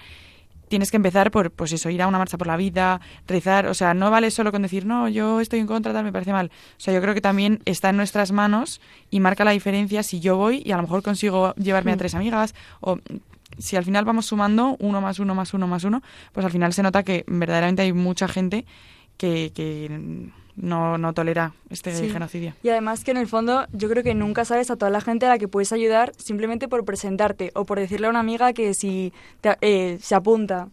tienes 0.69 0.91
que 0.91 0.97
empezar 0.97 1.29
por, 1.29 1.51
pues 1.51 1.73
eso, 1.73 1.89
ir 1.89 2.01
a 2.01 2.07
una 2.07 2.17
marcha 2.19 2.37
por 2.37 2.47
la 2.47 2.55
vida, 2.55 3.01
rezar, 3.27 3.67
o 3.67 3.73
sea, 3.73 3.93
no 3.93 4.09
vale 4.11 4.31
solo 4.31 4.53
con 4.53 4.61
decir, 4.61 4.85
no, 4.85 5.09
yo 5.09 5.41
estoy 5.41 5.59
en 5.59 5.67
contra, 5.67 5.91
tal, 5.91 6.05
me 6.05 6.13
parece 6.13 6.31
mal. 6.31 6.51
O 6.77 6.79
sea, 6.79 6.93
yo 6.93 7.01
creo 7.01 7.13
que 7.13 7.21
también 7.21 7.61
está 7.65 7.89
en 7.89 7.97
nuestras 7.97 8.31
manos 8.31 8.79
y 9.11 9.19
marca 9.19 9.43
la 9.43 9.51
diferencia 9.51 10.03
si 10.03 10.21
yo 10.21 10.37
voy 10.37 10.61
y 10.65 10.71
a 10.71 10.77
lo 10.77 10.83
mejor 10.83 11.03
consigo 11.03 11.53
llevarme 11.55 11.91
a 11.91 11.95
Mm. 11.95 11.99
tres 11.99 12.15
amigas 12.15 12.55
o 12.79 12.99
si 13.57 13.75
al 13.75 13.83
final 13.83 14.05
vamos 14.05 14.25
sumando 14.27 14.75
uno 14.79 15.01
más 15.01 15.19
uno 15.19 15.35
más 15.35 15.53
uno 15.53 15.67
más 15.67 15.83
uno, 15.83 16.01
pues 16.33 16.45
al 16.45 16.51
final 16.51 16.73
se 16.73 16.83
nota 16.83 17.03
que 17.03 17.23
verdaderamente 17.27 17.81
hay 17.81 17.93
mucha 17.93 18.27
gente 18.27 18.65
que, 19.17 19.51
que 19.53 20.29
no, 20.55 20.97
no 20.97 21.13
tolera 21.13 21.53
este 21.69 21.93
Sí. 21.95 22.09
genocidio. 22.09 22.53
Y 22.63 22.69
además 22.69 23.03
que 23.03 23.11
en 23.11 23.17
el 23.17 23.27
fondo 23.27 23.65
yo 23.73 23.89
creo 23.89 24.03
que 24.03 24.13
nunca 24.13 24.45
sabes 24.45 24.69
a 24.71 24.75
toda 24.75 24.91
la 24.91 25.01
gente 25.01 25.25
a 25.25 25.29
la 25.29 25.37
que 25.37 25.47
puedes 25.47 25.71
ayudar 25.73 26.11
simplemente 26.17 26.67
por 26.67 26.85
presentarte 26.85 27.51
o 27.55 27.65
por 27.65 27.79
decirle 27.79 28.07
a 28.07 28.09
una 28.09 28.19
amiga 28.19 28.53
que 28.53 28.73
si 28.73 29.13
te- 29.41 29.57
eh, 29.61 29.97
se 30.01 30.15
apunta. 30.15 30.67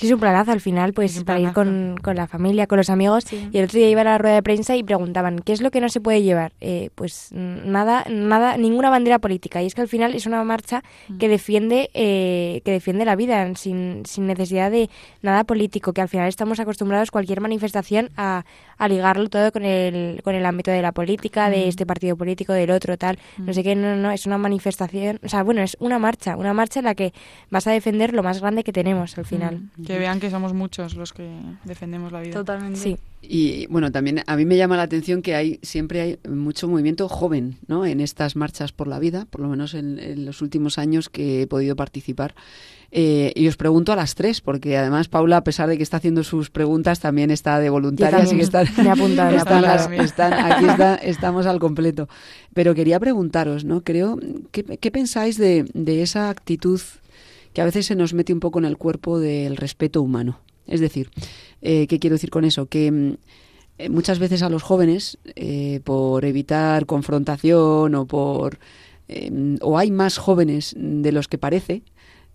Que 0.00 0.06
es 0.06 0.12
un 0.12 0.20
planazo 0.20 0.52
al 0.52 0.60
final, 0.60 0.92
pues 0.92 1.22
para 1.24 1.38
ir 1.40 1.52
con, 1.52 1.96
con 2.02 2.16
la 2.16 2.26
familia, 2.26 2.66
con 2.66 2.78
los 2.78 2.90
amigos. 2.90 3.24
Sí. 3.26 3.48
Y 3.52 3.58
el 3.58 3.64
otro 3.64 3.78
día 3.78 3.88
iba 3.88 4.00
a 4.00 4.04
la 4.04 4.18
rueda 4.18 4.34
de 4.36 4.42
prensa 4.42 4.74
y 4.76 4.82
preguntaban, 4.82 5.38
¿qué 5.40 5.52
es 5.52 5.60
lo 5.60 5.70
que 5.70 5.80
no 5.80 5.88
se 5.88 6.00
puede 6.00 6.22
llevar? 6.22 6.52
Eh, 6.60 6.90
pues 6.94 7.28
mm, 7.32 7.70
nada, 7.70 8.04
nada, 8.10 8.56
ninguna 8.56 8.90
bandera 8.90 9.18
política. 9.18 9.62
Y 9.62 9.66
es 9.66 9.74
que 9.74 9.80
al 9.82 9.88
final 9.88 10.14
es 10.14 10.26
una 10.26 10.42
marcha 10.44 10.82
Mm. 11.08 11.18
que 11.18 11.28
defiende, 11.28 11.90
eh, 11.94 12.60
que 12.64 12.70
defiende 12.72 13.04
la 13.04 13.16
vida 13.16 13.54
sin, 13.54 14.02
sin 14.06 14.26
necesidad 14.26 14.70
de 14.70 14.88
nada 15.22 15.44
político, 15.44 15.92
que 15.92 16.00
al 16.00 16.08
final 16.08 16.28
estamos 16.28 16.58
acostumbrados 16.60 17.10
cualquier 17.10 17.40
manifestación 17.40 18.10
a, 18.16 18.44
a 18.78 18.88
ligarlo 18.88 19.28
todo 19.28 19.52
con 19.52 19.64
el, 19.64 20.20
con 20.22 20.34
el 20.34 20.46
ámbito 20.46 20.70
de 20.70 20.82
la 20.82 20.92
política, 20.92 21.50
de 21.50 21.66
Mm. 21.66 21.68
este 21.68 21.86
partido 21.86 22.16
político, 22.16 22.52
del 22.52 22.70
otro, 22.70 22.96
tal. 22.96 23.18
No 23.38 23.52
sé 23.52 23.62
qué, 23.62 23.74
no, 23.74 23.96
no, 23.96 24.10
es 24.10 24.26
una 24.26 24.38
manifestación, 24.38 25.18
o 25.22 25.28
sea, 25.28 25.42
bueno, 25.42 25.62
es 25.62 25.76
una 25.80 25.98
marcha, 25.98 26.36
una 26.36 26.54
marcha 26.54 26.80
en 26.80 26.86
la 26.86 26.94
que 26.94 27.12
vas 27.50 27.66
a 27.66 27.72
defender 27.72 28.12
lo 28.14 28.22
más 28.22 28.40
grande 28.40 28.64
que 28.64 28.72
tenemos 28.72 29.16
al 29.18 29.24
final. 29.24 29.56
Mm. 29.76 29.81
Que 29.86 29.98
vean 29.98 30.20
que 30.20 30.30
somos 30.30 30.52
muchos 30.54 30.94
los 30.94 31.12
que 31.12 31.28
defendemos 31.64 32.12
la 32.12 32.20
vida. 32.20 32.32
Totalmente. 32.34 32.78
Sí. 32.78 32.96
Y 33.24 33.66
bueno, 33.68 33.92
también 33.92 34.22
a 34.26 34.36
mí 34.36 34.44
me 34.44 34.56
llama 34.56 34.76
la 34.76 34.82
atención 34.82 35.22
que 35.22 35.34
hay 35.36 35.58
siempre 35.62 36.00
hay 36.00 36.18
mucho 36.28 36.66
movimiento 36.68 37.08
joven, 37.08 37.56
¿no? 37.68 37.86
En 37.86 38.00
estas 38.00 38.34
marchas 38.34 38.72
por 38.72 38.88
la 38.88 38.98
vida, 38.98 39.26
por 39.30 39.40
lo 39.42 39.48
menos 39.48 39.74
en, 39.74 39.98
en 40.00 40.24
los 40.26 40.42
últimos 40.42 40.76
años 40.78 41.08
que 41.08 41.42
he 41.42 41.46
podido 41.46 41.76
participar. 41.76 42.34
Eh, 42.94 43.32
y 43.36 43.46
os 43.48 43.56
pregunto 43.56 43.92
a 43.92 43.96
las 43.96 44.14
tres, 44.16 44.42
porque 44.42 44.76
además 44.76 45.08
Paula, 45.08 45.38
a 45.38 45.44
pesar 45.44 45.66
de 45.68 45.78
que 45.78 45.82
está 45.82 45.96
haciendo 45.96 46.24
sus 46.24 46.50
preguntas, 46.50 47.00
también 47.00 47.30
está 47.30 47.58
de 47.58 47.70
voluntaria, 47.70 48.18
así 48.18 48.36
que 48.36 48.42
están, 48.42 48.66
Me 48.76 48.84
he 48.84 48.90
apuntado, 48.90 49.30
me 49.30 49.34
he 49.36 49.38
están 49.38 49.64
apuntado. 49.64 49.90
las- 49.90 50.04
están- 50.04 50.32
aquí 50.34 50.64
está- 50.66 50.94
estamos 50.96 51.46
al 51.46 51.58
completo. 51.58 52.08
Pero 52.52 52.74
quería 52.74 53.00
preguntaros, 53.00 53.64
¿no? 53.64 53.82
Creo, 53.82 54.18
¿qué, 54.50 54.64
qué 54.64 54.90
pensáis 54.90 55.38
de, 55.38 55.64
de 55.72 56.02
esa 56.02 56.28
actitud 56.28 56.80
que 57.52 57.60
a 57.60 57.64
veces 57.64 57.86
se 57.86 57.94
nos 57.94 58.14
mete 58.14 58.32
un 58.32 58.40
poco 58.40 58.58
en 58.58 58.64
el 58.64 58.76
cuerpo 58.78 59.18
del 59.18 59.56
respeto 59.56 60.02
humano? 60.02 60.40
Es 60.66 60.80
decir, 60.80 61.10
eh, 61.60 61.86
¿qué 61.88 61.98
quiero 61.98 62.14
decir 62.14 62.30
con 62.30 62.44
eso? 62.44 62.66
Que 62.66 62.90
mm, 62.90 63.14
eh, 63.78 63.88
muchas 63.88 64.18
veces 64.18 64.42
a 64.42 64.48
los 64.48 64.62
jóvenes, 64.62 65.18
eh, 65.34 65.80
por 65.84 66.24
evitar 66.24 66.86
confrontación 66.86 67.94
o 67.94 68.06
por... 68.06 68.58
eh, 69.08 69.56
o 69.60 69.78
hay 69.78 69.90
más 69.90 70.18
jóvenes 70.18 70.74
de 70.78 71.12
los 71.12 71.28
que 71.28 71.38
parece 71.38 71.82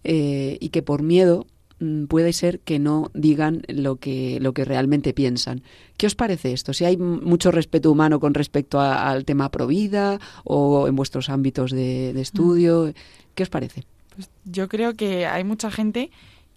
y 0.03 0.69
que 0.69 0.81
por 0.83 1.03
miedo 1.03 1.47
mm, 1.79 2.05
puede 2.05 2.31
ser 2.31 2.59
que 2.61 2.79
no 2.79 3.11
digan 3.13 3.63
lo 3.67 3.97
que, 3.97 4.39
lo 4.39 4.53
que 4.53 4.63
realmente 4.63 5.13
piensan. 5.13 5.63
¿Qué 5.97 6.07
os 6.07 6.15
parece 6.15 6.53
esto? 6.53 6.71
Si 6.73 6.85
hay 6.85 6.95
mucho 6.97 7.51
respeto 7.51 7.91
humano 7.91 8.19
con 8.19 8.33
respecto 8.33 8.79
a- 8.79 9.09
al 9.09 9.25
tema 9.25 9.49
provida 9.51 10.19
o 10.45 10.87
en 10.87 10.95
vuestros 10.95 11.29
ámbitos 11.29 11.71
de, 11.71 12.13
de 12.13 12.21
estudio, 12.21 12.93
¿qué 13.35 13.43
os 13.43 13.49
parece? 13.49 13.83
Pues 14.17 14.31
yo 14.45 14.67
creo 14.67 14.95
que 14.95 15.27
hay 15.27 15.43
mucha 15.43 15.69
gente 15.69 16.09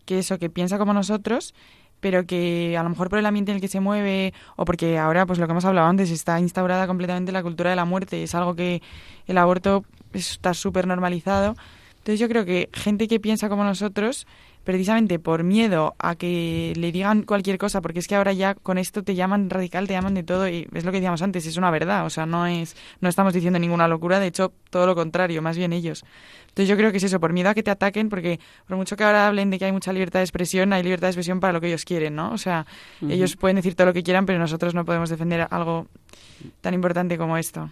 que 0.06 0.18
eso, 0.18 0.38
que 0.38 0.48
piensa 0.48 0.78
como 0.78 0.94
nosotros, 0.94 1.54
pero 2.00 2.24
que 2.24 2.74
a 2.78 2.82
lo 2.82 2.88
mejor 2.88 3.10
por 3.10 3.18
el 3.18 3.26
ambiente 3.26 3.52
en 3.52 3.56
el 3.56 3.60
que 3.60 3.68
se 3.68 3.80
mueve 3.80 4.32
o 4.56 4.64
porque 4.64 4.96
ahora, 4.96 5.26
pues 5.26 5.38
lo 5.38 5.46
que 5.46 5.50
hemos 5.50 5.66
hablado 5.66 5.86
antes, 5.86 6.10
está 6.10 6.40
instaurada 6.40 6.86
completamente 6.86 7.32
la 7.32 7.42
cultura 7.42 7.68
de 7.68 7.76
la 7.76 7.84
muerte. 7.84 8.22
Es 8.22 8.34
algo 8.34 8.56
que 8.56 8.80
el 9.26 9.36
aborto 9.36 9.84
está 10.14 10.54
súper 10.54 10.86
normalizado. 10.86 11.54
Entonces 11.98 12.18
yo 12.18 12.30
creo 12.30 12.46
que 12.46 12.70
gente 12.72 13.08
que 13.08 13.20
piensa 13.20 13.50
como 13.50 13.62
nosotros, 13.62 14.26
precisamente 14.70 15.18
por 15.18 15.42
miedo 15.42 15.96
a 15.98 16.14
que 16.14 16.72
le 16.76 16.92
digan 16.92 17.24
cualquier 17.24 17.58
cosa, 17.58 17.80
porque 17.80 17.98
es 17.98 18.06
que 18.06 18.14
ahora 18.14 18.32
ya 18.32 18.54
con 18.54 18.78
esto 18.78 19.02
te 19.02 19.16
llaman 19.16 19.50
radical, 19.50 19.88
te 19.88 19.94
llaman 19.94 20.14
de 20.14 20.22
todo 20.22 20.48
y 20.48 20.68
es 20.72 20.84
lo 20.84 20.92
que 20.92 20.98
decíamos 20.98 21.22
antes, 21.22 21.44
es 21.44 21.56
una 21.56 21.72
verdad, 21.72 22.06
o 22.06 22.10
sea, 22.10 22.24
no 22.24 22.46
es 22.46 22.76
no 23.00 23.08
estamos 23.08 23.34
diciendo 23.34 23.58
ninguna 23.58 23.88
locura, 23.88 24.20
de 24.20 24.28
hecho 24.28 24.52
todo 24.70 24.86
lo 24.86 24.94
contrario, 24.94 25.42
más 25.42 25.56
bien 25.56 25.72
ellos. 25.72 26.04
Entonces 26.42 26.68
yo 26.68 26.76
creo 26.76 26.92
que 26.92 26.98
es 26.98 27.02
eso, 27.02 27.18
por 27.18 27.32
miedo 27.32 27.48
a 27.48 27.54
que 27.54 27.64
te 27.64 27.72
ataquen, 27.72 28.08
porque 28.10 28.38
por 28.68 28.76
mucho 28.76 28.96
que 28.96 29.02
ahora 29.02 29.26
hablen 29.26 29.50
de 29.50 29.58
que 29.58 29.64
hay 29.64 29.72
mucha 29.72 29.92
libertad 29.92 30.20
de 30.20 30.24
expresión, 30.24 30.72
hay 30.72 30.84
libertad 30.84 31.08
de 31.08 31.10
expresión 31.10 31.40
para 31.40 31.52
lo 31.52 31.60
que 31.60 31.66
ellos 31.66 31.84
quieren, 31.84 32.14
¿no? 32.14 32.30
O 32.30 32.38
sea, 32.38 32.64
ellos 33.08 33.34
pueden 33.34 33.56
decir 33.56 33.74
todo 33.74 33.88
lo 33.88 33.92
que 33.92 34.04
quieran, 34.04 34.24
pero 34.24 34.38
nosotros 34.38 34.72
no 34.72 34.84
podemos 34.84 35.10
defender 35.10 35.48
algo 35.50 35.88
tan 36.60 36.74
importante 36.74 37.18
como 37.18 37.36
esto. 37.36 37.70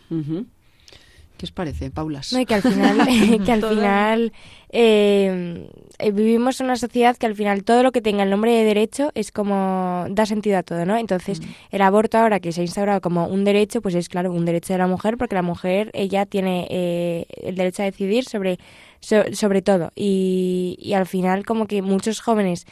¿Qué 1.39 1.47
os 1.47 1.53
parece, 1.53 1.91
Paulas? 1.91 2.33
No, 2.33 2.41
y 2.41 2.47
que 2.47 2.55
al 2.55 2.63
final, 2.63 2.99
que 3.47 3.53
al 3.53 3.63
final 3.63 4.33
eh, 4.71 5.69
eh, 5.99 6.11
vivimos 6.11 6.61
en 6.61 6.67
una 6.67 6.77
sociedad 6.77 7.17
que 7.17 7.27
al 7.27 7.35
final 7.37 7.65
todo 7.65 7.83
lo 7.83 7.93
que 7.93 8.01
tenga 8.03 8.25
el 8.25 8.31
nombre 8.31 8.53
de 8.53 8.65
derecho 8.65 9.11
es 9.15 9.31
como 9.33 10.05
da 10.11 10.27
sentido 10.27 10.59
a 10.59 10.63
todo, 10.63 10.85
¿no? 10.85 10.97
Entonces, 10.97 11.41
el 11.71 11.81
aborto 11.83 12.19
ahora 12.19 12.41
que 12.41 12.53
se 12.53 12.61
ha 12.61 12.65
instaurado 12.65 13.01
como 13.01 13.27
un 13.27 13.45
derecho, 13.45 13.81
pues 13.81 13.95
es 13.95 14.09
claro, 14.09 14.33
un 14.33 14.45
derecho 14.45 14.73
de 14.75 14.79
la 14.79 14.87
mujer, 14.89 15.17
porque 15.17 15.37
la 15.37 15.43
mujer 15.43 15.91
ella 15.95 16.27
tiene 16.27 16.67
eh, 16.71 17.27
el 17.43 17.55
derecho 17.55 17.83
a 17.83 17.87
decidir 17.87 18.25
sobre, 18.25 18.59
so- 19.01 19.33
sobre 19.33 19.63
todo. 19.63 19.93
Y, 19.95 20.77
y 20.81 20.95
al 20.95 21.07
final 21.07 21.47
como 21.47 21.67
que 21.67 21.83
muchos 21.83 22.21
jóvenes 22.21 22.67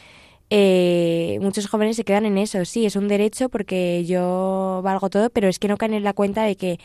eh, 0.49 1.39
muchos 1.41 1.67
jóvenes 1.67 1.97
se 1.97 2.05
quedan 2.05 2.25
en 2.25 2.37
eso. 2.37 2.63
Sí, 2.63 2.85
es 2.85 2.95
un 2.95 3.07
derecho 3.09 3.49
porque 3.49 4.05
yo 4.05 4.79
valgo 4.83 5.09
todo, 5.09 5.29
pero 5.29 5.49
es 5.49 5.59
que 5.59 5.67
no 5.67 5.75
caen 5.77 5.93
en 5.93 6.03
la 6.03 6.13
cuenta 6.13 6.43
de 6.43 6.55
que 6.55 6.79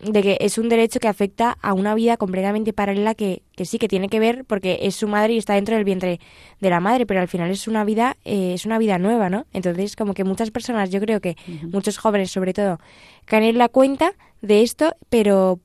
de 0.00 0.22
que 0.22 0.38
es 0.40 0.58
un 0.58 0.68
derecho 0.68 1.00
que 1.00 1.08
afecta 1.08 1.56
a 1.62 1.72
una 1.72 1.94
vida 1.94 2.16
completamente 2.16 2.72
paralela 2.72 3.14
que, 3.14 3.42
que 3.56 3.64
sí 3.64 3.78
que 3.78 3.88
tiene 3.88 4.08
que 4.08 4.20
ver 4.20 4.44
porque 4.44 4.80
es 4.82 4.96
su 4.96 5.08
madre 5.08 5.34
y 5.34 5.38
está 5.38 5.54
dentro 5.54 5.76
del 5.76 5.84
vientre 5.84 6.20
de 6.60 6.70
la 6.70 6.80
madre 6.80 7.06
pero 7.06 7.20
al 7.20 7.28
final 7.28 7.50
es 7.50 7.68
una 7.68 7.84
vida 7.84 8.16
eh, 8.24 8.54
es 8.54 8.66
una 8.66 8.78
vida 8.78 8.98
nueva 8.98 9.30
no 9.30 9.46
entonces 9.52 9.96
como 9.96 10.14
que 10.14 10.24
muchas 10.24 10.50
personas 10.50 10.90
yo 10.90 11.00
creo 11.00 11.20
que 11.20 11.36
muchos 11.70 11.98
jóvenes 11.98 12.30
sobre 12.30 12.52
todo 12.52 12.80
caen 13.24 13.44
en 13.44 13.58
la 13.58 13.68
cuenta 13.68 14.12
de 14.42 14.62
esto 14.62 14.96
pero 15.10 15.60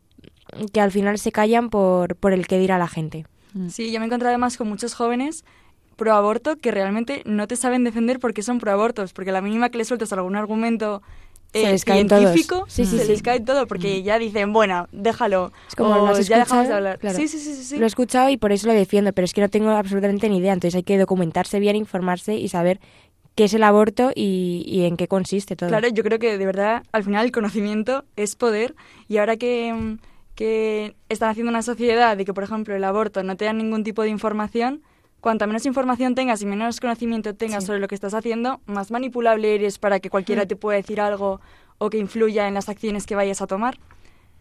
que 0.71 0.81
al 0.81 0.91
final 0.91 1.17
se 1.17 1.31
callan 1.31 1.69
por 1.69 2.15
por 2.15 2.33
el 2.33 2.47
que 2.47 2.59
dirá 2.59 2.77
la 2.77 2.87
gente. 2.87 3.25
Sí, 3.69 3.91
yo 3.91 3.99
me 3.99 4.05
he 4.05 4.07
encontrado 4.07 4.29
además 4.29 4.57
con 4.57 4.67
muchos 4.67 4.93
jóvenes 4.93 5.43
pro 5.95 6.13
aborto 6.13 6.55
que 6.55 6.71
realmente 6.71 7.23
no 7.25 7.47
te 7.47 7.55
saben 7.57 7.83
defender 7.83 8.19
porque 8.19 8.41
son 8.41 8.59
pro 8.59 8.71
abortos, 8.71 9.11
porque 9.11 9.31
la 9.31 9.41
mínima 9.41 9.69
que 9.69 9.77
le 9.77 9.85
sueltas 9.85 10.13
algún 10.13 10.35
argumento 10.37 11.01
eh, 11.53 11.77
caen 11.85 12.07
todos. 12.07 12.21
científico, 12.21 12.65
Sí, 12.67 12.85
sí, 12.85 12.97
se 12.97 13.05
sí. 13.05 13.11
les 13.11 13.21
cae 13.21 13.39
todo, 13.39 13.67
porque 13.67 14.03
ya 14.03 14.19
dicen, 14.19 14.53
bueno, 14.53 14.87
déjalo, 14.91 15.51
Es 15.67 15.75
como, 15.75 15.89
o 15.91 15.97
¿lo 15.97 16.07
has 16.07 16.27
ya 16.27 16.37
dejamos 16.39 16.67
de 16.67 16.73
escuchado? 16.73 16.75
hablar. 16.77 16.99
Claro. 16.99 17.17
Sí, 17.17 17.27
sí, 17.27 17.39
sí. 17.39 17.77
Lo 17.77 17.85
he 17.85 17.87
escuchado 17.87 18.29
y 18.29 18.37
por 18.37 18.51
eso 18.51 18.67
lo 18.67 18.73
defiendo, 18.73 19.13
pero 19.13 19.25
es 19.25 19.33
que 19.33 19.41
no 19.41 19.49
tengo 19.49 19.71
absolutamente 19.71 20.29
ni 20.29 20.37
idea. 20.37 20.53
Entonces 20.53 20.75
hay 20.75 20.83
que 20.83 20.97
documentarse 20.97 21.59
bien, 21.59 21.75
informarse 21.75 22.35
y 22.35 22.47
saber 22.49 22.79
qué 23.35 23.45
es 23.45 23.53
el 23.53 23.63
aborto 23.63 24.11
y, 24.15 24.63
y 24.67 24.83
en 24.85 24.97
qué 24.97 25.07
consiste 25.07 25.55
todo. 25.55 25.69
Claro, 25.69 25.87
yo 25.87 26.03
creo 26.03 26.19
que 26.19 26.37
de 26.37 26.45
verdad 26.45 26.83
al 26.91 27.03
final 27.03 27.25
el 27.25 27.31
conocimiento 27.31 28.03
es 28.15 28.35
poder 28.35 28.75
y 29.07 29.17
ahora 29.17 29.37
que, 29.37 29.73
mm, 29.73 29.97
que 30.35 30.95
están 31.09 31.29
haciendo 31.29 31.49
una 31.49 31.61
sociedad 31.61 32.15
de 32.17 32.25
que, 32.25 32.33
por 32.33 32.43
ejemplo, 32.43 32.75
el 32.75 32.83
aborto 32.83 33.23
no 33.23 33.35
te 33.37 33.45
da 33.45 33.53
ningún 33.53 33.83
tipo 33.83 34.01
de 34.03 34.09
información, 34.09 34.81
cuanta 35.21 35.47
menos 35.47 35.65
información 35.65 36.15
tengas 36.15 36.41
y 36.41 36.45
menos 36.45 36.79
conocimiento 36.79 37.35
tengas 37.35 37.63
Sí. 37.63 37.67
sobre 37.67 37.79
lo 37.79 37.87
que 37.87 37.95
estás 37.95 38.13
haciendo, 38.13 38.61
más 38.65 38.91
manipulable 38.91 39.55
eres 39.55 39.77
para 39.77 39.99
que 39.99 40.09
cualquiera 40.09 40.45
Mm. 40.45 40.47
te 40.47 40.55
pueda 40.55 40.77
decir 40.77 41.01
algo 41.01 41.41
o 41.77 41.89
que 41.89 41.97
influya 41.97 42.47
en 42.47 42.53
las 42.53 42.69
acciones 42.69 43.05
que 43.05 43.15
vayas 43.15 43.41
a 43.41 43.47
tomar. 43.47 43.77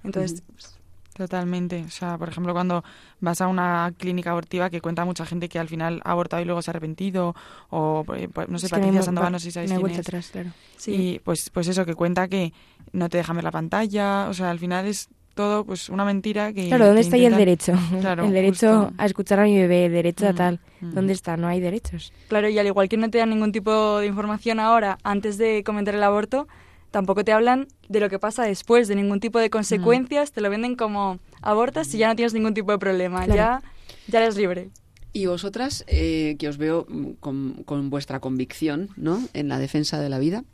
Entonces, 0.04 0.42
pues, 0.52 0.74
Totalmente. 1.16 1.82
O 1.84 1.90
sea, 1.90 2.16
por 2.16 2.28
ejemplo, 2.28 2.52
cuando 2.52 2.84
vas 3.18 3.40
a 3.40 3.48
una 3.48 3.92
clínica 3.98 4.30
abortiva 4.30 4.70
que 4.70 4.80
cuenta 4.80 5.04
mucha 5.04 5.26
gente 5.26 5.48
que 5.48 5.58
al 5.58 5.66
final 5.66 6.00
ha 6.04 6.12
abortado 6.12 6.40
y 6.42 6.44
luego 6.44 6.62
se 6.62 6.70
ha 6.70 6.72
arrepentido, 6.72 7.34
o 7.70 8.04
eh, 8.14 8.28
pues, 8.32 8.48
no 8.48 8.56
sé, 8.60 8.66
Es 8.66 8.70
Patricia 8.70 9.02
Sandoval, 9.02 9.26
va- 9.26 9.30
no 9.32 9.38
sé 9.40 9.46
si 9.46 9.50
sabéis 9.50 9.72
quién 9.72 9.90
es. 9.90 9.98
atrás, 9.98 10.28
claro. 10.30 10.50
sí. 10.76 10.92
Y 10.94 11.18
pues, 11.18 11.50
pues 11.52 11.66
eso, 11.66 11.84
que 11.84 11.94
cuenta 11.96 12.28
que 12.28 12.52
no 12.92 13.08
te 13.08 13.16
dejan 13.16 13.34
ver 13.34 13.42
la 13.42 13.50
pantalla, 13.50 14.28
o 14.28 14.32
sea, 14.34 14.50
al 14.50 14.60
final 14.60 14.86
es 14.86 15.08
todo 15.38 15.64
pues 15.64 15.88
una 15.88 16.04
mentira 16.04 16.52
que... 16.52 16.66
Claro, 16.66 16.86
¿dónde 16.86 17.00
que 17.00 17.04
está 17.06 17.14
ahí 17.16 17.24
el 17.26 17.32
intentan- 17.32 17.38
derecho? 17.38 17.72
Claro, 18.00 18.24
el 18.24 18.32
derecho 18.32 18.78
justo. 18.86 18.94
a 18.98 19.06
escuchar 19.06 19.38
a 19.40 19.44
mi 19.44 19.56
bebé, 19.56 19.86
el 19.86 19.92
derecho 19.92 20.26
a 20.26 20.32
Mm, 20.32 20.36
tal. 20.36 20.60
mm. 20.80 20.90
¿Dónde 20.94 21.12
está? 21.12 21.36
No 21.36 21.46
hay 21.46 21.60
derechos. 21.60 22.12
Claro, 22.26 22.48
y 22.48 22.58
al 22.58 22.66
igual 22.66 22.88
que 22.88 22.96
no 22.96 23.08
te 23.08 23.18
dan 23.18 23.30
ningún 23.30 23.52
tipo 23.52 23.98
de 23.98 24.06
información 24.06 24.58
ahora 24.58 24.98
antes 25.04 25.38
de 25.38 25.62
cometer 25.64 25.94
el 25.94 26.02
aborto, 26.02 26.48
tampoco 26.90 27.22
te 27.24 27.32
hablan 27.32 27.68
de 27.88 28.00
lo 28.00 28.08
que 28.10 28.18
pasa 28.18 28.42
después, 28.42 28.88
de 28.88 28.96
ningún 28.96 29.20
tipo 29.20 29.38
de 29.38 29.48
consecuencias, 29.48 30.32
te 30.32 30.40
lo 30.40 30.50
venden 30.50 30.74
como 30.74 31.18
abortas 31.40 31.94
y 31.94 31.98
ya 31.98 32.08
no 32.08 32.16
tienes 32.16 32.34
ningún 32.34 32.54
tipo 32.54 32.72
de 32.72 32.78
problema, 32.78 33.24
Claro. 33.24 33.36
ya, 33.36 33.62
ya 34.08 34.18
eres 34.22 34.36
libre. 34.36 34.70
Y 35.12 35.26
vosotras, 35.26 35.84
eh, 35.86 36.36
que 36.38 36.48
os 36.48 36.58
veo 36.58 36.84
mm, 36.88 37.10
con, 37.20 37.62
con 37.64 37.90
vuestra 37.90 38.20
convicción 38.20 38.88
¿no? 38.96 39.20
en 39.34 39.48
la 39.48 39.58
defensa 39.58 40.00
de 40.00 40.08
la 40.08 40.18
vida, 40.18 40.44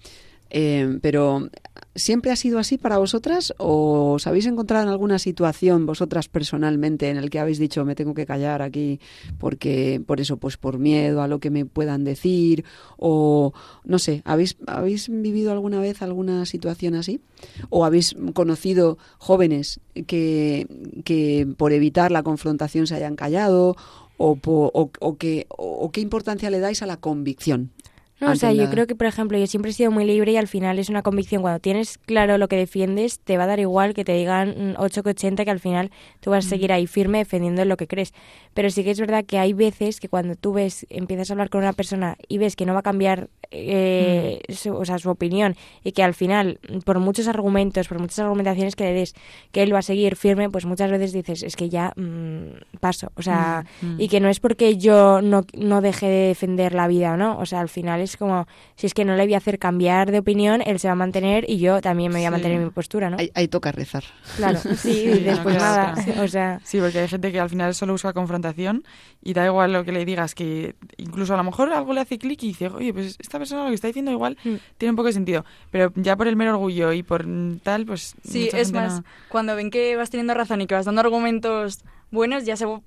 Eh, 0.57 1.01
pero 1.03 1.49
¿Siempre 1.97 2.33
ha 2.33 2.37
sido 2.37 2.59
así 2.59 2.77
para 2.77 2.99
vosotras 2.99 3.55
o 3.57 4.15
os 4.15 4.27
habéis 4.27 4.47
encontrado 4.47 4.83
en 4.83 4.89
alguna 4.89 5.21
situación 5.21 5.87
vosotras 5.87 6.29
personalmente 6.29 7.09
en 7.09 7.17
el 7.17 7.31
que 7.31 7.39
habéis 7.39 7.59
dicho 7.59 7.85
me 7.85 7.95
tengo 7.95 8.15
que 8.15 8.27
callar 8.27 8.63
aquí 8.63 8.99
porque 9.39 10.03
por 10.05 10.21
eso 10.21 10.37
pues 10.37 10.57
por 10.57 10.81
miedo 10.81 11.23
a 11.23 11.29
lo 11.29 11.39
que 11.39 11.51
me 11.51 11.67
puedan 11.67 12.03
decir 12.03 12.65
o 12.97 13.53
no 13.85 14.01
sé, 14.01 14.23
¿habéis 14.25 14.57
habéis 14.67 15.09
vivido 15.09 15.53
alguna 15.53 15.81
vez 15.81 16.03
alguna 16.03 16.47
situación 16.47 16.97
así 16.97 17.21
o 17.71 17.85
habéis 17.85 18.17
conocido 18.33 18.99
jóvenes 19.19 19.79
que 20.09 20.67
que 21.05 21.47
por 21.57 21.73
evitar 21.73 22.11
la 22.11 22.25
confrontación 22.25 22.89
se 22.89 22.97
hayan 22.97 23.15
callado 23.15 23.77
o, 24.17 24.39
o 24.43 25.17
que, 25.17 25.47
o 25.49 25.91
qué 25.93 26.01
importancia 26.01 26.51
le 26.51 26.61
dais 26.61 26.83
a 26.83 26.87
la 26.87 26.97
convicción? 26.97 27.71
No, 28.21 28.31
o 28.31 28.37
sea, 28.37 28.53
yo 28.53 28.71
creo 28.71 28.87
que, 28.87 28.95
por 28.95 29.09
ejemplo, 29.09 29.37
yo 29.37 29.47
siempre 29.49 29.73
he 29.73 29.75
sido 29.75 29.91
muy 29.91 30.05
libre 30.05 30.33
y 30.33 30.37
al 30.37 30.47
final 30.47 30.79
es 30.79 30.89
una 30.89 31.03
convicción. 31.03 31.43
Cuando 31.43 31.59
tienes 31.59 31.99
claro 31.99 32.39
lo 32.39 32.47
que 32.47 32.57
defiendes, 32.57 33.19
te 33.19 33.37
va 33.37 33.45
a 33.45 33.47
dar 33.49 33.59
igual 33.59 33.93
que 33.93 34.05
te 34.05 34.13
digan 34.13 34.51
mm, 34.51 34.75
8 34.79 35.03
que 35.03 35.11
80, 35.11 35.45
que 35.45 35.51
al 35.51 35.59
final 35.59 35.91
tú 36.21 36.31
vas 36.31 36.47
a 36.47 36.49
seguir 36.49 36.73
ahí 36.73 36.87
firme 36.87 37.19
defendiendo 37.19 37.65
lo 37.65 37.77
que 37.77 37.89
crees. 37.89 38.13
Pero 38.55 38.71
sí 38.71 38.85
que 38.85 38.93
es 38.93 39.01
verdad 39.01 39.25
que 39.25 39.39
hay 39.39 39.53
veces 39.53 39.99
que 39.99 40.09
cuando 40.09 40.37
tú 40.37 40.53
ves, 40.53 40.87
empiezas 40.91 41.31
a 41.31 41.35
hablar 41.35 41.51
con 41.51 41.63
una 41.63 41.73
persona 41.73 42.17
y 42.29 42.39
ves 42.39 42.55
que 42.55 42.67
no 42.67 42.73
va 42.73 42.81
a 42.81 42.83
cambiar 42.83 43.31
eh, 43.57 44.41
su, 44.49 44.75
o 44.75 44.85
sea, 44.85 44.99
su 44.99 45.11
opinión 45.11 45.57
y 45.83 45.93
que 45.93 46.03
al 46.03 46.15
final, 46.15 46.59
por 46.85 46.99
muchos 46.99 47.29
argumentos, 47.29 47.89
por 47.89 47.99
muchas 47.99 48.19
argumentaciones 48.21 48.77
que 48.77 48.85
le 48.85 48.93
des, 48.93 49.15
que 49.53 49.63
él 49.63 49.73
va 49.75 49.79
a 49.79 49.83
seguir 49.83 50.17
firme, 50.17 50.51
pues 50.51 50.67
muchas 50.67 50.91
veces 50.91 51.13
dices, 51.13 51.43
es 51.43 51.57
que 51.57 51.69
ya 51.69 51.93
mm, 51.97 52.79
paso. 52.81 53.11
O 53.17 53.23
sea, 53.23 53.65
Mm, 53.83 53.87
mm. 53.87 54.01
y 54.01 54.09
que 54.09 54.21
no 54.21 54.29
es 54.29 54.41
porque 54.41 54.77
yo 54.77 55.21
no, 55.23 55.45
no 55.55 55.81
deje 55.81 56.07
de 56.07 56.27
defender 56.29 56.75
la 56.75 56.89
vida 56.89 57.13
o 57.15 57.17
no. 57.17 57.39
O 57.39 57.47
sea, 57.47 57.61
al 57.61 57.69
final 57.69 58.01
es 58.01 58.17
como, 58.17 58.47
si 58.77 58.87
es 58.87 58.95
que 58.95 59.05
no 59.05 59.15
le 59.17 59.25
voy 59.25 59.35
a 59.35 59.39
hacer 59.39 59.59
cambiar 59.59 60.11
de 60.11 60.19
opinión, 60.19 60.63
él 60.67 60.79
se 60.79 60.89
va 60.89 60.93
a 60.93 60.97
mantener 60.97 61.45
y 61.49 61.59
yo 61.59 61.81
también 61.81 62.11
me 62.13 62.19
voy 62.19 62.25
a 62.27 62.29
Sí. 62.29 62.33
mantener 62.33 62.59
en 62.59 62.65
mi 62.65 62.71
postura, 62.71 63.11
¿no? 63.11 63.17
Ahí, 63.19 63.31
ahí 63.35 63.49
toca 63.49 63.71
rezar. 63.73 64.05
Claro, 64.37 64.59
sí, 64.61 64.69
Sí, 64.77 65.05
y 65.17 65.21
no 65.21 65.31
después 65.33 65.57
nada. 65.57 65.95
O 66.23 66.29
sea, 66.29 66.61
Sí, 66.65 66.79
porque 66.81 66.99
hay 67.01 67.09
gente 67.09 67.31
que 67.33 67.41
al 67.41 67.49
final 67.51 67.75
solo 67.75 67.93
busca 67.93 68.13
confrontación 68.13 68.83
y 69.27 69.33
da 69.33 69.47
igual 69.47 69.73
lo 69.73 69.85
que 69.85 69.91
le 69.93 70.05
digas, 70.05 70.35
que 70.35 70.75
incluso 70.99 71.33
a 71.35 71.37
lo 71.39 71.45
mejor 71.45 71.73
algo 71.73 71.93
le 71.95 72.01
hace 72.03 72.19
clic 72.19 72.43
y 72.43 72.49
dice, 72.49 72.69
oye, 72.69 72.93
pues 72.93 73.17
esta 73.19 73.39
persona 73.39 73.63
lo 73.65 73.69
que 73.71 73.75
está 73.75 73.87
diciendo 73.89 74.11
igual 74.11 74.37
Mm. 74.45 74.55
tiene 74.77 74.91
un 74.91 74.97
poco 74.97 75.07
de 75.07 75.15
sentido, 75.15 75.45
pero 75.71 75.91
ya 75.97 76.15
por 76.17 76.29
el 76.29 76.37
mero 76.37 76.53
orgullo 76.53 76.93
y 76.93 77.03
por 77.03 77.25
tal, 77.63 77.87
pues 77.87 78.15
Sí, 78.23 78.51
es 78.53 78.73
más, 78.73 79.01
no- 79.01 79.05
cuando 79.29 79.57
ven 79.57 79.71
que 79.71 79.97
vas 79.97 80.11
teniendo 80.11 80.35
razón 80.35 80.61
y 80.61 80.67
que 80.67 80.75
vas 80.75 80.85
dando 80.85 81.01
argumentos 81.01 81.81
buenos, 82.15 82.45
ya 82.45 82.57
se, 82.57 82.67
bu- 82.67 82.83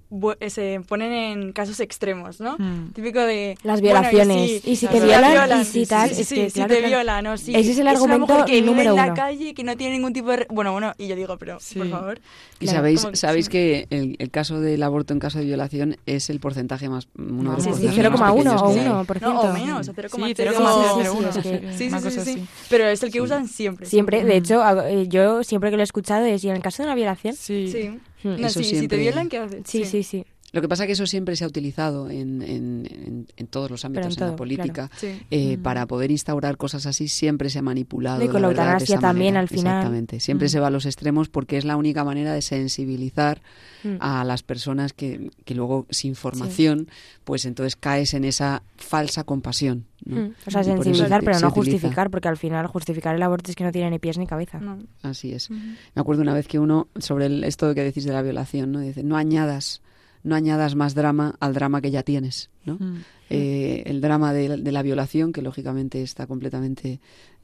se 0.50 0.82
ponen 0.88 1.12
en 1.14 1.52
casos 1.54 1.80
extremos, 1.80 2.40
¿no? 2.40 2.56
Mm. 2.58 2.94
Típico 2.94 3.20
de... 3.20 3.56
Las 3.64 3.82
bueno, 3.82 4.00
violaciones. 4.02 4.62
sí, 4.64 4.72
Y 4.72 4.76
si 4.78 4.86
la 4.88 4.92
te 4.94 5.00
violan, 5.02 5.62
y 5.62 5.66
sí, 5.66 5.72
si 5.82 5.86
tal, 5.86 6.10
Sí, 6.10 6.16
sí, 6.16 6.22
es 6.22 6.28
sí, 6.30 6.36
que, 6.36 6.50
si 6.50 6.54
claro, 6.56 6.70
te 6.70 6.80
claro. 6.80 6.88
violan, 6.96 7.24
¿no? 7.26 7.38
Sí. 7.38 7.54
Ese 7.56 7.72
es 7.72 7.78
el 7.78 7.82
una 7.84 7.92
argumento 7.92 8.28
mujer 8.28 8.46
que 8.46 8.52
vive 8.54 8.66
número 8.66 8.90
en 8.92 8.96
la 8.96 9.06
uno. 9.06 9.14
calle 9.14 9.54
que 9.54 9.64
no 9.64 9.78
tiene 9.78 9.94
ningún 9.94 10.14
tipo 10.14 10.30
de... 10.32 10.48
Bueno, 10.50 10.72
bueno, 10.72 10.94
y 10.98 11.08
yo 11.08 11.16
digo, 11.16 11.38
pero, 11.38 11.60
Sí. 11.60 11.78
por 11.78 11.90
favor... 11.90 12.20
Y 12.60 12.66
Claro, 12.66 12.78
sabéis, 12.80 13.06
que 13.06 13.16
sabéis 13.16 13.46
sí. 13.46 13.52
que 13.52 13.88
el, 13.92 14.16
el 14.18 14.32
caso 14.32 14.60
del 14.60 14.82
aborto 14.82 15.14
en 15.14 15.20
caso 15.20 15.38
de 15.38 15.46
violación 15.46 15.98
es 16.08 16.30
el 16.32 16.40
porcentaje 16.40 16.90
más 16.90 17.08
uno 17.18 17.52
de 17.52 17.58
los 17.58 17.64
Sí, 17.64 17.70
sí, 17.74 17.86
porcentajes 17.88 18.20
más 18.20 18.32
0,1 18.32 18.36
pequeños 18.36 18.62
o 18.62 18.74
que 18.74 18.80
hay. 18.80 18.88
1%. 18.88 19.22
No, 19.22 19.42
o 19.42 19.54
menos, 19.54 19.88
o 19.90 19.94
0,0. 19.94 20.10
Sí, 20.10 20.34
sí, 20.36 20.44
0,001, 20.44 21.32
sí, 21.78 21.84
es 21.84 22.28
una. 22.28 22.48
Pero 22.70 22.88
es 22.88 23.04
el 23.04 23.12
que 23.12 23.22
usan 23.22 23.48
siempre. 23.48 23.86
Siempre, 23.86 24.24
de 24.24 24.38
hecho, 24.38 24.64
eh, 24.88 25.08
yo 25.08 25.44
siempre 25.44 25.70
que 25.70 25.76
lo 25.78 25.84
he 25.84 25.84
escuchado 25.84 26.26
es, 26.26 26.44
y 26.44 26.50
en 26.50 26.56
el 26.56 26.62
caso 26.62 26.82
de 26.82 26.88
una 26.88 26.96
violación, 26.96 27.36
Sí. 27.36 28.00
No, 28.36 28.48
Eso 28.48 28.62
sí, 28.62 28.76
si 28.80 28.88
te 28.88 28.98
violan, 28.98 29.30
¿qué 29.30 29.38
haces? 29.38 29.62
sí, 29.66 29.86
sí, 29.86 30.04
sí. 30.04 30.26
Lo 30.54 30.62
que 30.62 30.70
pasa 30.70 30.84
es 30.84 30.88
que 30.88 30.94
eso 30.94 31.06
siempre 31.06 31.36
se 31.36 31.44
ha 31.44 31.48
utilizado 31.48 32.10
en, 32.10 32.42
en- 32.42 32.88
en- 32.90 33.28
en 33.36 33.48
todos 33.48 33.70
los 33.70 33.84
ámbitos, 33.84 34.06
en 34.06 34.12
en, 34.14 34.20
la 34.22 34.26
todo, 34.28 34.36
política. 34.38 34.90
Sí. 34.96 35.22
Eh, 35.30 35.58
Mm. 35.58 35.62
Para 35.62 35.86
poder 35.88 36.10
instaurar 36.10 36.56
cosas 36.56 36.86
así 36.86 37.10
siempre 37.10 37.50
se 37.50 37.60
ha 37.60 37.62
manipulado. 37.62 38.24
Y 38.24 38.30
con 38.30 38.42
la 38.42 38.48
verdad, 38.48 38.80
de 38.80 38.86
también, 38.98 39.34
manera. 39.34 39.40
al 39.42 39.48
final. 39.50 39.66
Exactamente. 39.78 40.20
Siempre 40.22 40.48
Mm. 40.48 40.50
se 40.50 40.60
va 40.62 40.68
a 40.68 40.70
los 40.70 40.86
extremos 40.86 41.28
porque 41.28 41.58
es 41.58 41.66
la 41.66 41.76
única 41.76 42.04
manera 42.06 42.34
de 42.34 42.42
sensibilizar 42.42 43.42
Mm. 43.84 43.98
a 44.00 44.24
las 44.24 44.42
personas 44.42 44.94
que, 44.94 45.32
que 45.46 45.54
luego, 45.54 45.86
sin 45.90 46.16
formación, 46.16 46.88
pues 47.26 47.46
entonces 47.46 47.76
caes 47.76 48.14
en 48.14 48.24
esa 48.24 48.64
falsa 48.78 49.24
compasión. 49.26 49.86
¿no? 50.06 50.32
O 50.46 50.52
sea, 50.52 50.62
Y 50.62 50.66
sensibilizar, 50.66 51.20
se- 51.22 51.26
pero 51.26 51.38
se 51.40 51.42
no 51.44 51.50
utiliza. 51.50 51.72
justificar, 51.74 52.10
porque 52.10 52.28
al 52.30 52.38
final 52.38 52.66
justificar 52.68 53.16
el 53.16 53.22
aborto 53.24 53.52
es 53.52 53.56
que 53.58 53.66
no 53.66 53.72
tiene 53.74 53.90
ni 53.90 54.00
pies 54.00 54.18
ni 54.18 54.26
cabeza. 54.28 54.60
No. 54.60 54.80
Así 55.04 55.34
es. 55.34 55.50
Me 55.52 55.76
acuerdo 55.96 56.22
una 56.22 56.34
vez 56.34 56.48
que 56.48 56.58
uno, 56.60 56.88
sobre 56.98 57.26
el- 57.26 57.44
esto 57.44 57.74
que 57.76 57.84
decís 57.84 58.06
de 58.06 58.14
la 58.14 58.22
violación, 58.22 58.72
¿no? 58.72 58.80
Dice, 58.80 59.04
no 59.04 59.18
añadas, 59.18 59.82
no 60.28 60.36
añadas 60.36 60.76
más 60.76 60.94
drama 60.94 61.36
al 61.40 61.54
drama 61.54 61.82
que 61.82 61.90
ya 61.90 62.04
tienes, 62.04 62.50
¿no? 62.66 62.76
Mm. 62.76 62.98
Eh, 63.30 63.84
el 63.88 64.00
drama 64.02 64.32
de, 64.34 64.58
de 64.58 64.72
la 64.72 64.82
violación, 64.84 65.34
que 65.34 65.42
lógicamente 65.42 66.02
está 66.02 66.28
completamente 66.28 67.00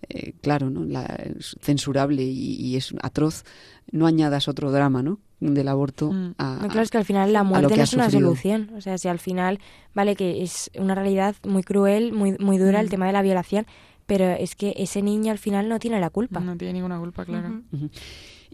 eh, 0.09 0.33
claro, 0.41 0.69
¿no? 0.69 0.83
La- 0.85 1.05
es 1.05 1.55
censurable 1.61 2.23
y, 2.23 2.55
y 2.55 2.75
es 2.77 2.93
atroz, 3.01 3.43
no 3.91 4.05
añadas 4.05 4.47
otro 4.47 4.71
drama, 4.71 5.01
¿no? 5.03 5.19
Del 5.39 5.67
aborto 5.67 6.11
Mm. 6.11 6.35
a, 6.37 6.59
No, 6.61 6.67
claro, 6.67 6.81
es 6.83 6.89
que 6.91 6.97
al 6.97 7.05
final 7.05 7.33
la 7.33 7.43
muerte 7.43 7.75
no 7.75 7.83
es 7.83 7.93
una 7.93 8.09
solución. 8.09 8.69
O 8.77 8.81
sea, 8.81 8.97
si 8.97 9.07
al 9.09 9.19
final, 9.19 9.59
vale, 9.93 10.15
que 10.15 10.41
es 10.43 10.71
una 10.77 10.95
realidad 10.95 11.35
muy 11.47 11.63
cruel, 11.63 12.13
muy, 12.13 12.37
muy 12.39 12.57
dura 12.57 12.79
el 12.79 12.87
Mm. 12.87 12.89
tema 12.89 13.07
de 13.07 13.13
la 13.13 13.21
violación, 13.21 13.65
pero 14.05 14.25
es 14.31 14.55
que 14.55 14.73
ese 14.77 15.01
niño 15.01 15.31
al 15.31 15.37
final 15.37 15.67
no 15.69 15.79
tiene 15.79 15.99
la 15.99 16.09
culpa. 16.09 16.39
No 16.41 16.55
tiene 16.57 16.73
ninguna 16.73 16.97
culpa, 16.99 17.25
claro. 17.25 17.61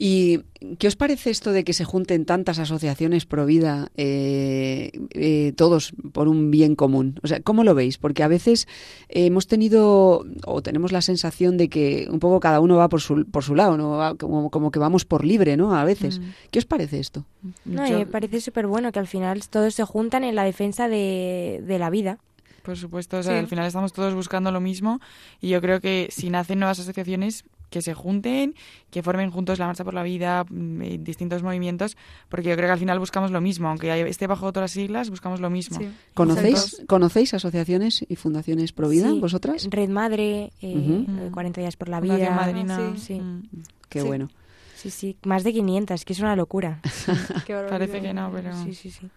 ¿Y 0.02 0.40
qué 0.78 0.88
os 0.88 0.96
parece 0.96 1.30
esto 1.30 1.52
de 1.52 1.66
que 1.66 1.74
se 1.74 1.84
junten 1.84 2.24
tantas 2.24 2.58
asociaciones 2.58 3.26
pro 3.26 3.46
vida, 3.46 3.92
eh, 3.98 4.92
eh, 5.12 5.52
todos 5.58 5.92
por 6.14 6.30
un 6.30 6.52
bien 6.52 6.76
común? 6.76 7.20
O 7.22 7.28
sea, 7.28 7.42
¿cómo 7.42 7.66
lo 7.66 7.76
veis? 7.76 7.98
Porque 7.98 8.24
a 8.24 8.30
veces 8.30 8.66
eh, 9.10 9.26
hemos 9.26 9.48
tenido 9.48 10.24
o 10.46 10.62
tenemos 10.62 10.94
la 10.94 11.02
sensación 11.02 11.58
de 11.58 11.68
que 11.68 12.08
un 12.10 12.20
poco 12.20 12.40
cada 12.40 12.62
uno 12.62 12.78
va 12.78 12.88
por 12.88 13.02
su, 13.02 13.26
por 13.26 13.44
su 13.44 13.56
lado, 13.56 13.76
¿no? 13.76 14.16
Como, 14.18 14.50
como 14.50 14.72
que 14.72 14.80
vamos 14.80 15.04
por 15.04 15.26
libre, 15.26 15.58
¿no? 15.58 15.76
A 15.76 15.84
veces. 15.84 16.20
Mm. 16.20 16.24
¿Qué 16.50 16.60
os 16.60 16.66
parece 16.66 17.00
esto? 17.02 17.26
No, 17.66 17.86
Yo- 17.86 18.00
me 18.00 18.06
parece 18.06 18.40
súper 18.40 18.68
bueno 18.68 18.94
que 18.94 19.00
al 19.00 19.08
final 19.08 19.46
todos 19.50 19.74
se 19.76 19.84
juntan 19.84 20.24
en 20.24 20.36
la 20.36 20.46
defensa 20.46 20.88
de, 20.88 21.62
de 21.68 21.78
la 21.78 21.90
vida. 21.90 22.20
Por 22.64 22.78
supuesto, 22.78 23.18
o 23.18 23.24
sea, 23.24 23.34
Sí. 23.34 23.40
al 23.40 23.48
final 23.48 23.66
estamos 23.66 23.92
todos 23.92 24.14
buscando 24.14 24.50
lo 24.52 24.62
mismo 24.62 25.02
y 25.42 25.50
yo 25.50 25.60
creo 25.60 25.82
que 25.82 26.08
si 26.10 26.30
nacen 26.30 26.60
nuevas 26.60 26.80
asociaciones 26.80 27.44
que 27.70 27.82
se 27.82 27.94
junten, 27.94 28.56
que 28.90 29.04
formen 29.04 29.32
juntos 29.32 29.60
la 29.60 29.68
Marcha 29.68 29.84
por 29.84 29.94
la 29.94 30.04
Vida, 30.04 30.44
mm, 30.50 31.04
distintos 31.04 31.44
movimientos, 31.44 31.98
porque 32.30 32.50
yo 32.50 32.56
creo 32.56 32.68
que 32.68 32.74
al 32.74 32.80
final 32.80 33.00
buscamos 33.00 33.32
lo 33.32 33.42
mismo, 33.42 33.68
aunque 33.70 33.92
hay- 33.92 34.02
esté 34.02 34.28
bajo 34.28 34.46
otras 34.46 34.72
siglas, 34.72 35.10
buscamos 35.10 35.40
lo 35.40 35.50
mismo. 35.50 35.78
Sí. 35.80 35.90
¿Conocéis. 36.14 36.84
¿conocéis 36.88 37.34
asociaciones 37.34 38.06
y 38.08 38.16
fundaciones 38.16 38.72
pro 38.74 38.90
vida, 38.90 39.10
Sí, 39.10 39.20
vosotras? 39.20 39.68
Red 39.70 39.90
Madre, 39.90 40.52
eh, 40.62 40.76
Ujú. 40.78 41.06
eh, 41.28 41.30
40 41.32 41.62
días 41.62 41.76
por 41.78 41.90
la 41.90 42.00
vida. 42.00 42.32
Madrina, 42.32 42.94
sí. 42.96 43.02
Sí. 43.02 43.20
mm, 43.22 43.42
Qué 43.90 44.02
Sí. 44.02 44.08
bueno. 44.08 44.30
Sí, 44.76 44.92
sí, 44.92 45.18
más 45.26 45.44
de 45.44 45.52
500, 45.52 46.06
que 46.06 46.14
es 46.14 46.20
una 46.20 46.36
locura. 46.36 46.80
Qué. 47.46 47.54
Parece 47.70 48.02
que 48.02 48.14
no, 48.14 48.32
pero... 48.32 48.56
Sí, 48.64 48.74
sí, 48.74 48.90
sí. 48.92 49.10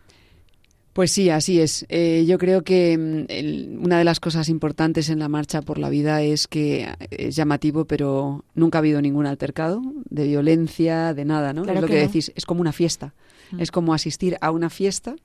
Pues 0.93 1.11
sí, 1.11 1.31
así 1.31 1.59
es. 1.61 1.87
Eh, 1.89 2.25
yo 2.27 2.37
creo 2.39 2.63
que 2.63 2.99
mm, 2.99 3.25
el- 3.33 3.79
una 3.81 3.99
de 3.99 4.05
las 4.05 4.21
cosas 4.21 4.49
importantes 4.51 5.09
en 5.09 5.19
la 5.21 5.29
marcha 5.29 5.63
por 5.63 5.79
la 5.79 5.89
vida 5.89 6.23
es 6.23 6.47
que 6.49 6.87
es 7.11 7.35
llamativo, 7.35 7.87
pero 7.87 8.45
nunca 8.55 8.79
ha 8.79 8.81
habido 8.81 9.01
ningún 9.01 9.25
altercado 9.27 9.81
de 10.11 10.25
violencia, 10.27 11.15
de 11.15 11.25
nada, 11.25 11.53
¿no? 11.55 11.63
Claro 11.63 11.79
es 11.79 11.83
lo 11.83 11.87
que 11.89 11.95
que, 11.95 12.01
no. 12.01 12.07
decís, 12.07 12.31
es 12.35 12.45
como 12.45 12.61
una 12.61 12.73
fiesta. 12.73 13.15
Mm. 13.53 13.61
Es 13.61 13.71
como 13.71 13.95
asistir 13.95 14.37
a 14.41 14.51
una 14.51 14.69
fiesta, 14.71 15.17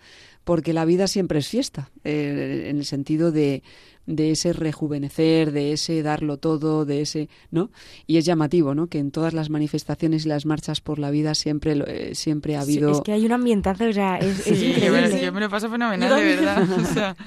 porque 0.48 0.72
la 0.72 0.86
vida 0.86 1.08
siempre 1.08 1.39
es 1.39 1.48
fiesta, 1.50 1.89
eh, 2.06 2.68
en 2.70 2.78
el 2.78 2.86
sentido 2.86 3.34
de, 3.34 3.64
de 4.06 4.32
ese 4.32 4.54
rejuvenecer, 4.54 5.52
de 5.52 5.74
ese 5.74 6.02
darlo 6.04 6.38
todo, 6.38 6.86
de 6.86 7.02
ese, 7.02 7.28
¿no? 7.52 7.70
Y 8.08 8.16
es 8.16 8.24
llamativo, 8.24 8.74
¿no? 8.74 8.88
Que 8.88 9.00
en 9.00 9.12
todas 9.12 9.34
las 9.34 9.50
manifestaciones 9.50 10.26
y 10.26 10.30
las 10.30 10.45
marchas 10.45 10.80
por 10.80 11.00
la 11.00 11.12
vida 11.12 11.36
siempre, 11.36 11.76
lo- 11.76 11.86
eh, 11.86 12.16
siempre 12.16 12.56
ha 12.56 12.62
Sí, 12.62 12.72
habido 12.78 12.91
es 12.93 13.02
que 13.02 13.12
hay 13.12 13.26
un 13.26 13.34
ambientazo, 13.34 13.84
o 13.89 13.91
sea, 13.91 14.18
es, 14.20 14.48
es 14.48 14.58
Sí, 14.58 14.68
yo, 14.68 14.70
increíble. 14.70 15.10
me- 15.10 15.22
yo 15.22 15.34
me 15.34 15.41
lo 15.41 15.50
paso 15.50 15.70
fenomenal, 15.70 16.16
de 16.16 16.24
verdad. 16.24 16.64
O 16.72 16.86
sea, 16.93 17.16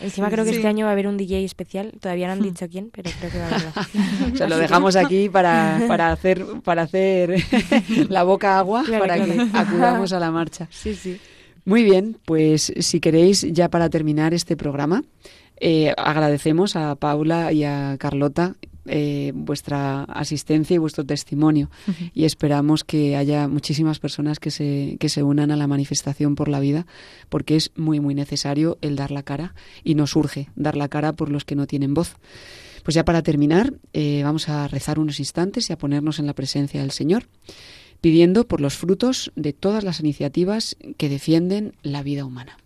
Encima 0.00 0.28
creo 0.30 0.44
que 0.44 0.50
Sí. 0.50 0.56
este 0.56 0.68
año 0.68 0.84
va 0.86 0.90
a 0.90 0.92
haber 0.92 1.06
un 1.08 1.16
DJ 1.16 1.44
especial, 1.44 1.92
todavía 2.00 2.26
no 2.28 2.32
han 2.34 2.42
dicho 2.42 2.68
quién, 2.68 2.90
pero 2.90 3.10
creo 3.18 3.30
que 3.32 3.38
va 3.38 3.44
a 3.44 3.48
haberlo. 3.48 3.72
O 4.34 4.36
sea, 4.36 4.48
lo 4.48 4.56
dejamos 4.58 4.94
aquí 4.96 5.28
para, 5.28 5.80
para 5.88 6.10
hacer 6.12 6.44
para 6.64 6.82
hacer 6.82 7.34
la 8.08 8.22
boca 8.24 8.58
agua 8.58 8.82
Claro, 8.84 9.04
para 9.04 9.14
claro. 9.16 9.32
que 9.50 9.58
acudamos 9.58 10.12
a 10.12 10.20
la 10.20 10.30
marcha. 10.32 10.68
Sí, 10.70 10.94
sí. 10.94 11.20
Muy 11.68 11.82
bien, 11.82 12.16
pues 12.24 12.72
si 12.78 12.98
queréis, 12.98 13.42
ya 13.42 13.68
para 13.68 13.90
terminar 13.90 14.32
este 14.32 14.56
programa, 14.56 15.04
eh, 15.60 15.92
agradecemos 15.98 16.76
a 16.76 16.94
Paula 16.94 17.52
y 17.52 17.62
a 17.64 17.96
Carlota 17.98 18.56
eh, 18.86 19.32
vuestra 19.34 20.04
asistencia 20.04 20.74
y 20.74 20.78
vuestro 20.78 21.04
testimonio. 21.04 21.68
Y 22.14 22.24
esperamos 22.24 22.84
que 22.84 23.16
haya 23.16 23.48
muchísimas 23.48 23.98
personas 23.98 24.40
que 24.40 24.50
se, 24.50 24.96
que 24.98 25.10
se 25.10 25.22
unan 25.22 25.50
a 25.50 25.56
la 25.56 25.66
manifestación 25.66 26.36
por 26.36 26.48
la 26.48 26.58
vida 26.58 26.86
porque 27.28 27.54
es 27.56 27.70
muy 27.76 28.00
muy 28.00 28.14
necesario 28.14 28.78
el 28.80 28.96
dar 28.96 29.10
la 29.10 29.22
cara 29.22 29.54
y 29.84 29.94
nos 29.94 30.16
urge 30.16 30.48
dar 30.56 30.74
la 30.74 30.88
cara 30.88 31.12
por 31.12 31.30
los 31.30 31.44
que 31.44 31.54
no 31.54 31.66
tienen 31.66 31.92
voz. 31.92 32.16
Pues 32.82 32.94
ya 32.94 33.04
para 33.04 33.22
terminar, 33.22 33.74
eh, 33.92 34.22
vamos 34.24 34.48
a 34.48 34.68
rezar 34.68 34.98
unos 34.98 35.18
instantes 35.18 35.68
y 35.68 35.74
a 35.74 35.76
ponernos 35.76 36.18
en 36.18 36.26
la 36.26 36.32
presencia 36.32 36.80
del 36.80 36.92
Señor, 36.92 37.26
pidiendo 38.00 38.46
por 38.46 38.60
los 38.60 38.76
frutos 38.76 39.32
de 39.36 39.52
todas 39.52 39.84
las 39.84 40.00
iniciativas 40.00 40.76
que 40.96 41.08
defienden 41.08 41.74
la 41.82 42.02
vida 42.02 42.24
humana. 42.24 42.56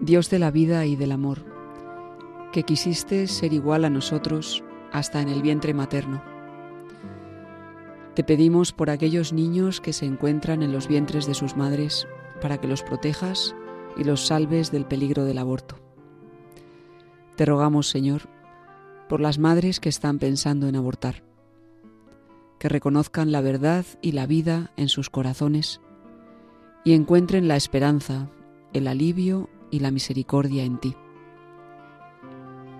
Dios 0.00 0.30
de 0.30 0.38
la 0.38 0.52
vida 0.52 0.86
y 0.86 0.94
del 0.94 1.10
amor 1.10 1.55
que 2.56 2.62
quisiste 2.62 3.26
ser 3.26 3.52
igual 3.52 3.84
a 3.84 3.90
nosotros 3.90 4.64
hasta 4.90 5.20
en 5.20 5.28
el 5.28 5.42
vientre 5.42 5.74
materno. 5.74 6.22
Te 8.14 8.24
pedimos 8.24 8.72
por 8.72 8.88
aquellos 8.88 9.34
niños 9.34 9.82
que 9.82 9.92
se 9.92 10.06
encuentran 10.06 10.62
en 10.62 10.72
los 10.72 10.88
vientres 10.88 11.26
de 11.26 11.34
sus 11.34 11.54
madres, 11.54 12.08
para 12.40 12.56
que 12.56 12.66
los 12.66 12.82
protejas 12.82 13.54
y 13.98 14.04
los 14.04 14.26
salves 14.26 14.70
del 14.70 14.86
peligro 14.86 15.26
del 15.26 15.36
aborto. 15.36 15.76
Te 17.36 17.44
rogamos, 17.44 17.90
Señor, 17.90 18.22
por 19.06 19.20
las 19.20 19.36
madres 19.36 19.78
que 19.78 19.90
están 19.90 20.18
pensando 20.18 20.66
en 20.66 20.76
abortar, 20.76 21.24
que 22.58 22.70
reconozcan 22.70 23.32
la 23.32 23.42
verdad 23.42 23.84
y 24.00 24.12
la 24.12 24.26
vida 24.26 24.72
en 24.78 24.88
sus 24.88 25.10
corazones 25.10 25.82
y 26.86 26.94
encuentren 26.94 27.48
la 27.48 27.56
esperanza, 27.56 28.30
el 28.72 28.86
alivio 28.86 29.50
y 29.70 29.80
la 29.80 29.90
misericordia 29.90 30.64
en 30.64 30.78
ti. 30.78 30.96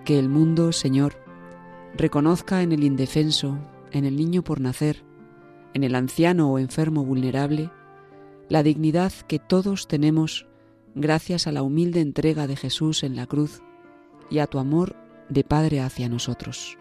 Que 0.06 0.20
el 0.20 0.28
mundo, 0.28 0.70
Señor, 0.70 1.16
reconozca 1.96 2.62
en 2.62 2.70
el 2.70 2.84
indefenso, 2.84 3.58
en 3.90 4.04
el 4.04 4.16
niño 4.16 4.44
por 4.44 4.60
nacer, 4.60 5.02
en 5.74 5.82
el 5.82 5.96
anciano 5.96 6.48
o 6.48 6.60
enfermo 6.60 7.04
vulnerable, 7.04 7.72
la 8.48 8.62
dignidad 8.62 9.12
que 9.26 9.40
todos 9.40 9.88
tenemos 9.88 10.46
gracias 10.94 11.48
a 11.48 11.52
la 11.52 11.64
humilde 11.64 12.00
entrega 12.02 12.46
de 12.46 12.54
Jesús 12.54 13.02
en 13.02 13.16
la 13.16 13.26
cruz 13.26 13.62
y 14.30 14.38
a 14.38 14.46
tu 14.46 14.60
amor 14.60 14.94
de 15.28 15.42
Padre 15.42 15.80
hacia 15.80 16.08
nosotros. 16.08 16.78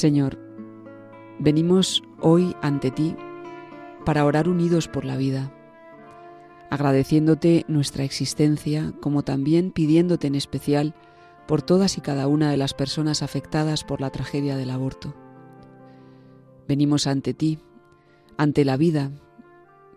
Señor, 0.00 0.38
venimos 1.38 2.02
hoy 2.22 2.56
ante 2.62 2.90
ti 2.90 3.14
para 4.06 4.24
orar 4.24 4.48
unidos 4.48 4.88
por 4.88 5.04
la 5.04 5.18
vida, 5.18 5.52
agradeciéndote 6.70 7.66
nuestra 7.68 8.04
existencia, 8.04 8.94
como 9.02 9.24
también 9.24 9.72
pidiéndote 9.72 10.28
en 10.28 10.36
especial 10.36 10.94
por 11.46 11.60
todas 11.60 11.98
y 11.98 12.00
cada 12.00 12.28
una 12.28 12.50
de 12.50 12.56
las 12.56 12.72
personas 12.72 13.22
afectadas 13.22 13.84
por 13.84 14.00
la 14.00 14.08
tragedia 14.08 14.56
del 14.56 14.70
aborto. 14.70 15.14
Venimos 16.66 17.06
ante 17.06 17.34
ti, 17.34 17.58
ante 18.38 18.64
la 18.64 18.78
vida, 18.78 19.10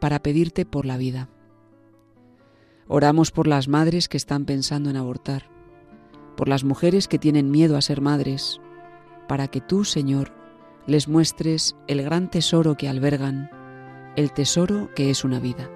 para 0.01 0.21
pedirte 0.21 0.65
por 0.65 0.85
la 0.85 0.97
vida. 0.97 1.29
Oramos 2.89 3.31
por 3.31 3.47
las 3.47 3.69
madres 3.69 4.09
que 4.09 4.17
están 4.17 4.43
pensando 4.43 4.89
en 4.89 4.97
abortar, 4.97 5.49
por 6.35 6.49
las 6.49 6.65
mujeres 6.65 7.07
que 7.07 7.19
tienen 7.19 7.51
miedo 7.51 7.77
a 7.77 7.81
ser 7.81 8.01
madres, 8.01 8.59
para 9.28 9.47
que 9.47 9.61
tú, 9.61 9.86
Señor, 9.86 10.32
les 10.86 11.07
muestres 11.07 11.76
el 11.88 12.01
gran 12.03 12.30
tesoro 12.30 12.76
que 12.76 12.89
albergan, 12.89 13.49
el 14.15 14.32
tesoro 14.32 14.89
que 14.95 15.09
es 15.09 15.24
una 15.24 15.39
vida. 15.39 15.69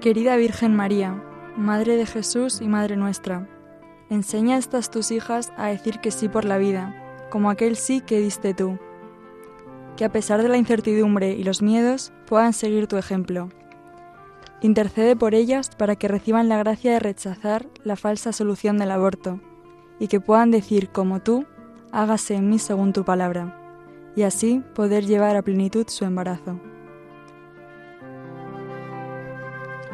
Querida 0.00 0.36
Virgen 0.36 0.74
María, 0.74 1.22
Madre 1.58 1.96
de 1.96 2.06
Jesús 2.06 2.62
y 2.62 2.68
Madre 2.68 2.96
nuestra, 2.96 3.46
enseña 4.08 4.56
a 4.56 4.58
estas 4.58 4.90
tus 4.90 5.10
hijas 5.10 5.52
a 5.58 5.66
decir 5.66 6.00
que 6.00 6.10
sí 6.10 6.26
por 6.26 6.46
la 6.46 6.56
vida, 6.56 6.99
como 7.30 7.48
aquel 7.48 7.76
sí 7.76 8.00
que 8.00 8.20
diste 8.20 8.52
tú. 8.52 8.78
Que 9.96 10.04
a 10.04 10.12
pesar 10.12 10.42
de 10.42 10.48
la 10.48 10.56
incertidumbre 10.58 11.32
y 11.32 11.44
los 11.44 11.62
miedos 11.62 12.12
puedan 12.26 12.52
seguir 12.52 12.86
tu 12.86 12.96
ejemplo. 12.96 13.48
Intercede 14.60 15.16
por 15.16 15.34
ellas 15.34 15.70
para 15.76 15.96
que 15.96 16.08
reciban 16.08 16.48
la 16.48 16.58
gracia 16.58 16.92
de 16.92 17.00
rechazar 17.00 17.66
la 17.82 17.96
falsa 17.96 18.32
solución 18.32 18.76
del 18.76 18.90
aborto 18.90 19.40
y 19.98 20.08
que 20.08 20.20
puedan 20.20 20.50
decir 20.50 20.90
como 20.90 21.20
tú, 21.20 21.46
hágase 21.92 22.34
en 22.34 22.48
mí 22.48 22.58
según 22.58 22.92
tu 22.92 23.04
palabra, 23.04 23.56
y 24.16 24.22
así 24.22 24.62
poder 24.74 25.06
llevar 25.06 25.36
a 25.36 25.42
plenitud 25.42 25.86
su 25.88 26.04
embarazo. 26.04 26.58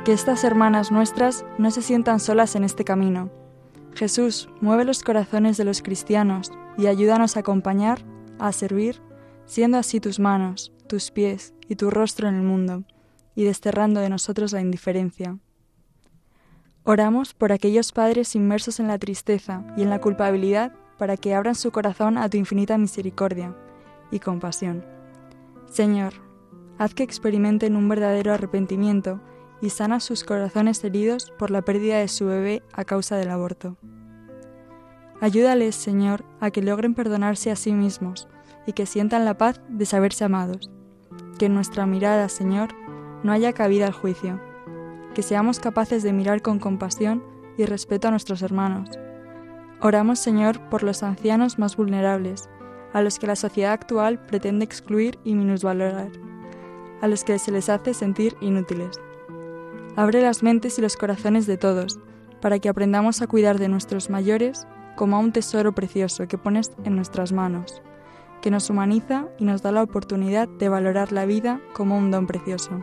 Que 0.05 0.13
estas 0.13 0.45
hermanas 0.45 0.93
nuestras 0.93 1.45
no 1.59 1.71
se 1.73 1.83
sientan 1.83 2.21
solas 2.21 2.55
en 2.55 2.63
este 2.63 2.85
camino. 2.85 3.31
Jesús, 3.95 4.49
mueve 4.61 4.85
los 4.85 5.03
corazones 5.03 5.57
de 5.57 5.65
los 5.65 5.83
cristianos 5.83 6.53
y 6.79 6.87
ayúdanos 6.87 7.37
a 7.37 7.41
acompañar, 7.41 8.01
a 8.39 8.53
servir, 8.53 9.01
siendo 9.47 9.79
así 9.79 10.01
tus 10.01 10.19
manos, 10.19 10.73
tus 10.89 11.11
pies 11.11 11.55
y 11.69 11.77
tu 11.77 11.91
rostro 11.91 12.29
en 12.29 12.37
el 12.37 12.43
mundo, 12.43 12.85
y 13.35 13.45
desterrando 13.45 14.01
de 14.01 14.09
nosotros 14.09 14.53
la 14.53 14.61
indiferencia. 14.61 15.39
Oramos 16.85 17.35
por 17.35 17.53
aquellos 17.53 17.93
padres 17.93 18.35
inmersos 18.35 18.79
en 18.79 18.89
la 18.89 18.99
tristeza 18.99 19.65
y 19.77 19.83
en 19.83 19.91
la 19.91 20.01
culpabilidad 20.01 20.73
para 20.99 21.17
que 21.17 21.35
abran 21.35 21.55
su 21.55 21.71
corazón 21.71 22.17
a 22.17 22.29
tu 22.29 22.37
infinita 22.37 22.79
misericordia 22.79 23.55
y 24.11 24.21
compasión. 24.21 24.85
Señor, 25.69 26.15
haz 26.79 26.95
que 26.95 27.03
experimenten 27.03 27.77
un 27.77 27.89
verdadero 27.89 28.33
arrepentimiento 28.33 29.21
y 29.61 29.71
sana 29.71 30.01
sus 30.01 30.25
corazones 30.25 30.83
heridos 30.85 31.33
por 31.39 31.51
la 31.51 31.63
pérdida 31.63 31.99
de 31.99 32.09
su 32.09 32.27
bebé 32.27 32.63
a 32.73 32.85
causa 32.85 33.17
del 33.17 33.31
aborto. 33.31 33.77
Ayúdales, 35.21 35.75
Señor, 35.75 36.25
a 36.41 36.51
que 36.51 36.63
logren 36.63 36.95
perdonarse 36.95 37.51
a 37.51 37.57
sí 37.57 37.73
mismos 37.73 38.29
y 38.67 38.73
que 38.73 38.85
sientan 38.85 39.25
la 39.25 39.39
paz 39.39 39.61
de 39.69 39.87
saberse 39.87 40.25
amados. 40.25 40.71
Que 41.39 41.47
en 41.47 41.55
nuestra 41.55 41.87
mirada, 41.87 42.29
Señor, 42.29 42.69
no 43.23 43.33
haya 43.33 43.53
cabida 43.53 43.87
al 43.87 43.93
juicio. 43.93 44.41
Que 45.15 45.23
seamos 45.23 45.59
capaces 45.59 46.03
de 46.03 46.13
mirar 46.13 46.43
con 46.43 46.59
compasión 46.59 47.25
y 47.57 47.65
respeto 47.65 48.09
a 48.09 48.11
nuestros 48.11 48.43
hermanos. 48.43 48.91
Oramos, 49.81 50.19
Señor, 50.19 50.61
por 50.69 50.83
los 50.83 51.03
ancianos 51.03 51.59
más 51.59 51.77
vulnerables, 51.77 52.49
a 52.93 53.03
los 53.03 53.19
que 53.19 53.27
la 53.27 53.37
sociedad 53.37 53.73
actual 53.73 54.25
pretende 54.27 54.65
excluir 54.65 55.19
y 55.25 55.35
minusvalorar, 55.35 56.11
a 57.01 57.09
los 57.09 57.25
que 57.25 57.39
se 57.39 57.53
les 57.53 57.69
hace 57.69 57.95
sentir 57.95 58.37
inútiles. 58.41 59.01
Abre 59.97 60.21
las 60.21 60.43
mentes 60.43 60.79
y 60.79 60.83
los 60.83 60.97
corazones 60.97 61.47
de 61.47 61.57
todos, 61.57 61.99
para 62.41 62.59
que 62.59 62.69
aprendamos 62.69 63.23
a 63.23 63.27
cuidar 63.27 63.59
de 63.59 63.69
nuestros 63.69 64.11
mayores 64.11 64.67
como 64.97 65.17
a 65.17 65.21
un 65.21 65.31
tesoro 65.31 65.73
precioso 65.73 66.27
que 66.27 66.39
pones 66.39 66.73
en 66.85 66.97
nuestras 66.97 67.33
manos, 67.33 67.83
que 68.43 68.51
nos 68.51 68.69
humaniza 68.71 69.29
y 69.39 69.45
nos 69.45 69.63
da 69.63 69.71
la 69.71 69.83
oportunidad 69.83 70.49
de 70.49 70.69
valorar 70.69 71.13
la 71.13 71.27
vida 71.27 71.61
como 71.75 71.97
un 71.97 72.11
don 72.11 72.27
precioso. 72.27 72.83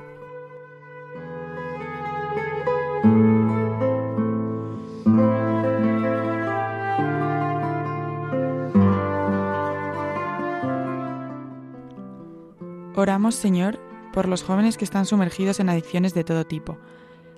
Oramos, 12.95 13.35
Señor, 13.35 13.79
por 14.13 14.29
los 14.29 14.43
jóvenes 14.43 14.77
que 14.77 14.85
están 14.85 15.05
sumergidos 15.05 15.59
en 15.59 15.67
adicciones 15.67 16.13
de 16.13 16.23
todo 16.23 16.45
tipo, 16.45 16.77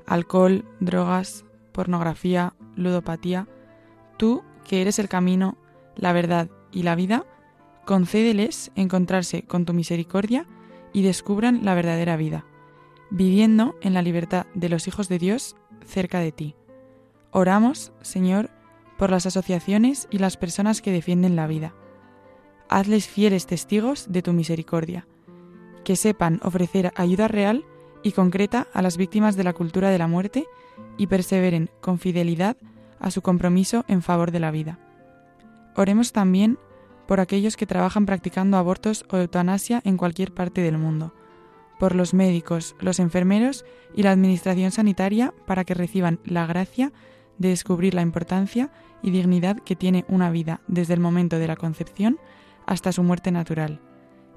alcohol, 0.06 0.66
drogas, 0.80 1.46
pornografía, 1.72 2.54
ludopatía. 2.76 3.48
Tú, 4.18 4.44
que 4.66 4.82
eres 4.82 5.00
el 5.00 5.08
camino, 5.08 5.58
la 5.96 6.12
verdad 6.12 6.50
y 6.72 6.84
la 6.84 6.96
vida, 6.96 7.26
concédeles 7.86 8.72
encontrarse 8.76 9.44
con 9.44 9.66
tu 9.66 9.74
misericordia 9.74 10.46
y 10.92 11.04
descubran 11.04 11.64
la 11.64 11.76
verdadera 11.76 12.18
vida, 12.18 12.46
viviendo 13.10 13.76
en 13.82 13.94
la 13.94 14.02
libertad 14.02 14.48
de 14.54 14.70
los 14.70 14.88
hijos 14.88 15.08
de 15.08 15.20
Dios 15.20 15.56
cerca 15.86 16.20
de 16.20 16.32
ti. 16.32 16.56
Oramos, 17.32 17.94
Señor, 18.02 18.50
por 18.98 19.12
las 19.12 19.26
asociaciones 19.26 20.08
y 20.10 20.18
las 20.18 20.38
personas 20.38 20.82
que 20.82 20.92
defienden 20.92 21.36
la 21.36 21.48
vida. 21.48 21.74
Hazles 22.70 23.08
fieles 23.08 23.46
testigos 23.46 24.12
de 24.12 24.22
tu 24.22 24.34
misericordia, 24.34 25.08
que 25.84 25.96
sepan 25.96 26.40
ofrecer 26.44 26.92
ayuda 26.96 27.28
real 27.28 27.66
y 28.04 28.14
concreta 28.14 28.68
a 28.74 28.82
las 28.82 28.98
víctimas 28.98 29.36
de 29.36 29.44
la 29.44 29.54
cultura 29.54 29.90
de 29.90 29.98
la 29.98 30.08
muerte 30.08 30.46
y 30.98 31.08
perseveren 31.08 31.70
con 31.82 32.00
fidelidad 32.00 32.58
a 33.00 33.12
su 33.12 33.22
compromiso 33.22 33.86
en 33.88 34.02
favor 34.02 34.32
de 34.32 34.40
la 34.40 34.52
vida. 34.52 34.80
Oremos 35.76 36.12
también 36.12 36.58
por 37.08 37.20
aquellos 37.20 37.58
que 37.58 37.66
trabajan 37.66 38.06
practicando 38.06 38.58
abortos 38.58 39.06
o 39.10 39.18
eutanasia 39.18 39.82
en 39.84 39.98
cualquier 39.98 40.34
parte 40.34 40.62
del 40.62 40.78
mundo, 40.78 41.14
por 41.80 41.96
los 41.96 42.14
médicos, 42.14 42.76
los 42.80 43.00
enfermeros 43.00 43.66
y 43.94 44.04
la 44.04 44.12
administración 44.12 44.72
sanitaria 44.72 45.34
para 45.46 45.66
que 45.66 45.74
reciban 45.74 46.20
la 46.24 46.46
gracia 46.46 46.94
de 47.38 47.50
descubrir 47.50 47.94
la 47.94 48.02
importancia 48.02 48.72
y 49.02 49.12
dignidad 49.12 49.58
que 49.58 49.76
tiene 49.76 50.06
una 50.08 50.32
vida 50.32 50.62
desde 50.68 50.94
el 50.94 51.00
momento 51.00 51.38
de 51.38 51.48
la 51.48 51.56
concepción 51.56 52.18
hasta 52.66 52.92
su 52.92 53.04
muerte 53.04 53.32
natural, 53.32 53.82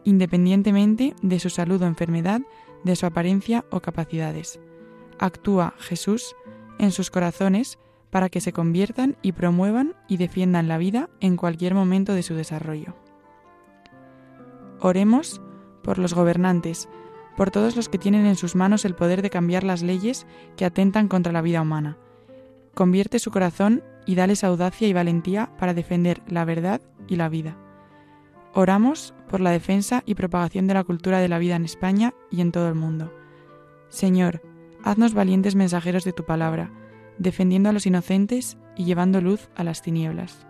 independientemente 0.05 1.15
de 1.23 1.41
su 1.41 1.49
salud 1.49 1.81
o 1.83 1.87
enfermedad, 1.87 2.41
de 2.85 2.97
su 2.97 3.07
apariencia 3.07 3.65
o 3.71 3.81
capacidades. 3.81 4.61
Actúa 5.19 5.75
Jesús 5.79 6.35
en 6.79 6.93
sus 6.93 7.11
corazones 7.11 7.79
para 8.11 8.29
que 8.29 8.41
se 8.41 8.53
conviertan 8.53 9.17
y 9.23 9.33
promuevan 9.33 9.95
y 10.09 10.17
defiendan 10.17 10.69
la 10.69 10.79
vida 10.79 11.09
en 11.21 11.37
cualquier 11.37 11.75
momento 11.75 12.15
de 12.15 12.23
su 12.23 12.35
desarrollo. 12.35 12.95
Oremos 14.81 15.41
por 15.83 15.99
los 15.99 16.15
gobernantes, 16.15 16.89
por 17.37 17.51
todos 17.51 17.77
los 17.77 17.89
que 17.89 17.99
tienen 17.99 18.27
en 18.27 18.37
sus 18.37 18.55
manos 18.55 18.85
el 18.85 18.95
poder 18.95 19.23
de 19.23 19.31
cambiar 19.31 19.65
las 19.65 19.83
leyes 19.83 20.27
que 20.57 20.65
atentan 20.65 21.09
contra 21.09 21.33
la 21.33 21.43
vida 21.43 21.63
humana. 21.63 21.97
Convierte 22.75 23.19
su 23.19 23.31
corazón 23.31 23.83
y 24.07 24.15
dales 24.15 24.45
audacia 24.45 24.89
y 24.89 24.93
valentía 24.93 25.51
para 25.59 25.75
defender 25.75 26.23
la 26.29 26.45
verdad 26.45 26.81
y 27.07 27.17
la 27.17 27.29
vida. 27.29 27.57
Oramos 28.55 29.15
por 29.29 29.41
la 29.41 29.51
defensa 29.51 30.03
y 30.07 30.15
propagación 30.15 30.67
de 30.67 30.75
la 30.75 30.85
cultura 30.85 31.21
de 31.21 31.29
la 31.29 31.39
vida 31.39 31.57
en 31.57 31.65
España 31.65 32.15
y 32.31 32.41
en 32.41 32.51
todo 32.51 32.69
el 32.69 32.75
mundo. 32.75 33.13
Señor, 33.89 34.43
haznos 34.83 35.15
valientes 35.15 35.55
mensajeros 35.55 36.05
de 36.05 36.13
tu 36.13 36.25
palabra, 36.25 36.71
defendiendo 37.19 37.69
a 37.69 37.73
los 37.73 37.87
inocentes 37.87 38.57
y 38.77 38.85
llevando 38.85 39.21
luz 39.21 39.49
a 39.57 39.64
las 39.64 39.83
tinieblas. 39.83 40.49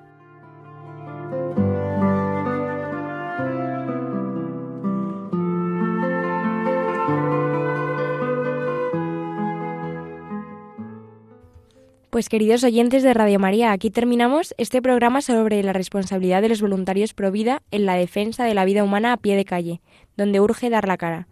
Pues 12.10 12.28
queridos 12.28 12.64
oyentes 12.64 13.04
de 13.04 13.14
Radio 13.14 13.38
María, 13.38 13.70
aquí 13.70 13.90
terminamos 13.90 14.52
este 14.58 14.82
programa 14.82 15.22
sobre 15.22 15.62
la 15.62 15.72
responsabilidad 15.72 16.42
de 16.42 16.48
los 16.48 16.60
voluntarios 16.60 17.14
pro 17.14 17.30
vida 17.30 17.62
en 17.70 17.86
la 17.86 17.94
defensa 17.94 18.44
de 18.44 18.54
la 18.54 18.64
vida 18.64 18.82
humana 18.82 19.12
a 19.12 19.18
pie 19.18 19.36
de 19.36 19.44
calle, 19.44 19.80
donde 20.16 20.40
urge 20.40 20.68
dar 20.68 20.88
la 20.88 20.96
cara. 20.96 21.28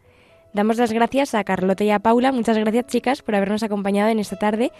Damos 0.53 0.77
las 0.77 0.93
gracias 0.93 1.35
a 1.35 1.43
Carlota 1.43 1.83
y 1.83 1.91
a 1.91 1.99
Paula, 1.99 2.31
muchas 2.31 2.57
gracias 2.57 2.87
chicas 2.87 3.23
por 3.23 3.35
habernos 3.35 3.65
acompañado 3.65 4.11
en 4.11 4.21
esta 4.21 4.39
tarde 4.39 4.71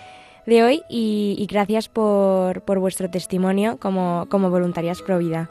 de 0.47 0.63
hoy 0.63 0.83
y, 0.89 1.47
gracias 1.51 1.89
por, 1.89 2.63
por, 2.63 2.79
vuestro 2.79 3.11
testimonio 3.11 3.79
como, 3.79 4.27
como 4.31 4.51
voluntarias 4.51 5.03
pro 5.03 5.19
vida. 5.19 5.51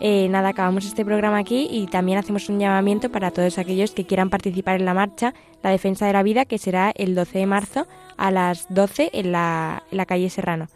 Eh, 0.00 0.28
nada, 0.28 0.50
acabamos 0.50 0.84
este 0.84 1.04
programa 1.04 1.38
aquí 1.38 1.68
y 1.70 1.86
también 1.86 2.18
hacemos 2.18 2.48
un 2.48 2.58
llamamiento 2.58 3.10
para 3.10 3.30
todos 3.30 3.58
aquellos 3.58 3.92
que 3.92 4.04
quieran 4.04 4.28
participar 4.28 4.76
en 4.76 4.84
la 4.84 4.94
marcha 4.94 5.32
La 5.62 5.70
Defensa 5.70 6.06
de 6.06 6.12
la 6.12 6.22
Vida, 6.22 6.44
que 6.44 6.58
será 6.58 6.92
el 6.94 7.14
12 7.14 7.38
de 7.38 7.46
marzo 7.46 7.86
a 8.16 8.30
las 8.30 8.66
12 8.68 9.10
en 9.14 9.32
la, 9.32 9.84
la 9.90 10.04
calle 10.04 10.28
Serrano. 10.28 10.68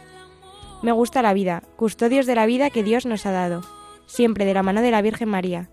Me 0.82 0.92
gusta 0.92 1.20
la 1.20 1.34
vida, 1.34 1.62
custodios 1.76 2.24
de 2.24 2.34
la 2.34 2.46
vida 2.46 2.70
que 2.70 2.82
Dios 2.82 3.04
nos 3.04 3.26
ha 3.26 3.32
dado, 3.32 3.62
siempre 4.06 4.46
de 4.46 4.54
la 4.54 4.62
mano 4.62 4.80
de 4.80 4.90
la 4.90 5.02
Virgen 5.02 5.28
María. 5.28 5.68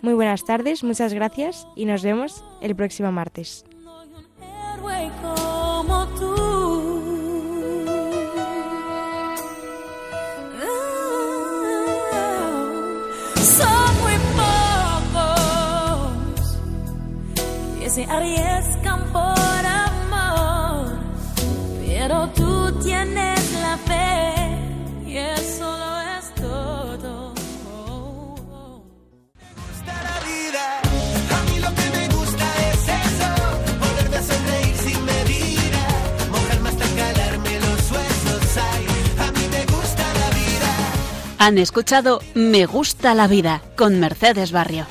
Muy 0.00 0.14
buenas 0.14 0.44
tardes, 0.44 0.84
muchas 0.84 1.12
gracias 1.12 1.66
y 1.74 1.86
nos 1.86 2.02
vemos 2.04 2.44
el 2.60 2.76
próximo 2.76 3.10
martes. 3.10 3.64
Pero 22.06 22.28
tú 22.36 22.70
tienes 22.82 23.40
la 23.62 23.78
fe 23.78 24.34
y 25.06 25.16
eso 25.16 25.64
lo 25.64 26.00
es 26.18 26.34
todo. 26.34 27.32
gusta 29.68 29.94
la 30.08 30.16
vida. 30.28 30.64
A 31.36 31.40
mí 31.48 31.56
lo 31.60 31.70
que 31.78 31.86
me 31.96 32.04
gusta 32.14 32.46
es 32.72 32.82
eso, 33.04 33.30
poderme 33.80 34.16
hacer 34.18 34.40
reír 34.52 34.76
sin 34.86 35.00
medida, 35.12 35.82
mojarme 36.30 36.68
hasta 36.68 36.86
calarme 37.00 37.54
los 37.60 37.90
huesos. 37.92 38.56
Ay, 38.72 38.84
a 39.26 39.32
mí 39.32 39.44
me 39.56 39.64
gusta 39.74 40.04
la 40.20 40.28
vida. 40.40 40.70
Han 41.38 41.56
escuchado 41.56 42.20
Me 42.34 42.66
gusta 42.66 43.14
la 43.14 43.28
vida 43.28 43.62
con 43.76 43.98
Mercedes 43.98 44.52
Barrio. 44.52 44.86